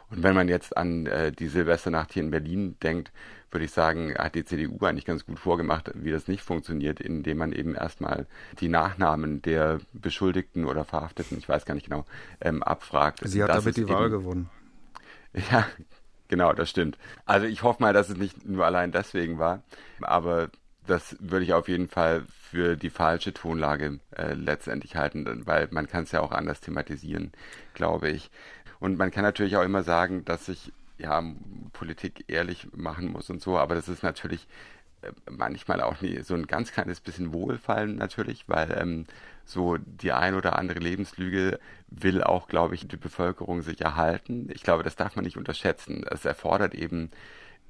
Und 0.10 0.24
wenn 0.24 0.36
man 0.36 0.48
jetzt 0.48 0.78
an 0.78 1.06
äh, 1.06 1.32
die 1.32 1.48
Silvesternacht 1.48 2.14
hier 2.14 2.24
in 2.24 2.32
Berlin 2.32 2.78
denkt, 2.82 3.12
würde 3.52 3.66
ich 3.66 3.72
sagen, 3.72 4.14
hat 4.18 4.36
die 4.36 4.46
CDU 4.46 4.86
eigentlich 4.86 5.06
ganz 5.06 5.26
gut 5.26 5.40
vorgemacht, 5.40 5.92
wie 5.96 6.12
das 6.12 6.28
nicht 6.28 6.42
funktioniert, 6.42 7.00
indem 7.00 7.38
man 7.38 7.52
eben 7.54 7.76
erstmal 7.76 8.26
die 8.60 8.70
Nachnamen 8.70 9.42
der 9.42 9.80
Beschuldigten 9.94 10.66
oder 10.66 10.86
Verhafteten, 10.86 11.38
ich 11.38 11.48
weiß 11.48 11.66
gar 11.66 11.76
nicht 11.76 11.86
genau, 11.86 12.06
ähm, 12.42 12.62
abfragt. 12.64 13.22
Sie 13.24 13.42
hat 13.42 13.50
damit 13.50 13.78
die 13.78 13.88
Wahl 13.90 14.10
gewonnen. 14.10 14.50
Ja, 15.52 15.68
genau, 16.30 16.54
das 16.54 16.70
stimmt. 16.70 16.98
Also 17.26 17.46
ich 17.46 17.62
hoffe 17.62 17.84
mal, 17.84 17.94
dass 17.94 18.10
es 18.10 18.18
nicht 18.18 18.48
nur 18.48 18.66
allein 18.66 18.92
deswegen 18.92 19.38
war, 19.38 19.62
aber 20.02 20.50
das 20.88 21.16
würde 21.20 21.44
ich 21.44 21.54
auf 21.54 21.68
jeden 21.68 21.88
Fall 21.90 22.24
für 22.28 22.76
die 22.76 22.90
falsche 22.90 23.34
Tonlage 23.34 24.00
äh, 24.16 24.34
letztendlich 24.34 24.96
halten, 24.96 25.46
weil 25.46 25.68
man 25.72 25.88
kann 25.88 26.04
es 26.04 26.12
ja 26.12 26.22
auch 26.22 26.32
anders 26.32 26.62
thematisieren, 26.62 27.34
glaube 27.74 28.10
ich. 28.10 28.32
Und 28.80 28.98
man 28.98 29.12
kann 29.12 29.24
natürlich 29.24 29.56
auch 29.58 29.64
immer 29.64 29.84
sagen, 29.84 30.26
dass 30.26 30.46
sich 30.46 30.72
ja, 30.98 31.24
Politik 31.74 32.26
ehrlich 32.28 32.68
machen 32.76 33.12
muss 33.12 33.30
und 33.30 33.42
so, 33.42 33.58
aber 33.58 33.76
das 33.76 33.88
ist 33.88 34.04
natürlich 34.04 34.48
äh, 35.02 35.12
manchmal 35.30 35.82
auch 35.82 36.02
nie, 36.02 36.22
so 36.22 36.34
ein 36.34 36.48
ganz 36.48 36.72
kleines 36.72 37.00
bisschen 37.00 37.34
Wohlfallen 37.34 37.96
natürlich, 37.98 38.46
weil 38.48 38.76
ähm, 38.80 39.06
so 39.46 39.78
die 39.78 40.12
ein 40.12 40.36
oder 40.36 40.58
andere 40.58 40.80
Lebenslüge 40.80 41.60
will 41.90 42.24
auch, 42.24 42.48
glaube 42.48 42.76
ich, 42.76 42.88
die 42.88 42.98
Bevölkerung 42.98 43.62
sich 43.62 43.80
erhalten. 43.82 44.50
Ich 44.54 44.64
glaube, 44.64 44.84
das 44.84 44.96
darf 44.96 45.16
man 45.16 45.24
nicht 45.24 45.38
unterschätzen. 45.38 46.04
Es 46.10 46.26
erfordert 46.26 46.76
eben 46.76 47.12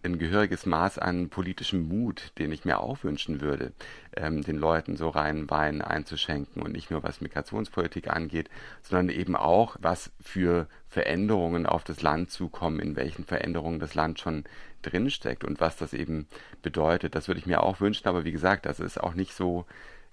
ein 0.04 0.20
gehöriges 0.20 0.66
Maß 0.66 1.00
an 1.00 1.30
politischem 1.30 1.88
Mut, 1.88 2.32
den 2.38 2.52
ich 2.52 2.66
mir 2.66 2.80
auch 2.80 3.04
wünschen 3.04 3.42
würde, 3.42 3.74
ähm, 4.16 4.42
den 4.44 4.58
Leuten 4.58 4.96
so 4.96 5.10
rein 5.10 5.50
Wein 5.50 5.82
einzuschenken 5.82 6.62
und 6.62 6.72
nicht 6.72 6.92
nur 6.92 7.04
was 7.04 7.22
Migrationspolitik 7.22 8.10
angeht, 8.10 8.50
sondern 8.82 9.10
eben 9.10 9.36
auch, 9.36 9.76
was 9.80 10.12
für 10.22 10.68
Veränderungen 10.88 11.66
auf 11.66 11.84
das 11.84 12.02
Land 12.02 12.32
zukommen, 12.32 12.80
in 12.80 12.96
welchen 12.96 13.26
Veränderungen 13.26 13.80
das 13.80 13.96
Land 13.96 14.20
schon 14.20 14.46
drinsteckt 14.82 15.44
und 15.44 15.60
was 15.60 15.78
das 15.78 15.94
eben 15.94 16.28
bedeutet. 16.62 17.16
Das 17.16 17.28
würde 17.28 17.40
ich 17.40 17.46
mir 17.46 17.64
auch 17.64 17.82
wünschen, 17.82 18.08
aber 18.08 18.24
wie 18.24 18.32
gesagt, 18.32 18.66
das 18.66 18.80
ist 18.80 19.02
auch 19.02 19.14
nicht 19.14 19.34
so 19.34 19.66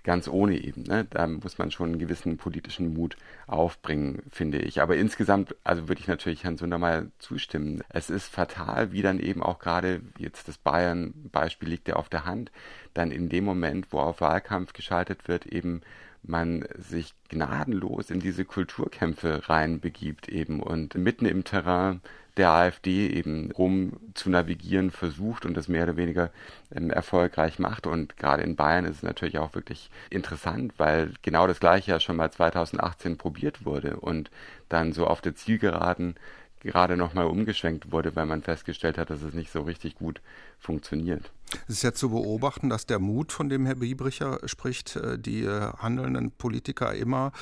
ganz 0.04 0.28
ohne 0.28 0.62
eben. 0.62 0.82
Ne? 0.82 1.06
Da 1.10 1.26
muss 1.26 1.58
man 1.58 1.70
schon 1.70 1.88
einen 1.88 1.98
gewissen 1.98 2.36
politischen 2.36 2.92
Mut 2.92 3.16
aufbringen, 3.46 4.22
finde 4.30 4.58
ich. 4.58 4.80
Aber 4.80 4.96
insgesamt, 4.96 5.56
also 5.64 5.88
würde 5.88 6.00
ich 6.00 6.06
natürlich 6.06 6.44
Herrn 6.44 6.58
Sundermeier 6.58 7.06
zustimmen. 7.18 7.82
Es 7.88 8.10
ist 8.10 8.28
fatal, 8.28 8.92
wie 8.92 9.02
dann 9.02 9.18
eben 9.18 9.42
auch 9.42 9.58
gerade 9.58 10.02
jetzt 10.18 10.46
das 10.46 10.58
Bayern-Beispiel 10.58 11.68
liegt 11.68 11.88
ja 11.88 11.96
auf 11.96 12.08
der 12.08 12.26
Hand, 12.26 12.52
dann 12.92 13.10
in 13.10 13.28
dem 13.28 13.44
Moment, 13.44 13.88
wo 13.90 13.98
auf 13.98 14.20
Wahlkampf 14.20 14.74
geschaltet 14.74 15.26
wird, 15.26 15.46
eben 15.46 15.80
man 16.22 16.66
sich 16.78 17.14
gnadenlos 17.28 18.10
in 18.10 18.20
diese 18.20 18.44
Kulturkämpfe 18.44 19.48
reinbegibt 19.48 20.28
eben 20.28 20.60
und 20.60 20.94
mitten 20.94 21.26
im 21.26 21.44
Terrain 21.44 22.00
der 22.36 22.50
AfD 22.50 23.08
eben 23.08 23.52
rum 23.52 23.92
zu 24.14 24.28
navigieren 24.30 24.90
versucht 24.90 25.46
und 25.46 25.54
das 25.54 25.68
mehr 25.68 25.84
oder 25.84 25.96
weniger 25.96 26.30
ähm, 26.74 26.90
erfolgreich 26.90 27.58
macht. 27.58 27.86
Und 27.86 28.16
gerade 28.16 28.42
in 28.42 28.56
Bayern 28.56 28.84
ist 28.84 28.96
es 28.96 29.02
natürlich 29.02 29.38
auch 29.38 29.54
wirklich 29.54 29.90
interessant, 30.10 30.74
weil 30.78 31.12
genau 31.22 31.46
das 31.46 31.60
gleiche 31.60 31.92
ja 31.92 32.00
schon 32.00 32.16
mal 32.16 32.30
2018 32.30 33.18
probiert 33.18 33.64
wurde 33.64 33.96
und 33.96 34.30
dann 34.68 34.92
so 34.92 35.06
auf 35.06 35.20
der 35.20 35.36
Zielgeraden 35.36 36.16
gerade 36.60 36.96
nochmal 36.96 37.26
umgeschwenkt 37.26 37.92
wurde, 37.92 38.16
weil 38.16 38.26
man 38.26 38.42
festgestellt 38.42 38.98
hat, 38.98 39.10
dass 39.10 39.22
es 39.22 39.34
nicht 39.34 39.52
so 39.52 39.62
richtig 39.62 39.96
gut 39.96 40.20
funktioniert. 40.58 41.30
Es 41.68 41.76
ist 41.76 41.82
ja 41.82 41.92
zu 41.92 42.10
beobachten, 42.10 42.68
dass 42.68 42.86
der 42.86 42.98
Mut, 42.98 43.32
von 43.32 43.48
dem 43.48 43.66
Herr 43.66 43.76
Biebricher 43.76 44.40
spricht, 44.46 44.96
äh, 44.96 45.18
die 45.18 45.44
äh, 45.44 45.72
handelnden 45.78 46.32
Politiker 46.32 46.94
immer 46.94 47.32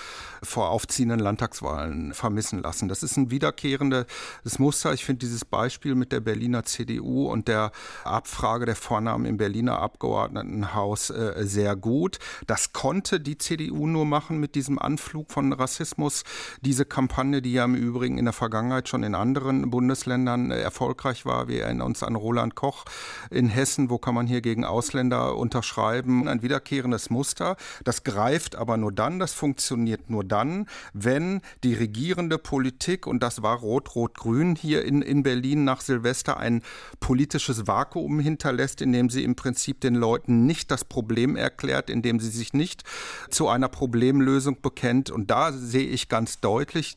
vor 0.42 0.70
aufziehenden 0.70 1.20
Landtagswahlen 1.20 2.12
vermissen 2.14 2.62
lassen. 2.62 2.88
Das 2.88 3.02
ist 3.02 3.16
ein 3.16 3.30
wiederkehrendes 3.30 4.58
Muster. 4.58 4.92
Ich 4.92 5.04
finde 5.04 5.20
dieses 5.20 5.44
Beispiel 5.44 5.94
mit 5.94 6.12
der 6.12 6.20
Berliner 6.20 6.64
CDU 6.64 7.28
und 7.28 7.48
der 7.48 7.72
Abfrage 8.04 8.66
der 8.66 8.76
Vornamen 8.76 9.24
im 9.24 9.36
Berliner 9.36 9.78
Abgeordnetenhaus 9.78 11.10
äh, 11.10 11.34
sehr 11.44 11.76
gut. 11.76 12.18
Das 12.46 12.72
konnte 12.72 13.20
die 13.20 13.38
CDU 13.38 13.86
nur 13.86 14.04
machen 14.04 14.38
mit 14.38 14.54
diesem 14.54 14.78
Anflug 14.78 15.32
von 15.32 15.52
Rassismus. 15.52 16.24
Diese 16.60 16.84
Kampagne, 16.84 17.42
die 17.42 17.52
ja 17.52 17.64
im 17.64 17.74
Übrigen 17.74 18.18
in 18.18 18.24
der 18.24 18.34
Vergangenheit 18.34 18.88
schon 18.88 19.02
in 19.02 19.14
anderen 19.14 19.70
Bundesländern 19.70 20.50
erfolgreich 20.50 21.24
war. 21.24 21.48
Wir 21.48 21.64
erinnern 21.64 21.86
uns 21.86 22.02
an 22.02 22.16
Roland 22.16 22.54
Koch 22.54 22.84
in 23.30 23.48
Hessen, 23.48 23.88
wo 23.92 23.98
kann 23.98 24.14
man 24.14 24.26
hier 24.26 24.40
gegen 24.40 24.64
Ausländer 24.64 25.37
unterschreiben. 25.37 26.26
Ein 26.26 26.42
wiederkehrendes 26.42 27.11
Muster. 27.11 27.57
Das 27.85 28.02
greift 28.02 28.57
aber 28.57 28.76
nur 28.76 28.90
dann, 28.90 29.18
das 29.18 29.35
funktioniert 29.35 30.11
nur 30.11 30.24
dann, 30.24 30.66
wenn 30.94 31.42
die 31.62 31.74
regierende 31.74 32.38
Politik, 32.38 33.07
und 33.07 33.22
das 33.22 33.42
war 33.42 33.59
Rot-Rot-Grün 33.59 34.57
hier 34.57 34.85
in, 34.85 35.02
in 35.02 35.22
Berlin 35.22 35.64
nach 35.64 35.83
Silvester, 35.83 36.38
ein 36.38 36.62
politisches 36.98 37.66
Vakuum 37.66 38.18
hinterlässt, 38.18 38.81
indem 38.81 39.11
sie 39.11 39.22
im 39.22 39.37
Prinzip 39.37 39.81
den 39.81 39.94
Leuten 39.94 40.46
nicht 40.46 40.70
das 40.70 40.85
Problem 40.85 41.37
erklärt, 41.37 41.90
indem 41.90 42.18
sie 42.18 42.31
sich 42.31 42.55
nicht 42.55 42.83
zu 43.31 43.48
einer 43.48 43.68
Problemlösung 43.68 44.61
bekennt. 44.62 45.11
Und 45.11 45.31
da 45.31 45.52
sehe 45.52 45.87
ich 45.87 46.09
ganz 46.09 46.40
deutlich, 46.40 46.96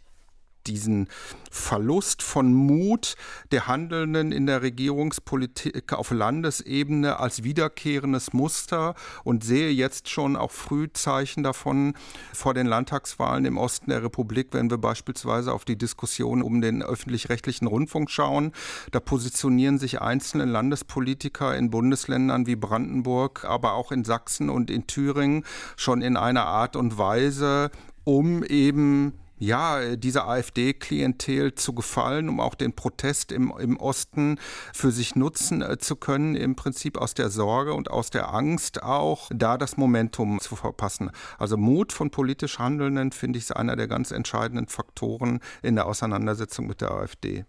diesen 0.68 1.08
Verlust 1.52 2.22
von 2.22 2.54
Mut 2.54 3.16
der 3.52 3.68
Handelnden 3.68 4.32
in 4.32 4.46
der 4.46 4.62
Regierungspolitik 4.62 5.94
auf 5.94 6.12
Landesebene 6.12 7.20
als 7.20 7.44
wiederkehrendes 7.44 8.34
Muster 8.34 8.96
und 9.24 9.44
sehe 9.44 9.70
jetzt 9.70 10.10
schon 10.10 10.36
auch 10.36 10.52
Frühzeichen 10.52 11.44
davon 11.44 11.94
vor 12.34 12.54
den 12.54 12.68
Landtagswahlen 12.68 13.46
im 13.46 13.58
Osten 13.58 13.90
der 13.90 14.04
Republik, 14.04 14.50
wenn 14.52 14.70
wir 14.70 14.78
beispielsweise 14.78 15.54
auf 15.54 15.66
die 15.66 15.78
Diskussion 15.78 16.42
um 16.42 16.62
den 16.62 16.84
öffentlich-rechtlichen 16.84 17.68
Rundfunk 17.68 18.12
schauen. 18.12 18.52
Da 18.92 19.00
positionieren 19.00 19.80
sich 19.80 20.02
einzelne 20.02 20.46
Landespolitiker 20.46 21.56
in 21.56 21.70
Bundesländern 21.70 22.48
wie 22.48 22.56
Brandenburg, 22.56 23.46
aber 23.46 23.74
auch 23.74 23.92
in 23.92 24.04
Sachsen 24.04 24.50
und 24.50 24.70
in 24.70 24.88
Thüringen 24.88 25.46
schon 25.78 26.02
in 26.02 26.18
einer 26.18 26.46
Art 26.46 26.76
und 26.76 26.98
Weise, 26.98 27.72
um 28.04 28.44
eben 28.44 29.14
ja, 29.38 29.96
dieser 29.96 30.28
AfD-Klientel 30.28 31.56
zu 31.56 31.74
gefallen, 31.74 32.30
um 32.30 32.40
auch 32.40 32.56
den 32.56 32.74
Protest 32.74 33.32
im, 33.32 33.54
im 33.60 33.78
Osten 33.78 34.40
für 34.74 34.92
sich 34.92 35.16
nutzen 35.16 35.62
äh, 35.62 35.78
zu 35.78 35.96
können, 35.96 36.36
im 36.36 36.56
Prinzip 36.56 36.98
aus 36.98 37.14
der 37.14 37.30
Sorge 37.30 37.74
und 37.74 37.92
aus 37.92 38.10
der 38.10 38.34
Angst 38.34 38.84
auch, 38.84 39.30
da 39.34 39.58
das 39.58 39.78
Momentum 39.78 40.40
zu 40.40 40.56
verpassen. 40.56 41.12
Also 41.38 41.58
Mut 41.58 41.92
von 41.92 42.12
politisch 42.12 42.60
Handelnden, 42.60 43.12
finde 43.12 43.38
ich, 43.38 43.46
ist 43.46 43.56
einer 43.56 43.76
der 43.76 43.88
ganz 43.88 44.12
entscheidenden 44.12 44.68
Faktoren 44.68 45.40
in 45.62 45.76
der 45.76 45.86
Auseinandersetzung 45.86 46.68
mit 46.68 46.82
der 46.82 46.92
AfD. 46.92 47.46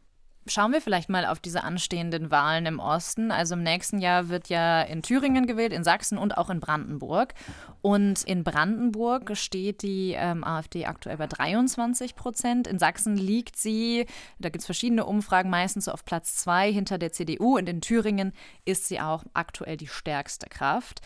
Schauen 0.48 0.72
wir 0.72 0.80
vielleicht 0.80 1.08
mal 1.08 1.26
auf 1.26 1.40
diese 1.40 1.64
anstehenden 1.64 2.30
Wahlen 2.30 2.66
im 2.66 2.78
Osten. 2.78 3.32
Also 3.32 3.54
im 3.54 3.64
nächsten 3.64 3.98
Jahr 3.98 4.28
wird 4.28 4.48
ja 4.48 4.82
in 4.82 5.02
Thüringen 5.02 5.46
gewählt, 5.46 5.72
in 5.72 5.82
Sachsen 5.82 6.18
und 6.18 6.38
auch 6.38 6.50
in 6.50 6.60
Brandenburg. 6.60 7.34
Und 7.82 8.22
in 8.22 8.44
Brandenburg 8.44 9.36
steht 9.36 9.82
die 9.82 10.12
ähm, 10.12 10.44
AfD 10.44 10.86
aktuell 10.86 11.16
bei 11.16 11.26
23 11.26 12.14
Prozent. 12.14 12.68
In 12.68 12.78
Sachsen 12.78 13.16
liegt 13.16 13.56
sie, 13.56 14.06
da 14.38 14.48
gibt 14.48 14.60
es 14.60 14.66
verschiedene 14.66 15.04
Umfragen, 15.04 15.50
meistens 15.50 15.86
so 15.86 15.92
auf 15.92 16.04
Platz 16.04 16.36
zwei 16.36 16.72
hinter 16.72 16.98
der 16.98 17.10
CDU. 17.10 17.56
Und 17.56 17.68
in 17.68 17.80
Thüringen 17.80 18.32
ist 18.64 18.86
sie 18.86 19.00
auch 19.00 19.24
aktuell 19.34 19.76
die 19.76 19.88
stärkste 19.88 20.48
Kraft. 20.48 21.00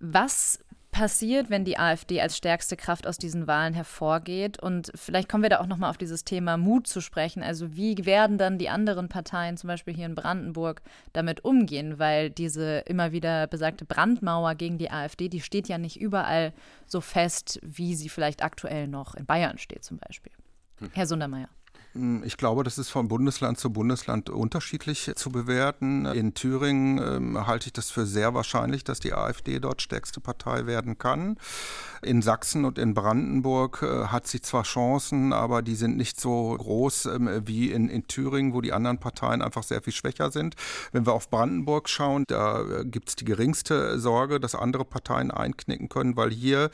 Was 0.00 0.58
passiert, 0.90 1.50
wenn 1.50 1.64
die 1.64 1.78
AfD 1.78 2.20
als 2.20 2.36
stärkste 2.36 2.76
Kraft 2.76 3.06
aus 3.06 3.18
diesen 3.18 3.46
Wahlen 3.46 3.74
hervorgeht? 3.74 4.60
Und 4.60 4.90
vielleicht 4.94 5.28
kommen 5.28 5.42
wir 5.42 5.50
da 5.50 5.60
auch 5.60 5.66
nochmal 5.66 5.90
auf 5.90 5.98
dieses 5.98 6.24
Thema 6.24 6.56
Mut 6.56 6.86
zu 6.86 7.00
sprechen. 7.00 7.42
Also 7.42 7.76
wie 7.76 8.04
werden 8.04 8.38
dann 8.38 8.58
die 8.58 8.68
anderen 8.68 9.08
Parteien, 9.08 9.56
zum 9.56 9.68
Beispiel 9.68 9.94
hier 9.94 10.06
in 10.06 10.14
Brandenburg, 10.14 10.82
damit 11.12 11.44
umgehen? 11.44 11.98
Weil 11.98 12.30
diese 12.30 12.78
immer 12.80 13.12
wieder 13.12 13.46
besagte 13.46 13.84
Brandmauer 13.84 14.54
gegen 14.54 14.78
die 14.78 14.90
AfD, 14.90 15.28
die 15.28 15.40
steht 15.40 15.68
ja 15.68 15.78
nicht 15.78 16.00
überall 16.00 16.52
so 16.86 17.00
fest, 17.00 17.60
wie 17.62 17.94
sie 17.94 18.08
vielleicht 18.08 18.42
aktuell 18.42 18.88
noch 18.88 19.14
in 19.14 19.26
Bayern 19.26 19.58
steht 19.58 19.84
zum 19.84 19.98
Beispiel. 19.98 20.32
Hm. 20.78 20.90
Herr 20.92 21.06
Sundermeier. 21.06 21.48
Hm, 21.94 22.22
ich 22.24 22.36
glaube, 22.36 22.62
das 22.62 22.78
ist 22.78 22.88
von 22.88 23.08
Bundesland 23.08 23.58
zu 23.58 23.70
Bundesland 23.70 24.30
unterschiedlich 24.30 25.10
zu 25.16 25.30
bewerten. 25.30 26.06
In 26.06 26.34
Thüringen 26.34 26.98
ähm, 26.98 27.46
halte 27.46 27.66
ich 27.66 27.72
das 27.72 27.90
für 27.90 28.06
sehr 28.06 28.32
wahrscheinlich, 28.32 28.84
dass 28.84 29.00
die 29.00 29.12
AfD 29.12 29.58
dort 29.58 29.82
stärkste 29.82 30.20
Partei 30.20 30.66
werden 30.66 30.98
kann. 30.98 31.36
In 32.02 32.22
Sachsen 32.22 32.64
und 32.64 32.78
in 32.78 32.94
Brandenburg 32.94 33.82
äh, 33.82 34.06
hat 34.06 34.28
sie 34.28 34.40
zwar 34.40 34.62
Chancen, 34.62 35.32
aber 35.32 35.62
die 35.62 35.74
sind 35.74 35.96
nicht 35.96 36.20
so 36.20 36.54
groß 36.56 37.06
ähm, 37.06 37.42
wie 37.44 37.72
in, 37.72 37.88
in 37.88 38.06
Thüringen, 38.06 38.54
wo 38.54 38.60
die 38.60 38.72
anderen 38.72 38.98
Parteien 38.98 39.42
einfach 39.42 39.64
sehr 39.64 39.82
viel 39.82 39.92
schwächer 39.92 40.30
sind. 40.30 40.54
Wenn 40.92 41.06
wir 41.06 41.12
auf 41.12 41.28
Brandenburg 41.28 41.88
schauen, 41.88 42.24
da 42.28 42.62
äh, 42.62 42.84
gibt 42.84 43.08
es 43.08 43.16
die 43.16 43.24
geringste 43.24 43.98
Sorge, 43.98 44.38
dass 44.38 44.54
andere 44.54 44.84
Parteien 44.84 45.32
einknicken 45.32 45.88
können, 45.88 46.16
weil 46.16 46.30
hier 46.30 46.70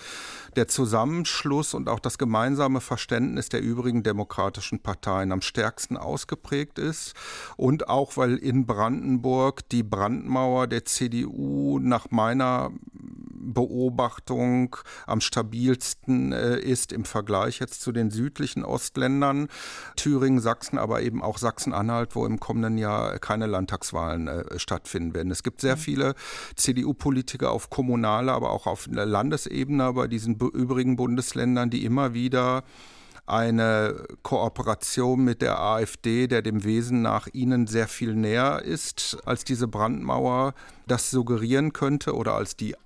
der 0.57 0.69
Zusammenschluss 0.69 1.73
und 1.73 1.89
auch 1.89 2.01
das 2.01 2.19
gemeinsame 2.19 2.83
Verständnis 2.83 3.49
der 3.49 3.63
übrigen 3.63 4.03
demokratischen 4.03 4.81
Parteien 4.81 5.06
Parteien 5.07 5.31
am 5.31 5.41
stärksten 5.41 5.97
ausgeprägt 5.97 6.81
ist 6.81 7.15
und 7.57 7.89
auch 7.89 8.17
weil 8.17 8.37
in 8.37 8.67
Brandenburg 8.67 9.69
die 9.69 9.85
Brandmauer 9.85 10.67
der 10.67 10.85
CDU 10.85 11.79
nach 11.79 12.11
meiner 12.11 12.73
Beobachtung 12.93 14.77
am 15.07 15.21
stabilsten 15.21 16.33
äh, 16.33 16.59
ist 16.59 16.91
im 16.91 17.05
Vergleich 17.05 17.61
jetzt 17.61 17.83
zu 17.83 17.93
den 17.93 18.11
südlichen 18.11 18.65
Ostländern, 18.65 19.47
Thüringen, 19.95 20.41
Sachsen, 20.41 20.77
aber 20.77 21.03
eben 21.03 21.23
auch 21.23 21.39
Sachsen-Anhalt, 21.39 22.17
wo 22.17 22.27
im 22.27 22.41
kommenden 22.41 22.77
Jahr 22.77 23.21
keine 23.21 23.47
Landtagswahlen 23.47 24.27
äh, 24.27 24.59
stattfinden 24.59 25.15
werden. 25.15 25.31
Es 25.31 25.45
gibt 25.45 25.61
sehr 25.61 25.77
mhm. 25.77 25.81
viele 25.81 26.15
CDU-Politiker 26.57 27.53
auf 27.53 27.71
kommunaler, 27.71 28.33
aber 28.33 28.51
auch 28.51 28.67
auf 28.67 28.89
Landesebene 28.91 29.93
bei 29.93 30.09
diesen 30.09 30.35
übrigen 30.35 30.97
Bundesländern, 30.97 31.71
die 31.71 31.85
immer 31.85 32.13
wieder 32.13 32.65
eine 33.27 34.07
Kooperation 34.23 35.25
mit 35.25 35.43
der 35.43 35.61
AfD, 35.61 36.27
der 36.27 36.43
dem 36.43 36.65
Wesen 36.65 37.03
nach 37.03 37.29
ihnen 37.33 37.67
sehr 37.67 37.89
viel 37.89 38.15
näher 38.15 38.63
ist 38.63 39.19
als 39.25 39.45
diese 39.45 39.69
Brandmauer, 39.69 40.55
das 40.87 41.11
suggerieren 41.11 41.73
könnte 41.73 42.15
oder 42.15 42.35
als 42.35 42.57
die 42.57 42.77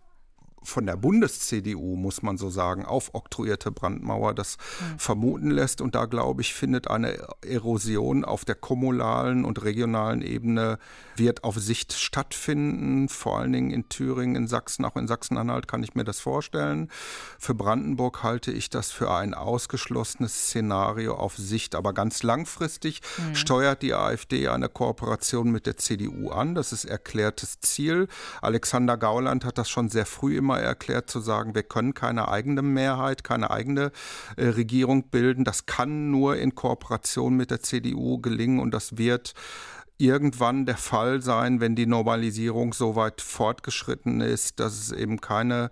von 0.62 0.86
der 0.86 0.96
Bundes-CDU, 0.96 1.96
muss 1.96 2.22
man 2.22 2.36
so 2.36 2.50
sagen, 2.50 2.84
aufoktroyierte 2.84 3.70
Brandmauer 3.70 4.34
das 4.34 4.56
mhm. 4.58 4.98
vermuten 4.98 5.50
lässt. 5.50 5.80
Und 5.80 5.94
da, 5.94 6.06
glaube 6.06 6.42
ich, 6.42 6.54
findet 6.54 6.88
eine 6.88 7.18
Erosion 7.42 8.24
auf 8.24 8.44
der 8.44 8.54
kommunalen 8.54 9.44
und 9.44 9.62
regionalen 9.62 10.22
Ebene 10.22 10.78
wird 11.16 11.44
auf 11.44 11.56
Sicht 11.56 11.92
stattfinden, 11.92 13.08
vor 13.08 13.38
allen 13.38 13.52
Dingen 13.52 13.70
in 13.70 13.88
Thüringen, 13.88 14.36
in 14.36 14.48
Sachsen, 14.48 14.84
auch 14.84 14.96
in 14.96 15.06
Sachsen-Anhalt 15.06 15.68
kann 15.68 15.82
ich 15.82 15.94
mir 15.94 16.04
das 16.04 16.18
vorstellen. 16.20 16.90
Für 17.38 17.54
Brandenburg 17.54 18.22
halte 18.22 18.50
ich 18.50 18.70
das 18.70 18.90
für 18.90 19.10
ein 19.10 19.34
ausgeschlossenes 19.34 20.46
Szenario 20.46 21.14
auf 21.14 21.36
Sicht, 21.36 21.74
aber 21.74 21.92
ganz 21.92 22.22
langfristig 22.22 23.02
mhm. 23.18 23.34
steuert 23.34 23.82
die 23.82 23.94
AfD 23.94 24.48
eine 24.48 24.68
Kooperation 24.68 25.50
mit 25.50 25.66
der 25.66 25.76
CDU 25.76 26.30
an. 26.30 26.54
Das 26.54 26.72
ist 26.72 26.84
erklärtes 26.84 27.60
Ziel. 27.60 28.08
Alexander 28.40 28.96
Gauland 28.96 29.44
hat 29.44 29.58
das 29.58 29.68
schon 29.68 29.88
sehr 29.88 30.06
früh 30.06 30.36
immer 30.50 30.60
erklärt, 30.60 31.08
zu 31.08 31.20
sagen, 31.20 31.54
wir 31.54 31.62
können 31.62 31.94
keine 31.94 32.28
eigene 32.28 32.62
Mehrheit, 32.62 33.22
keine 33.22 33.50
eigene 33.50 33.92
äh, 34.36 34.46
Regierung 34.46 35.04
bilden. 35.04 35.44
Das 35.44 35.66
kann 35.66 36.10
nur 36.10 36.36
in 36.36 36.54
Kooperation 36.54 37.36
mit 37.36 37.50
der 37.50 37.60
CDU 37.60 38.18
gelingen 38.18 38.58
und 38.58 38.72
das 38.72 38.98
wird 38.98 39.34
irgendwann 39.96 40.66
der 40.66 40.76
Fall 40.76 41.22
sein, 41.22 41.60
wenn 41.60 41.76
die 41.76 41.86
Normalisierung 41.86 42.72
so 42.72 42.96
weit 42.96 43.20
fortgeschritten 43.20 44.20
ist, 44.20 44.58
dass 44.58 44.72
es 44.72 44.92
eben 44.92 45.20
keine 45.20 45.70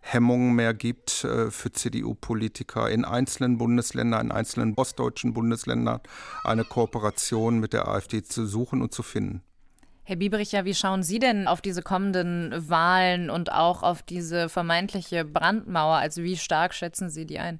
Hemmungen 0.00 0.54
mehr 0.54 0.72
gibt 0.72 1.24
äh, 1.24 1.50
für 1.50 1.72
CDU-Politiker 1.72 2.88
in 2.88 3.04
einzelnen 3.04 3.58
Bundesländern, 3.58 4.26
in 4.26 4.32
einzelnen 4.32 4.74
ostdeutschen 4.74 5.34
Bundesländern 5.34 6.00
eine 6.44 6.64
Kooperation 6.64 7.58
mit 7.58 7.74
der 7.74 7.88
AfD 7.88 8.22
zu 8.22 8.46
suchen 8.46 8.80
und 8.80 8.94
zu 8.94 9.02
finden. 9.02 9.42
Herr 10.06 10.16
Biebricher, 10.16 10.66
wie 10.66 10.74
schauen 10.74 11.02
Sie 11.02 11.18
denn 11.18 11.48
auf 11.48 11.62
diese 11.62 11.80
kommenden 11.80 12.52
Wahlen 12.68 13.30
und 13.30 13.50
auch 13.50 13.82
auf 13.82 14.02
diese 14.02 14.50
vermeintliche 14.50 15.24
Brandmauer? 15.24 15.96
Also 15.96 16.22
wie 16.22 16.36
stark 16.36 16.74
schätzen 16.74 17.08
Sie 17.08 17.24
die 17.24 17.38
ein? 17.38 17.58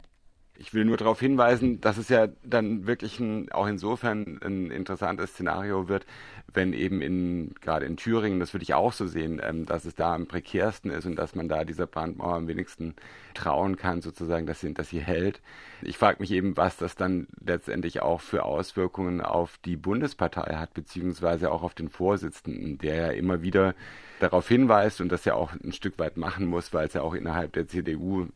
Ich 0.59 0.75
will 0.75 0.85
nur 0.85 0.99
darauf 0.99 1.19
hinweisen, 1.19 1.81
dass 1.81 1.97
es 1.97 2.11
ja 2.11 2.29
dann 2.45 2.87
wirklich 2.87 3.19
ein, 3.19 3.51
auch 3.51 3.67
insofern 3.67 4.39
ein 4.45 4.71
interessantes 4.71 5.31
Szenario 5.31 5.89
wird, 5.89 6.05
wenn 6.53 6.73
eben 6.73 7.03
in, 7.03 7.55
gerade 7.61 7.87
in 7.87 7.97
Thüringen, 7.97 8.39
das 8.41 8.55
würde 8.55 8.63
ich 8.63 8.75
auch 8.75 8.93
so 8.93 9.07
sehen, 9.07 9.41
ähm, 9.43 9.67
dass 9.67 9.85
es 9.85 9.95
da 9.95 10.15
am 10.15 10.27
prekärsten 10.27 10.91
ist 10.91 11.05
und 11.07 11.17
dass 11.17 11.35
man 11.35 11.49
da 11.49 11.65
dieser 11.65 11.87
Brandmauer 11.87 12.35
am 12.35 12.49
wenigsten 12.49 12.95
trauen 13.35 13.77
kann, 13.77 14.03
sozusagen, 14.03 14.47
dass 14.47 14.61
sie, 14.61 14.73
dass 14.73 14.91
sie 14.91 15.01
hält. 15.01 15.41
Ich 15.83 15.99
frage 15.99 16.21
mich 16.21 16.31
eben, 16.31 16.57
was 16.57 16.77
das 16.77 16.95
dann 16.95 17.27
letztendlich 17.45 18.01
auch 18.03 18.21
für 18.21 18.45
Auswirkungen 18.45 19.21
auf 19.21 19.59
die 19.65 19.77
Bundespartei 19.77 20.55
hat, 20.57 20.75
beziehungsweise 20.75 21.51
auch 21.51 21.63
auf 21.63 21.75
den 21.75 21.89
Vorsitzenden, 21.89 22.79
der 22.79 22.95
ja 22.95 23.09
immer 23.09 23.43
wieder 23.43 23.75
darauf 24.21 24.49
hinweist 24.49 25.01
und 25.01 25.11
das 25.11 25.25
ja 25.25 25.35
auch 25.35 25.53
ein 25.53 25.73
Stück 25.73 25.99
weit 25.99 26.17
machen 26.17 26.47
muss, 26.47 26.73
weil 26.73 26.87
es 26.87 26.95
ja 26.95 27.03
auch 27.03 27.15
innerhalb 27.15 27.53
der 27.53 27.67
CDU 27.67 28.29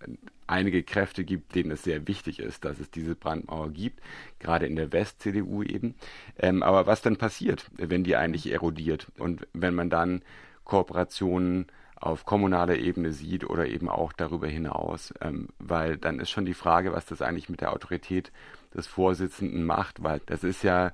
einige 0.47 0.83
Kräfte 0.83 1.25
gibt, 1.25 1.55
denen 1.55 1.71
es 1.71 1.83
sehr 1.83 2.09
wichtig 2.09 2.41
ist, 2.41 2.65
dass 2.65 2.81
es 2.81 2.91
diese 2.91 3.15
Brandmauer 3.15 3.71
gibt, 3.71 4.01
gerade 4.39 4.67
in 4.67 4.77
der 4.77 4.93
West-CDU 4.93 5.63
eben. 5.63 5.95
Ähm, 6.39 6.63
aber 6.63 6.87
was 6.87 7.03
dann 7.03 7.17
passiert, 7.17 7.67
wenn 7.77 8.05
die 8.05 8.17
eigentlich 8.17 8.51
erodiert 8.51 9.09
und 9.19 9.47
wenn 9.53 9.75
man 9.75 9.91
dann 9.91 10.23
Kooperationen 10.65 11.67
auf 11.97 12.25
kommunaler 12.25 12.77
Ebene 12.77 13.13
sieht 13.13 13.49
oder 13.49 13.67
eben 13.67 13.89
auch 13.89 14.13
darüber 14.13 14.47
hinaus, 14.47 15.13
ähm, 15.21 15.49
weil 15.59 15.97
dann 15.97 16.21
ist 16.21 16.31
schon 16.31 16.47
die 16.47 16.55
Frage, 16.55 16.93
was 16.93 17.07
das 17.07 17.23
eigentlich 17.23 17.49
mit 17.49 17.61
der 17.61 17.73
Autorität 17.73 18.33
des 18.75 18.87
Vorsitzenden 18.87 19.65
macht, 19.65 20.03
weil 20.03 20.21
das 20.27 20.45
ist 20.45 20.63
ja 20.63 20.93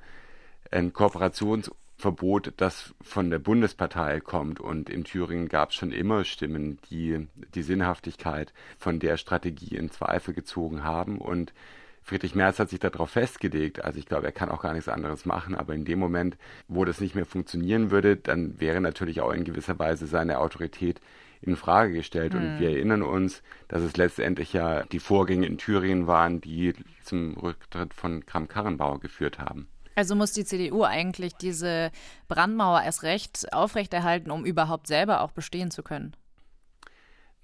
ein 0.71 0.93
Kooperations- 0.93 1.71
Verbot, 2.05 2.53
das 2.59 2.95
von 3.01 3.31
der 3.31 3.39
Bundespartei 3.39 4.21
kommt. 4.21 4.61
Und 4.61 4.91
in 4.91 5.05
Thüringen 5.05 5.49
gab 5.49 5.71
es 5.71 5.77
schon 5.77 5.91
immer 5.91 6.25
Stimmen, 6.25 6.79
die 6.91 7.27
die 7.55 7.63
Sinnhaftigkeit 7.63 8.53
von 8.79 8.99
der 8.99 9.17
Strategie 9.17 9.77
in 9.77 9.91
Zweifel 9.91 10.35
gezogen 10.35 10.85
haben. 10.85 11.17
Und 11.17 11.55
Friedrich 12.03 12.35
Merz 12.35 12.59
hat 12.59 12.69
sich 12.69 12.79
darauf 12.79 13.09
festgelegt. 13.09 13.83
Also 13.83 13.99
ich 13.99 14.05
glaube, 14.05 14.27
er 14.27 14.33
kann 14.33 14.51
auch 14.51 14.61
gar 14.61 14.75
nichts 14.75 14.91
anderes 14.91 15.25
machen. 15.25 15.55
Aber 15.55 15.75
in 15.75 15.87
dem 15.87 15.99
Moment, 15.99 16.37
wo 16.69 16.85
das 16.85 17.01
nicht 17.01 17.15
mehr 17.15 17.25
funktionieren 17.25 17.91
würde, 17.91 18.17
dann 18.17 18.61
wäre 18.61 18.83
natürlich 18.83 19.23
auch 19.23 19.33
in 19.33 19.45
gewisser 19.45 19.79
Weise 19.79 20.07
seine 20.07 20.41
Autorität 20.41 21.01
in 21.41 21.57
Frage 21.57 21.95
gestellt. 21.95 22.35
Mhm. 22.35 22.39
Und 22.39 22.47
hm. 22.53 22.61
wir 22.61 22.69
erinnern 22.69 23.03
uns, 23.03 23.43
dass 23.69 23.81
es 23.81 23.97
letztendlich 23.97 24.53
ja 24.53 24.85
die 24.85 24.99
Vorgänge 24.99 25.47
in 25.47 25.57
Thüringen 25.57 26.07
waren, 26.07 26.43
die 26.43 26.75
zum 27.03 27.33
Rücktritt 27.39 27.95
von 27.95 28.27
Kram-Karrenbauer 28.27 29.01
geführt 29.01 29.39
haben. 29.39 29.69
Also 29.95 30.15
muss 30.15 30.33
die 30.33 30.45
CDU 30.45 30.85
eigentlich 30.85 31.35
diese 31.35 31.91
Brandmauer 32.29 32.83
erst 32.83 33.03
recht 33.03 33.53
aufrechterhalten, 33.53 34.31
um 34.31 34.45
überhaupt 34.45 34.87
selber 34.87 35.21
auch 35.21 35.33
bestehen 35.33 35.71
zu 35.71 35.83
können? 35.83 36.17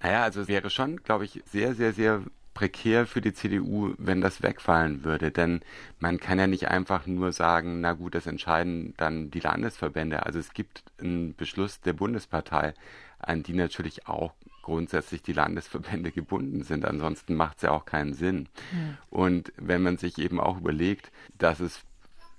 Naja, 0.01 0.23
also 0.23 0.41
es 0.41 0.47
wäre 0.47 0.69
schon, 0.69 0.97
glaube 0.97 1.25
ich, 1.25 1.41
sehr, 1.45 1.75
sehr, 1.75 1.93
sehr 1.93 2.23
prekär 2.53 3.07
für 3.07 3.21
die 3.21 3.33
CDU, 3.33 3.93
wenn 3.97 4.21
das 4.21 4.41
wegfallen 4.41 5.03
würde. 5.03 5.31
Denn 5.31 5.61
man 5.99 6.19
kann 6.19 6.39
ja 6.39 6.47
nicht 6.47 6.67
einfach 6.67 7.07
nur 7.07 7.31
sagen, 7.31 7.81
na 7.81 7.93
gut, 7.93 8.15
das 8.15 8.27
entscheiden 8.27 8.93
dann 8.97 9.31
die 9.31 9.39
Landesverbände. 9.39 10.25
Also 10.25 10.39
es 10.39 10.53
gibt 10.53 10.83
einen 10.99 11.35
Beschluss 11.35 11.81
der 11.81 11.93
Bundespartei, 11.93 12.73
an 13.19 13.43
die 13.43 13.53
natürlich 13.53 14.07
auch 14.07 14.33
grundsätzlich 14.61 15.21
die 15.21 15.33
Landesverbände 15.33 16.11
gebunden 16.11 16.63
sind. 16.63 16.85
Ansonsten 16.85 17.35
macht 17.35 17.57
es 17.57 17.63
ja 17.63 17.71
auch 17.71 17.85
keinen 17.85 18.13
Sinn. 18.13 18.49
Mhm. 18.71 18.97
Und 19.09 19.53
wenn 19.57 19.81
man 19.81 19.97
sich 19.97 20.17
eben 20.17 20.39
auch 20.39 20.57
überlegt, 20.57 21.11
dass 21.37 21.59
es 21.59 21.81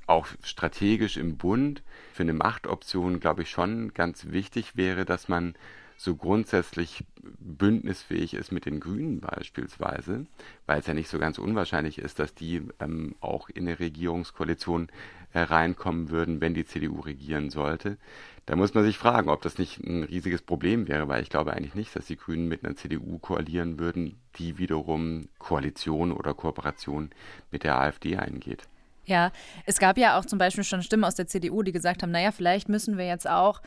auch 0.07 0.27
strategisch 0.43 1.17
im 1.17 1.37
Bund 1.37 1.83
für 2.13 2.23
eine 2.23 2.33
Machtoption, 2.33 3.21
glaube 3.21 3.43
ich, 3.43 3.51
schon 3.51 3.95
ganz 3.95 4.27
wichtig 4.31 4.77
wäre, 4.77 5.05
dass 5.05 5.29
man 5.29 5.55
so 5.97 6.17
grundsätzlich 6.17 7.05
bündnisfähig 7.39 8.35
ist 8.35 8.51
mit 8.51 8.67
den 8.67 8.81
Grünen 8.81 9.21
beispielsweise, 9.21 10.27
weil 10.67 10.81
es 10.81 10.87
ja 10.87 10.95
nicht 10.95 11.09
so 11.09 11.19
ganz 11.19 11.39
unwahrscheinlich 11.39 11.99
ist, 11.99 12.19
dass 12.19 12.35
die 12.35 12.63
ähm, 12.81 13.15
auch 13.21 13.49
in 13.49 13.69
eine 13.69 13.79
Regierungskoalition 13.79 14.89
äh, 15.33 15.41
reinkommen 15.41 16.11
würden, 16.11 16.41
wenn 16.41 16.55
die 16.55 16.65
CDU 16.65 17.01
regieren 17.01 17.51
sollte. 17.51 17.99
Da 18.47 18.57
muss 18.57 18.75
man 18.75 18.83
sich 18.83 18.99
fragen, 18.99 19.31
ob 19.31 19.43
das 19.43 19.59
nicht 19.59 19.79
ein 19.79 20.03
riesiges 20.03 20.43
Problem 20.43 20.89
wäre, 20.89 21.07
weil 21.07 21.23
ich 21.23 21.31
glaube 21.31 21.53
eigentlich 21.53 21.77
nicht, 21.77 21.95
dass 21.95 22.07
die 22.07 22.17
Grünen 22.17 22.49
mit 22.49 22.65
einer 22.65 22.75
CDU 22.75 23.19
koalieren 23.19 23.79
würden, 23.79 24.19
die 24.37 24.59
wiederum 24.59 25.29
Koalition 25.39 26.11
oder 26.11 26.35
Kooperation 26.35 27.11
mit 27.53 27.63
der 27.63 27.79
AfD 27.81 28.17
eingeht. 28.17 28.67
Ja, 29.05 29.33
es 29.67 29.79
gab 29.79 29.99
ja 29.99 30.19
auch 30.19 30.25
zum 30.25 30.39
Beispiel 30.39 30.63
schon 30.63 30.83
Stimmen 30.83 31.05
aus 31.05 31.17
der 31.17 31.27
CDU, 31.27 31.63
die 31.63 31.73
gesagt 31.73 32.03
haben, 32.03 32.13
naja, 32.13 32.31
vielleicht 32.31 32.69
müssen 32.69 32.99
wir 32.99 33.07
jetzt 33.07 33.29
auch 33.29 33.61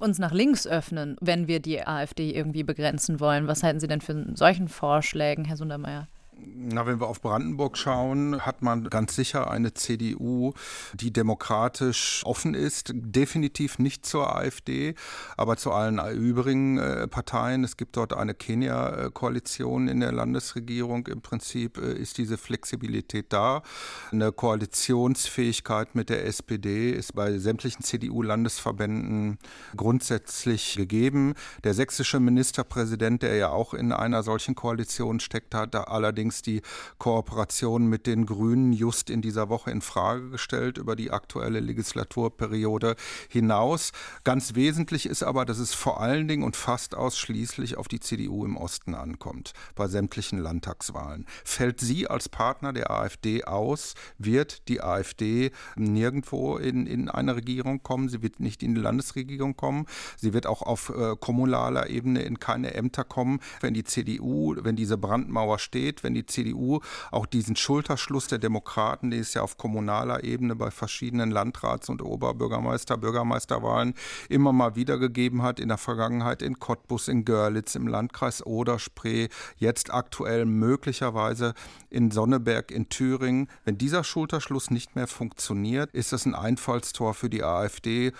uns 0.00 0.18
nach 0.18 0.32
links 0.32 0.66
öffnen, 0.66 1.16
wenn 1.20 1.46
wir 1.46 1.60
die 1.60 1.86
AfD 1.86 2.32
irgendwie 2.32 2.64
begrenzen 2.64 3.20
wollen. 3.20 3.46
Was 3.46 3.62
halten 3.62 3.78
Sie 3.78 3.86
denn 3.86 4.00
für 4.00 4.26
solchen 4.34 4.68
Vorschlägen, 4.68 5.44
Herr 5.44 5.56
Sundermeier? 5.56 6.08
Na, 6.44 6.86
wenn 6.86 7.00
wir 7.00 7.06
auf 7.06 7.20
Brandenburg 7.20 7.76
schauen, 7.76 8.40
hat 8.44 8.62
man 8.62 8.88
ganz 8.88 9.14
sicher 9.14 9.50
eine 9.50 9.74
CDU, 9.74 10.52
die 10.94 11.12
demokratisch 11.12 12.22
offen 12.24 12.54
ist. 12.54 12.92
Definitiv 12.94 13.78
nicht 13.78 14.04
zur 14.06 14.34
AfD, 14.34 14.94
aber 15.36 15.56
zu 15.56 15.72
allen 15.72 15.98
übrigen 16.16 16.78
äh, 16.78 17.06
Parteien. 17.08 17.62
Es 17.62 17.76
gibt 17.76 17.96
dort 17.96 18.12
eine 18.12 18.34
Kenia-Koalition 18.34 19.88
in 19.88 20.00
der 20.00 20.12
Landesregierung. 20.12 21.06
Im 21.06 21.20
Prinzip 21.20 21.78
äh, 21.78 21.92
ist 21.92 22.18
diese 22.18 22.38
Flexibilität 22.38 23.32
da. 23.32 23.62
Eine 24.10 24.32
Koalitionsfähigkeit 24.32 25.94
mit 25.94 26.10
der 26.10 26.26
SPD 26.26 26.90
ist 26.90 27.14
bei 27.14 27.38
sämtlichen 27.38 27.82
CDU-Landesverbänden 27.82 29.38
grundsätzlich 29.76 30.76
gegeben. 30.76 31.34
Der 31.64 31.74
sächsische 31.74 32.18
Ministerpräsident, 32.18 33.22
der 33.22 33.36
ja 33.36 33.50
auch 33.50 33.74
in 33.74 33.92
einer 33.92 34.22
solchen 34.22 34.54
Koalition 34.54 35.20
steckt, 35.20 35.54
hat 35.54 35.74
da 35.74 35.84
allerdings 35.84 36.31
allerdings 36.32 36.42
die 36.42 36.62
Kooperation 36.98 37.86
mit 37.86 38.06
den 38.06 38.26
Grünen 38.26 38.72
just 38.72 39.10
in 39.10 39.20
dieser 39.20 39.48
Woche 39.48 39.70
in 39.70 39.82
Frage 39.82 40.30
gestellt 40.30 40.78
über 40.78 40.96
die 40.96 41.10
aktuelle 41.10 41.60
Legislaturperiode 41.60 42.96
hinaus. 43.28 43.92
Ganz 44.24 44.54
wesentlich 44.54 45.06
ist 45.06 45.22
aber, 45.22 45.44
dass 45.44 45.58
es 45.58 45.74
vor 45.74 46.00
allen 46.00 46.28
Dingen 46.28 46.42
und 46.42 46.56
fast 46.56 46.94
ausschließlich 46.94 47.76
auf 47.76 47.88
die 47.88 48.00
CDU 48.00 48.44
im 48.44 48.56
Osten 48.56 48.94
ankommt, 48.94 49.52
bei 49.74 49.88
sämtlichen 49.88 50.38
Landtagswahlen. 50.38 51.26
Fällt 51.44 51.80
sie 51.80 52.08
als 52.08 52.28
Partner 52.28 52.72
der 52.72 52.90
AfD 52.90 53.44
aus, 53.44 53.94
wird 54.18 54.68
die 54.68 54.80
AfD 54.80 55.50
nirgendwo 55.76 56.56
in, 56.56 56.86
in 56.86 57.08
eine 57.08 57.36
Regierung 57.36 57.82
kommen. 57.82 58.08
Sie 58.08 58.22
wird 58.22 58.40
nicht 58.40 58.62
in 58.62 58.74
die 58.74 58.80
Landesregierung 58.80 59.56
kommen. 59.56 59.86
Sie 60.16 60.32
wird 60.32 60.46
auch 60.46 60.62
auf 60.62 60.90
äh, 60.90 61.16
kommunaler 61.18 61.90
Ebene 61.90 62.22
in 62.22 62.38
keine 62.38 62.74
Ämter 62.74 63.04
kommen. 63.04 63.40
Wenn 63.60 63.74
die 63.74 63.84
CDU, 63.84 64.54
wenn 64.58 64.76
diese 64.76 64.96
Brandmauer 64.96 65.58
steht, 65.58 66.02
wenn 66.02 66.11
die 66.14 66.22
die 66.22 66.26
CDU 66.26 66.80
auch 67.10 67.26
diesen 67.26 67.56
Schulterschluss 67.56 68.28
der 68.28 68.38
Demokraten, 68.38 69.10
den 69.10 69.20
es 69.20 69.34
ja 69.34 69.42
auf 69.42 69.58
kommunaler 69.58 70.24
Ebene 70.24 70.56
bei 70.56 70.70
verschiedenen 70.70 71.30
Landrats- 71.30 71.88
und 71.88 72.02
Oberbürgermeister, 72.02 72.96
Bürgermeisterwahlen 72.96 73.94
immer 74.28 74.52
mal 74.52 74.76
wieder 74.76 74.98
gegeben 74.98 75.42
hat, 75.42 75.60
in 75.60 75.68
der 75.68 75.78
Vergangenheit 75.78 76.42
in 76.42 76.58
Cottbus, 76.58 77.08
in 77.08 77.24
Görlitz, 77.24 77.74
im 77.74 77.88
Landkreis 77.88 78.44
Oder-Spree, 78.44 79.28
jetzt 79.56 79.92
aktuell 79.92 80.46
möglicherweise 80.46 81.54
in 81.90 82.10
Sonneberg 82.10 82.70
in 82.70 82.88
Thüringen. 82.88 83.48
Wenn 83.64 83.78
dieser 83.78 84.04
Schulterschluss 84.04 84.70
nicht 84.70 84.96
mehr 84.96 85.06
funktioniert, 85.06 85.92
ist 85.92 86.12
das 86.12 86.24
ein 86.24 86.34
Einfallstor 86.34 87.14
für 87.14 87.28
die 87.28 87.42
AfD 87.42 88.12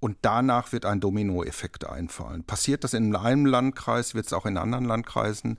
Und 0.00 0.18
danach 0.20 0.72
wird 0.72 0.84
ein 0.84 1.00
Dominoeffekt 1.00 1.88
einfallen. 1.88 2.44
Passiert 2.44 2.84
das 2.84 2.92
in 2.92 3.16
einem 3.16 3.46
Landkreis, 3.46 4.14
wird 4.14 4.26
es 4.26 4.34
auch 4.34 4.44
in 4.44 4.58
anderen 4.58 4.84
Landkreisen 4.84 5.56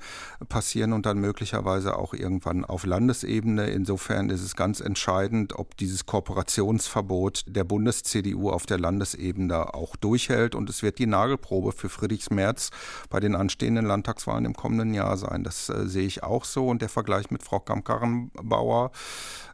passieren 0.49 0.93
und 0.93 1.07
dann 1.07 1.17
möglicherweise 1.17 1.97
auch 1.97 2.13
irgendwann 2.13 2.63
auf 2.63 2.85
Landesebene. 2.85 3.67
Insofern 3.71 4.29
ist 4.29 4.43
es 4.43 4.55
ganz 4.55 4.81
entscheidend, 4.81 5.57
ob 5.57 5.75
dieses 5.77 6.05
Kooperationsverbot 6.05 7.45
der 7.47 7.63
Bundes-CDU 7.63 8.51
auf 8.51 8.67
der 8.67 8.77
Landesebene 8.77 9.73
auch 9.73 9.95
durchhält. 9.95 10.53
Und 10.53 10.69
es 10.69 10.83
wird 10.83 10.99
die 10.99 11.07
Nagelprobe 11.07 11.71
für 11.71 11.89
Friedrichs 11.89 12.29
Merz 12.29 12.69
bei 13.09 13.19
den 13.19 13.35
anstehenden 13.35 13.85
Landtagswahlen 13.85 14.45
im 14.45 14.53
kommenden 14.53 14.93
Jahr 14.93 15.17
sein. 15.17 15.43
Das 15.43 15.69
äh, 15.69 15.87
sehe 15.87 16.05
ich 16.05 16.21
auch 16.21 16.45
so. 16.45 16.67
Und 16.67 16.83
der 16.83 16.89
Vergleich 16.89 17.31
mit 17.31 17.41
Frau 17.41 17.59
Kamm-Karrenbauer, 17.59 18.91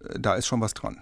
äh, 0.04 0.20
da 0.20 0.36
ist 0.36 0.48
schon 0.48 0.60
was 0.60 0.74
dran. 0.74 1.02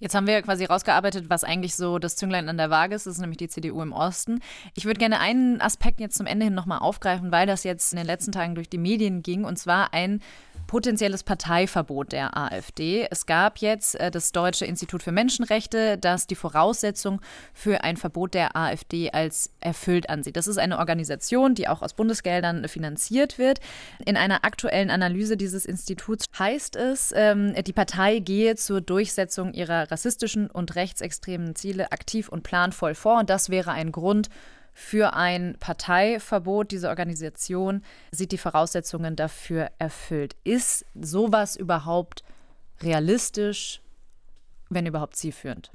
Jetzt 0.00 0.14
haben 0.14 0.26
wir 0.26 0.40
quasi 0.40 0.64
rausgearbeitet, 0.64 1.28
was 1.28 1.44
eigentlich 1.44 1.76
so 1.76 1.98
das 1.98 2.16
Zünglein 2.16 2.48
an 2.48 2.56
der 2.56 2.70
Waage 2.70 2.94
ist. 2.94 3.06
Das 3.06 3.14
ist 3.14 3.20
nämlich 3.20 3.36
die 3.36 3.48
CDU 3.48 3.82
im 3.82 3.92
Osten. 3.92 4.40
Ich 4.74 4.86
würde 4.86 4.98
gerne 4.98 5.20
einen 5.20 5.60
Aspekt 5.60 6.00
jetzt 6.00 6.16
zum 6.16 6.26
Ende 6.26 6.46
hin 6.46 6.54
nochmal 6.54 6.78
aufgreifen, 6.78 7.30
weil 7.30 7.46
das 7.46 7.64
jetzt 7.64 7.92
in 7.92 7.98
den 7.98 8.06
letzten 8.06 8.32
Tagen 8.32 8.54
durch 8.54 8.70
die 8.70 8.78
Medien 8.78 9.22
ging. 9.22 9.44
Und 9.44 9.58
zwar 9.58 9.92
ein 9.92 10.22
potenzielles 10.70 11.24
Parteiverbot 11.24 12.12
der 12.12 12.36
AfD. 12.36 13.04
Es 13.10 13.26
gab 13.26 13.58
jetzt 13.58 13.96
äh, 13.96 14.12
das 14.12 14.30
Deutsche 14.30 14.64
Institut 14.64 15.02
für 15.02 15.10
Menschenrechte, 15.10 15.98
das 15.98 16.28
die 16.28 16.36
Voraussetzung 16.36 17.20
für 17.52 17.82
ein 17.82 17.96
Verbot 17.96 18.34
der 18.34 18.54
AfD 18.54 19.10
als 19.10 19.50
erfüllt 19.58 20.08
ansieht. 20.08 20.36
Das 20.36 20.46
ist 20.46 20.58
eine 20.58 20.78
Organisation, 20.78 21.56
die 21.56 21.66
auch 21.66 21.82
aus 21.82 21.94
Bundesgeldern 21.94 22.68
finanziert 22.68 23.36
wird. 23.36 23.58
In 24.06 24.16
einer 24.16 24.44
aktuellen 24.44 24.90
Analyse 24.90 25.36
dieses 25.36 25.64
Instituts 25.64 26.26
heißt 26.38 26.76
es, 26.76 27.12
ähm, 27.16 27.52
die 27.66 27.72
Partei 27.72 28.20
gehe 28.20 28.54
zur 28.54 28.80
Durchsetzung 28.80 29.52
ihrer 29.52 29.90
rassistischen 29.90 30.48
und 30.48 30.76
rechtsextremen 30.76 31.56
Ziele 31.56 31.90
aktiv 31.90 32.28
und 32.28 32.44
planvoll 32.44 32.94
vor. 32.94 33.18
Und 33.18 33.28
das 33.28 33.50
wäre 33.50 33.72
ein 33.72 33.90
Grund, 33.90 34.28
für 34.80 35.12
ein 35.12 35.56
Parteiverbot. 35.60 36.70
Diese 36.70 36.88
Organisation 36.88 37.84
sieht 38.10 38.32
die 38.32 38.38
Voraussetzungen 38.38 39.14
dafür 39.14 39.70
erfüllt. 39.78 40.36
Ist 40.42 40.86
sowas 40.94 41.54
überhaupt 41.54 42.24
realistisch, 42.80 43.82
wenn 44.70 44.86
überhaupt 44.86 45.16
zielführend? 45.16 45.70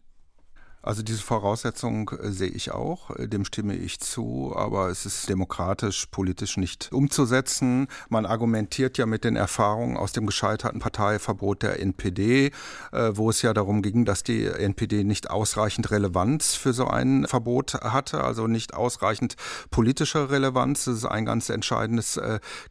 Also 0.86 1.02
diese 1.02 1.24
Voraussetzung 1.24 2.12
äh, 2.12 2.30
sehe 2.30 2.50
ich 2.50 2.70
auch, 2.70 3.10
äh, 3.10 3.28
dem 3.28 3.44
stimme 3.44 3.76
ich 3.76 4.00
zu, 4.00 4.54
aber 4.56 4.90
es 4.90 5.08
ist 5.08 5.28
demokratisch, 5.28 6.06
politisch 6.12 6.58
nicht 6.58 6.92
umzusetzen. 6.92 7.88
Man 8.08 8.28
argumentiert 8.28 9.00
ja 9.00 9.08
mit 9.08 9.24
den 9.24 9.36
Erfahrungen 9.36 9.98
aus 9.98 10.12
dem 10.12 10.28
gescheiterten 10.28 10.80
Parteiverbot 10.80 11.64
der 11.64 11.80
NPD, 11.80 12.52
äh, 12.92 13.12
wo 13.14 13.32
es 13.32 13.42
ja 13.42 13.56
darum 13.56 13.82
ging, 13.82 14.06
dass 14.06 14.22
die 14.22 14.46
NPD 14.46 15.04
nicht 15.04 15.32
ausreichend 15.32 15.90
Relevanz 15.90 16.54
für 16.54 16.72
so 16.72 16.86
ein 16.86 17.26
Verbot 17.26 17.74
hatte, 17.74 18.24
also 18.24 18.46
nicht 18.46 18.76
ausreichend 18.76 19.38
politische 19.72 20.30
Relevanz. 20.30 20.86
Das 20.86 20.98
ist 20.98 21.06
ein 21.06 21.26
ganz 21.26 21.50
entscheidendes 21.50 22.20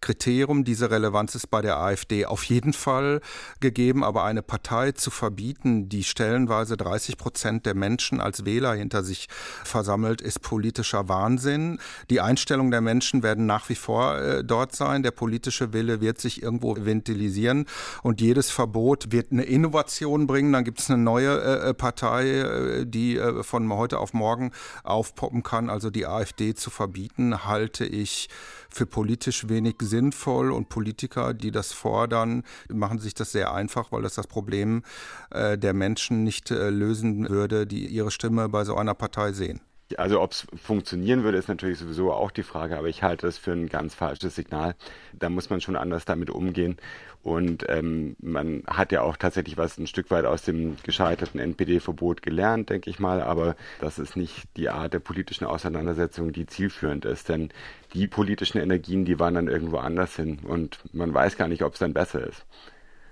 Kriterium. 0.00 0.64
Diese 0.64 0.90
Relevanz 0.90 1.34
ist 1.34 1.50
bei 1.50 1.62
der 1.62 1.78
AfD 1.78 2.26
auf 2.26 2.44
jeden 2.44 2.72
Fall 2.72 3.20
gegeben, 3.60 4.04
aber 4.04 4.22
eine 4.24 4.42
Partei 4.42 4.92
zu 4.92 5.10
verbieten, 5.10 5.88
die 5.88 6.04
stellenweise 6.04 6.76
30 6.76 7.16
Prozent 7.16 7.66
der 7.66 7.74
Menschen 7.74 8.03
Menschen 8.04 8.20
als 8.20 8.44
Wähler 8.44 8.74
hinter 8.74 9.02
sich 9.02 9.28
versammelt, 9.64 10.20
ist 10.20 10.42
politischer 10.42 11.08
Wahnsinn. 11.08 11.78
Die 12.10 12.20
Einstellungen 12.20 12.70
der 12.70 12.82
Menschen 12.82 13.22
werden 13.22 13.46
nach 13.46 13.70
wie 13.70 13.74
vor 13.74 14.18
äh, 14.18 14.44
dort 14.44 14.76
sein. 14.76 15.02
Der 15.02 15.10
politische 15.10 15.72
Wille 15.72 16.02
wird 16.02 16.20
sich 16.20 16.42
irgendwo 16.42 16.76
ventilisieren 16.78 17.64
und 18.02 18.20
jedes 18.20 18.50
Verbot 18.50 19.10
wird 19.10 19.32
eine 19.32 19.44
Innovation 19.44 20.26
bringen. 20.26 20.52
Dann 20.52 20.64
gibt 20.64 20.80
es 20.80 20.90
eine 20.90 21.02
neue 21.02 21.40
äh, 21.40 21.70
äh 21.70 21.74
Partei, 21.74 22.28
äh, 22.28 22.86
die 22.86 23.16
äh, 23.16 23.42
von 23.42 23.72
heute 23.72 23.98
auf 23.98 24.12
morgen 24.12 24.52
aufpoppen 24.82 25.42
kann. 25.42 25.70
Also 25.70 25.88
die 25.88 26.06
AfD 26.06 26.54
zu 26.54 26.68
verbieten, 26.68 27.46
halte 27.46 27.86
ich 27.86 28.28
für 28.74 28.86
politisch 28.86 29.48
wenig 29.48 29.76
sinnvoll 29.80 30.52
und 30.52 30.68
Politiker, 30.68 31.34
die 31.34 31.50
das 31.50 31.72
fordern, 31.72 32.42
machen 32.68 32.98
sich 32.98 33.14
das 33.14 33.32
sehr 33.32 33.54
einfach, 33.54 33.92
weil 33.92 34.02
das 34.02 34.14
das 34.14 34.26
Problem 34.26 34.82
äh, 35.30 35.56
der 35.56 35.74
Menschen 35.74 36.24
nicht 36.24 36.50
äh, 36.50 36.70
lösen 36.70 37.28
würde, 37.28 37.66
die 37.66 37.86
ihre 37.86 38.10
Stimme 38.10 38.48
bei 38.48 38.64
so 38.64 38.76
einer 38.76 38.94
Partei 38.94 39.32
sehen. 39.32 39.60
Also 39.98 40.20
ob 40.20 40.32
es 40.32 40.46
funktionieren 40.60 41.24
würde, 41.24 41.38
ist 41.38 41.48
natürlich 41.48 41.78
sowieso 41.78 42.12
auch 42.12 42.30
die 42.30 42.42
Frage, 42.42 42.76
aber 42.76 42.88
ich 42.88 43.02
halte 43.02 43.26
es 43.26 43.36
für 43.38 43.52
ein 43.52 43.68
ganz 43.68 43.94
falsches 43.94 44.34
Signal. 44.34 44.74
Da 45.12 45.28
muss 45.28 45.50
man 45.50 45.60
schon 45.60 45.76
anders 45.76 46.04
damit 46.04 46.30
umgehen. 46.30 46.76
Und 47.24 47.64
ähm, 47.70 48.16
man 48.20 48.64
hat 48.66 48.92
ja 48.92 49.00
auch 49.00 49.16
tatsächlich 49.16 49.56
was 49.56 49.78
ein 49.78 49.86
Stück 49.86 50.10
weit 50.10 50.26
aus 50.26 50.42
dem 50.42 50.76
gescheiterten 50.82 51.40
NPD-Verbot 51.40 52.20
gelernt, 52.20 52.68
denke 52.68 52.90
ich 52.90 52.98
mal. 52.98 53.22
Aber 53.22 53.56
das 53.80 53.98
ist 53.98 54.14
nicht 54.14 54.44
die 54.58 54.68
Art 54.68 54.92
der 54.92 54.98
politischen 54.98 55.46
Auseinandersetzung, 55.46 56.32
die 56.32 56.44
zielführend 56.44 57.06
ist. 57.06 57.30
Denn 57.30 57.48
die 57.94 58.06
politischen 58.08 58.58
Energien, 58.58 59.06
die 59.06 59.18
wandern 59.18 59.48
irgendwo 59.48 59.78
anders 59.78 60.16
hin. 60.16 60.40
Und 60.42 60.78
man 60.92 61.14
weiß 61.14 61.38
gar 61.38 61.48
nicht, 61.48 61.62
ob 61.62 61.72
es 61.72 61.78
dann 61.78 61.94
besser 61.94 62.26
ist. 62.26 62.44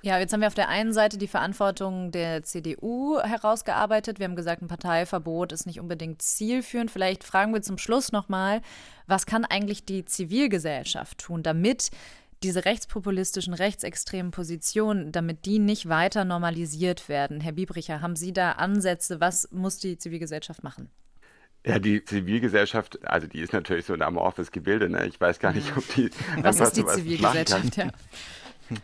Ja, 0.04 0.18
jetzt 0.18 0.32
haben 0.32 0.40
wir 0.40 0.48
auf 0.48 0.54
der 0.54 0.68
einen 0.68 0.92
Seite 0.92 1.16
die 1.16 1.28
Verantwortung 1.28 2.10
der 2.10 2.42
CDU 2.42 3.20
herausgearbeitet. 3.20 4.18
Wir 4.18 4.24
haben 4.24 4.36
gesagt, 4.36 4.60
ein 4.60 4.68
Parteiverbot 4.68 5.52
ist 5.52 5.64
nicht 5.64 5.78
unbedingt 5.78 6.20
zielführend. 6.20 6.90
Vielleicht 6.90 7.22
fragen 7.22 7.54
wir 7.54 7.62
zum 7.62 7.78
Schluss 7.78 8.10
nochmal, 8.10 8.60
was 9.06 9.26
kann 9.26 9.44
eigentlich 9.44 9.84
die 9.84 10.04
Zivilgesellschaft 10.04 11.18
tun, 11.18 11.44
damit 11.44 11.90
diese 12.44 12.64
rechtspopulistischen, 12.64 13.54
rechtsextremen 13.54 14.32
Positionen, 14.32 15.12
damit 15.12 15.46
die 15.46 15.58
nicht 15.58 15.88
weiter 15.88 16.24
normalisiert 16.24 17.08
werden? 17.08 17.40
Herr 17.40 17.52
Biebricher, 17.52 18.00
haben 18.00 18.16
Sie 18.16 18.32
da 18.32 18.52
Ansätze? 18.52 19.20
Was 19.20 19.50
muss 19.52 19.78
die 19.78 19.98
Zivilgesellschaft 19.98 20.62
machen? 20.62 20.90
Ja, 21.64 21.78
die 21.78 22.04
Zivilgesellschaft, 22.04 23.06
also 23.06 23.28
die 23.28 23.40
ist 23.40 23.52
natürlich 23.52 23.86
so 23.86 23.94
ein 23.94 24.02
amorphes 24.02 24.50
Gebilde. 24.50 24.88
Ne? 24.88 25.06
Ich 25.06 25.20
weiß 25.20 25.38
gar 25.38 25.52
nicht, 25.52 25.76
ob 25.76 25.86
die. 25.94 26.10
Was 26.38 26.58
ist 26.58 26.76
die 26.76 26.84
Zivilgesellschaft? 26.84 27.76
Ja. 27.76 27.90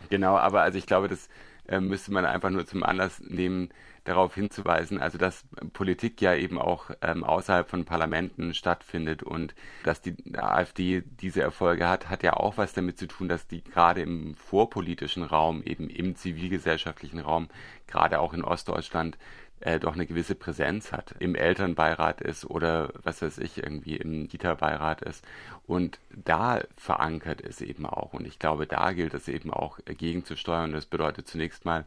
Genau, 0.09 0.37
aber 0.37 0.61
also 0.61 0.77
ich 0.77 0.85
glaube, 0.85 1.07
das 1.07 1.27
äh, 1.67 1.79
müsste 1.79 2.11
man 2.11 2.25
einfach 2.25 2.49
nur 2.49 2.65
zum 2.65 2.83
Anlass 2.83 3.19
nehmen, 3.21 3.69
darauf 4.09 4.33
hinzuweisen, 4.33 4.99
also 4.99 5.17
dass 5.17 5.45
Politik 5.73 6.19
ja 6.21 6.33
eben 6.33 6.57
auch 6.57 6.89
ähm, 7.01 7.23
außerhalb 7.23 7.69
von 7.69 7.85
Parlamenten 7.85 8.53
stattfindet 8.53 9.21
und 9.21 9.53
dass 9.83 10.01
die 10.01 10.15
AfD 10.35 11.03
diese 11.21 11.41
Erfolge 11.41 11.87
hat, 11.87 12.09
hat 12.09 12.23
ja 12.23 12.33
auch 12.33 12.57
was 12.57 12.73
damit 12.73 12.97
zu 12.97 13.07
tun, 13.07 13.29
dass 13.29 13.47
die 13.47 13.63
gerade 13.63 14.01
im 14.01 14.35
vorpolitischen 14.35 15.23
Raum, 15.23 15.61
eben 15.63 15.89
im 15.89 16.15
zivilgesellschaftlichen 16.15 17.19
Raum, 17.19 17.49
gerade 17.87 18.19
auch 18.19 18.33
in 18.33 18.43
Ostdeutschland, 18.43 19.17
äh, 19.61 19.79
doch 19.79 19.93
eine 19.93 20.07
gewisse 20.07 20.35
Präsenz 20.35 20.91
hat, 20.91 21.13
im 21.19 21.35
Elternbeirat 21.35 22.21
ist 22.21 22.45
oder 22.45 22.91
was 23.03 23.21
weiß 23.21 23.37
ich, 23.39 23.61
irgendwie 23.61 23.97
im 23.97 24.27
Kita-Beirat 24.27 25.01
ist 25.01 25.23
und 25.67 25.99
da 26.09 26.61
verankert 26.77 27.41
ist 27.41 27.61
eben 27.61 27.85
auch. 27.85 28.13
Und 28.13 28.25
ich 28.25 28.39
glaube, 28.39 28.65
da 28.65 28.91
gilt 28.93 29.13
es 29.13 29.27
eben 29.27 29.51
auch 29.53 29.77
gegenzusteuern. 29.85 30.71
Das 30.71 30.85
bedeutet 30.85 31.27
zunächst 31.27 31.65
mal, 31.65 31.85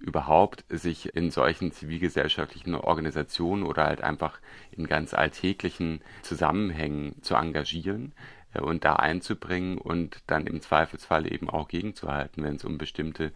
überhaupt 0.00 0.64
sich 0.68 1.14
in 1.14 1.30
solchen 1.30 1.72
zivilgesellschaftlichen 1.72 2.74
Organisationen 2.74 3.62
oder 3.62 3.84
halt 3.84 4.02
einfach 4.02 4.40
in 4.72 4.86
ganz 4.86 5.14
alltäglichen 5.14 6.00
Zusammenhängen 6.22 7.22
zu 7.22 7.34
engagieren 7.34 8.12
äh, 8.54 8.60
und 8.60 8.84
da 8.84 8.96
einzubringen 8.96 9.78
und 9.78 10.22
dann 10.26 10.46
im 10.46 10.60
Zweifelsfall 10.60 11.30
eben 11.30 11.48
auch 11.50 11.68
gegenzuhalten, 11.68 12.42
wenn 12.42 12.56
es 12.56 12.64
um 12.64 12.78
bestimmte 12.78 13.32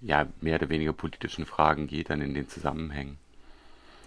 ja, 0.00 0.26
mehr 0.40 0.56
oder 0.56 0.70
weniger 0.70 0.94
politischen 0.94 1.44
Fragen 1.44 1.86
geht, 1.86 2.08
dann 2.08 2.22
in 2.22 2.32
den 2.32 2.48
Zusammenhängen. 2.48 3.18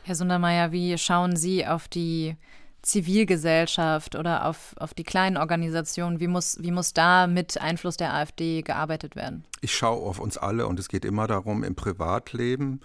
Herr 0.03 0.15
Sundermeier, 0.15 0.71
wie 0.71 0.97
schauen 0.97 1.35
Sie 1.35 1.65
auf 1.65 1.87
die 1.87 2.35
Zivilgesellschaft 2.83 4.15
oder 4.15 4.45
auf, 4.45 4.75
auf 4.77 4.93
die 4.93 5.03
kleinen 5.03 5.37
Organisationen? 5.37 6.19
Wie 6.19 6.27
muss, 6.27 6.57
wie 6.61 6.71
muss 6.71 6.93
da 6.93 7.27
mit 7.27 7.59
Einfluss 7.59 7.97
der 7.97 8.13
AfD 8.13 8.61
gearbeitet 8.61 9.15
werden? 9.15 9.45
Ich 9.61 9.73
schaue 9.73 10.05
auf 10.05 10.19
uns 10.19 10.37
alle 10.37 10.67
und 10.67 10.79
es 10.79 10.89
geht 10.89 11.05
immer 11.05 11.25
darum, 11.25 11.63
im 11.63 11.75
Privatleben 11.75 12.81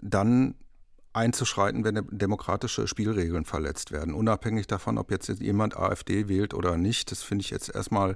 dann 0.00 0.54
einzuschreiten, 1.14 1.84
wenn 1.84 2.06
demokratische 2.10 2.88
Spielregeln 2.88 3.44
verletzt 3.44 3.92
werden. 3.92 4.14
Unabhängig 4.14 4.66
davon, 4.66 4.96
ob 4.98 5.10
jetzt 5.10 5.28
jemand 5.28 5.76
AfD 5.76 6.28
wählt 6.28 6.54
oder 6.54 6.76
nicht. 6.76 7.10
Das 7.10 7.22
finde 7.22 7.42
ich 7.42 7.50
jetzt 7.50 7.74
erstmal 7.74 8.14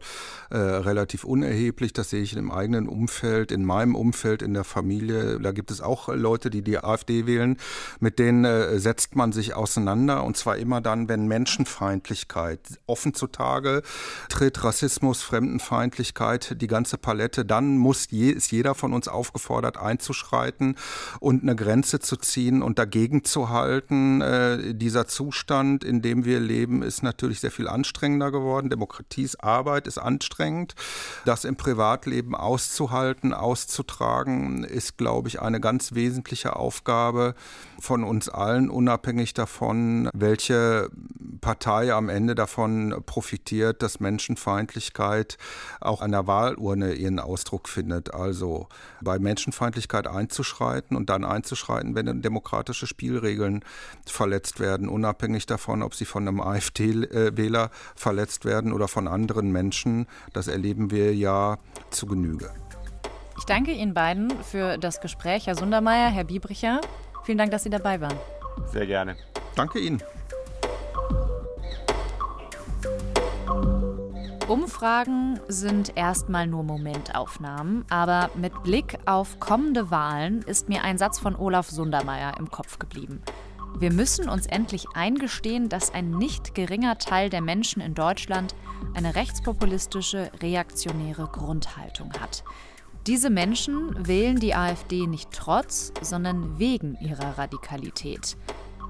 äh, 0.51 0.57
relativ 0.57 1.25
unerheblich. 1.25 1.93
Das 1.93 2.11
sehe 2.11 2.23
ich 2.23 2.35
im 2.35 2.51
eigenen 2.51 2.89
Umfeld, 2.89 3.53
in 3.53 3.65
meinem 3.65 3.95
Umfeld, 3.95 4.41
in 4.41 4.55
der 4.55 4.65
Familie. 4.65 5.39
Da 5.41 5.53
gibt 5.53 5.71
es 5.71 5.81
auch 5.81 6.09
Leute, 6.09 6.49
die 6.49 6.63
die 6.63 6.79
AfD 6.79 7.27
wählen. 7.27 7.59
Mit 8.01 8.19
denen 8.19 8.45
äh, 8.45 8.79
setzt 8.79 9.15
man 9.15 9.33
sich 9.33 9.55
auseinander. 9.55 10.25
Und 10.25 10.37
zwar 10.37 10.57
immer 10.57 10.81
dann, 10.81 11.09
wenn 11.09 11.27
Menschenfeindlichkeit 11.27 12.61
offen 12.87 13.13
zutage 13.13 13.83
tritt, 14.31 14.65
Rassismus, 14.65 15.23
Fremdenfeindlichkeit, 15.23 16.61
die 16.63 16.67
ganze 16.67 16.97
Palette, 16.97 17.45
dann 17.45 17.77
muss 17.77 18.09
je, 18.11 18.31
ist 18.31 18.51
jeder 18.53 18.75
von 18.75 18.95
uns 18.95 19.07
aufgefordert, 19.07 19.77
einzuschreiten 19.77 20.77
und 21.21 21.43
eine 21.43 21.57
Grenze 21.57 22.01
zu 22.01 22.17
ziehen. 22.17 22.63
Und 22.63 22.79
da 22.79 22.86
dagegen 22.87 23.25
zu 23.25 23.51
halten. 23.51 24.21
Äh, 24.21 24.75
dieser 24.75 25.09
Zustand, 25.09 25.83
in 25.83 26.03
dem 26.03 26.25
wir 26.25 26.39
leben, 26.39 26.83
ist 26.83 27.03
natürlich 27.03 27.41
sehr 27.41 27.51
viel 27.51 27.67
anstrengender 27.67 28.31
geworden. 28.31 28.71
Demokratiesarbeit 28.71 29.89
ist 29.89 29.99
anstrengend. 29.99 30.75
Das 31.25 31.45
im 31.45 31.57
Privatleben 31.57 32.37
auszuhalten, 32.37 33.35
auszutragen, 33.35 34.63
ist, 34.63 34.99
glaube 34.99 35.29
ich, 35.29 35.43
eine 35.43 35.61
ganz 35.61 35.95
wesentliche 35.95 36.55
Aufgabe 36.55 37.35
von 37.81 38.05
uns 38.05 38.29
allen, 38.29 38.71
unabhängig 38.71 39.35
davon, 39.35 40.09
welche 40.15 40.89
Partei 41.41 41.93
am 41.93 42.09
Ende 42.09 42.35
davon 42.35 43.03
profitiert, 43.07 43.83
dass 43.83 44.01
Menschenfeindlichkeit 44.01 45.39
auch 45.81 46.01
an 46.01 46.13
der 46.13 46.27
Wahlurne 46.27 46.95
ihren 46.95 47.21
Ausdruck 47.21 47.69
findet. 47.69 48.15
Also 48.15 48.69
bei 49.01 49.19
Menschenfeindlichkeit 49.19 50.07
einzuschreiten 50.07 50.97
und 50.97 51.11
dann 51.11 51.25
einzuschreiten, 51.25 51.95
wenn 51.95 52.23
demokratische 52.23 52.87
Spielregeln 52.87 53.65
verletzt 54.07 54.61
werden, 54.61 54.89
unabhängig 54.89 55.47
davon, 55.47 55.83
ob 55.83 55.95
sie 55.95 56.05
von 56.05 56.27
einem 56.27 56.41
AfD-Wähler 56.41 57.71
verletzt 57.95 58.45
werden 58.45 58.73
oder 58.73 58.89
von 58.89 59.09
anderen 59.09 59.53
Menschen. 59.53 60.07
Das 60.33 60.49
erleben 60.49 60.91
wir 60.91 61.15
ja 61.15 61.59
zu 61.91 62.07
Genüge. 62.07 62.51
Ich 63.39 63.45
danke 63.45 63.73
Ihnen 63.73 63.93
beiden 63.93 64.33
für 64.43 64.79
das 64.79 65.01
Gespräch, 65.01 65.47
Herr 65.47 65.57
Sundermeier, 65.57 66.09
Herr 66.09 66.25
Biebricher. 66.25 66.81
Vielen 67.27 67.39
Dank, 67.39 67.51
dass 67.51 67.65
Sie 67.65 67.71
dabei 67.71 68.01
waren. 68.01 68.17
Sehr 68.67 68.87
gerne. 68.87 69.17
Danke 69.57 69.81
Ihnen. 69.81 70.01
Umfragen 74.47 75.41
sind 75.49 75.97
erstmal 75.97 76.47
nur 76.47 76.63
Momentaufnahmen, 76.63 77.85
aber 77.91 78.31
mit 78.37 78.63
Blick 78.63 78.97
auf 79.07 79.41
kommende 79.41 79.91
Wahlen 79.91 80.43
ist 80.43 80.69
mir 80.69 80.85
ein 80.85 80.99
Satz 80.99 81.19
von 81.19 81.35
Olaf 81.35 81.69
Sundermeier 81.69 82.35
im 82.39 82.49
Kopf 82.49 82.79
geblieben. 82.79 83.21
Wir 83.77 83.93
müssen 83.93 84.29
uns 84.29 84.47
endlich 84.47 84.87
eingestehen, 84.95 85.69
dass 85.69 85.93
ein 85.93 86.13
nicht 86.13 86.55
geringer 86.55 86.97
Teil 86.99 87.29
der 87.29 87.41
Menschen 87.41 87.83
in 87.83 87.95
Deutschland 87.95 88.55
eine 88.95 89.17
rechtspopulistische, 89.17 90.31
reaktionäre 90.41 91.27
Grundhaltung 91.27 92.13
hat. 92.21 92.45
Diese 93.07 93.31
Menschen 93.31 93.95
wählen 94.05 94.41
die 94.41 94.57
AfD 94.57 95.07
nicht 95.07 95.31
trotz, 95.31 95.93
sondern 96.03 96.59
wegen 96.59 96.97
ihrer 97.01 97.39
Radikalität. 97.39 98.37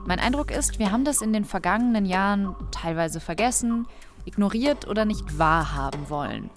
Mein 0.07 0.21
Eindruck 0.21 0.51
ist, 0.51 0.79
wir 0.79 0.91
haben 0.91 1.05
das 1.05 1.21
in 1.21 1.35
den 1.35 1.45
vergangenen 1.45 2.07
Jahren 2.07 2.57
teilweise 2.71 3.21
vergessen, 3.21 3.87
ignoriert 4.25 4.89
oder 4.89 5.05
nicht 5.05 5.39
wahrhaben 5.39 6.09
wollen. 6.09 6.49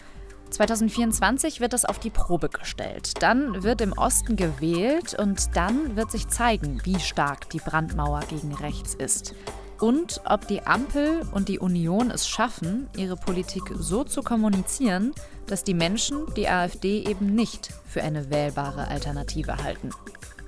2024 0.51 1.59
wird 1.59 1.73
das 1.73 1.83
auf 1.83 1.99
die 1.99 2.09
Probe 2.09 2.47
gestellt. 2.47 3.21
Dann 3.21 3.61
wird 3.61 3.81
im 3.81 3.91
Osten 3.91 4.37
gewählt 4.37 5.17
und 5.19 5.55
dann 5.57 5.97
wird 5.97 6.11
sich 6.11 6.29
zeigen, 6.29 6.79
wie 6.85 6.99
stark 6.99 7.49
die 7.49 7.59
Brandmauer 7.59 8.21
gegen 8.29 8.53
rechts 8.55 8.95
ist. 8.95 9.35
Und 9.79 10.21
ob 10.25 10.47
die 10.47 10.65
Ampel 10.65 11.21
und 11.31 11.47
die 11.47 11.59
Union 11.59 12.11
es 12.11 12.27
schaffen, 12.27 12.87
ihre 12.97 13.15
Politik 13.15 13.63
so 13.77 14.03
zu 14.03 14.23
kommunizieren, 14.23 15.13
dass 15.49 15.63
die 15.63 15.73
Menschen 15.73 16.25
die 16.35 16.47
AfD 16.47 17.03
eben 17.03 17.33
nicht 17.35 17.69
für 17.87 18.03
eine 18.03 18.29
wählbare 18.29 18.87
Alternative 18.87 19.57
halten. 19.57 19.89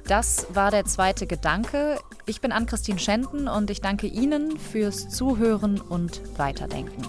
Das 0.07 0.47
war 0.53 0.71
der 0.71 0.85
zweite 0.85 1.27
Gedanke. 1.27 1.99
Ich 2.25 2.41
bin 2.41 2.51
Ann-Christine 2.51 2.99
Schenten 2.99 3.47
und 3.47 3.69
ich 3.69 3.81
danke 3.81 4.07
Ihnen 4.07 4.57
fürs 4.57 5.09
Zuhören 5.09 5.79
und 5.79 6.21
Weiterdenken. 6.37 7.01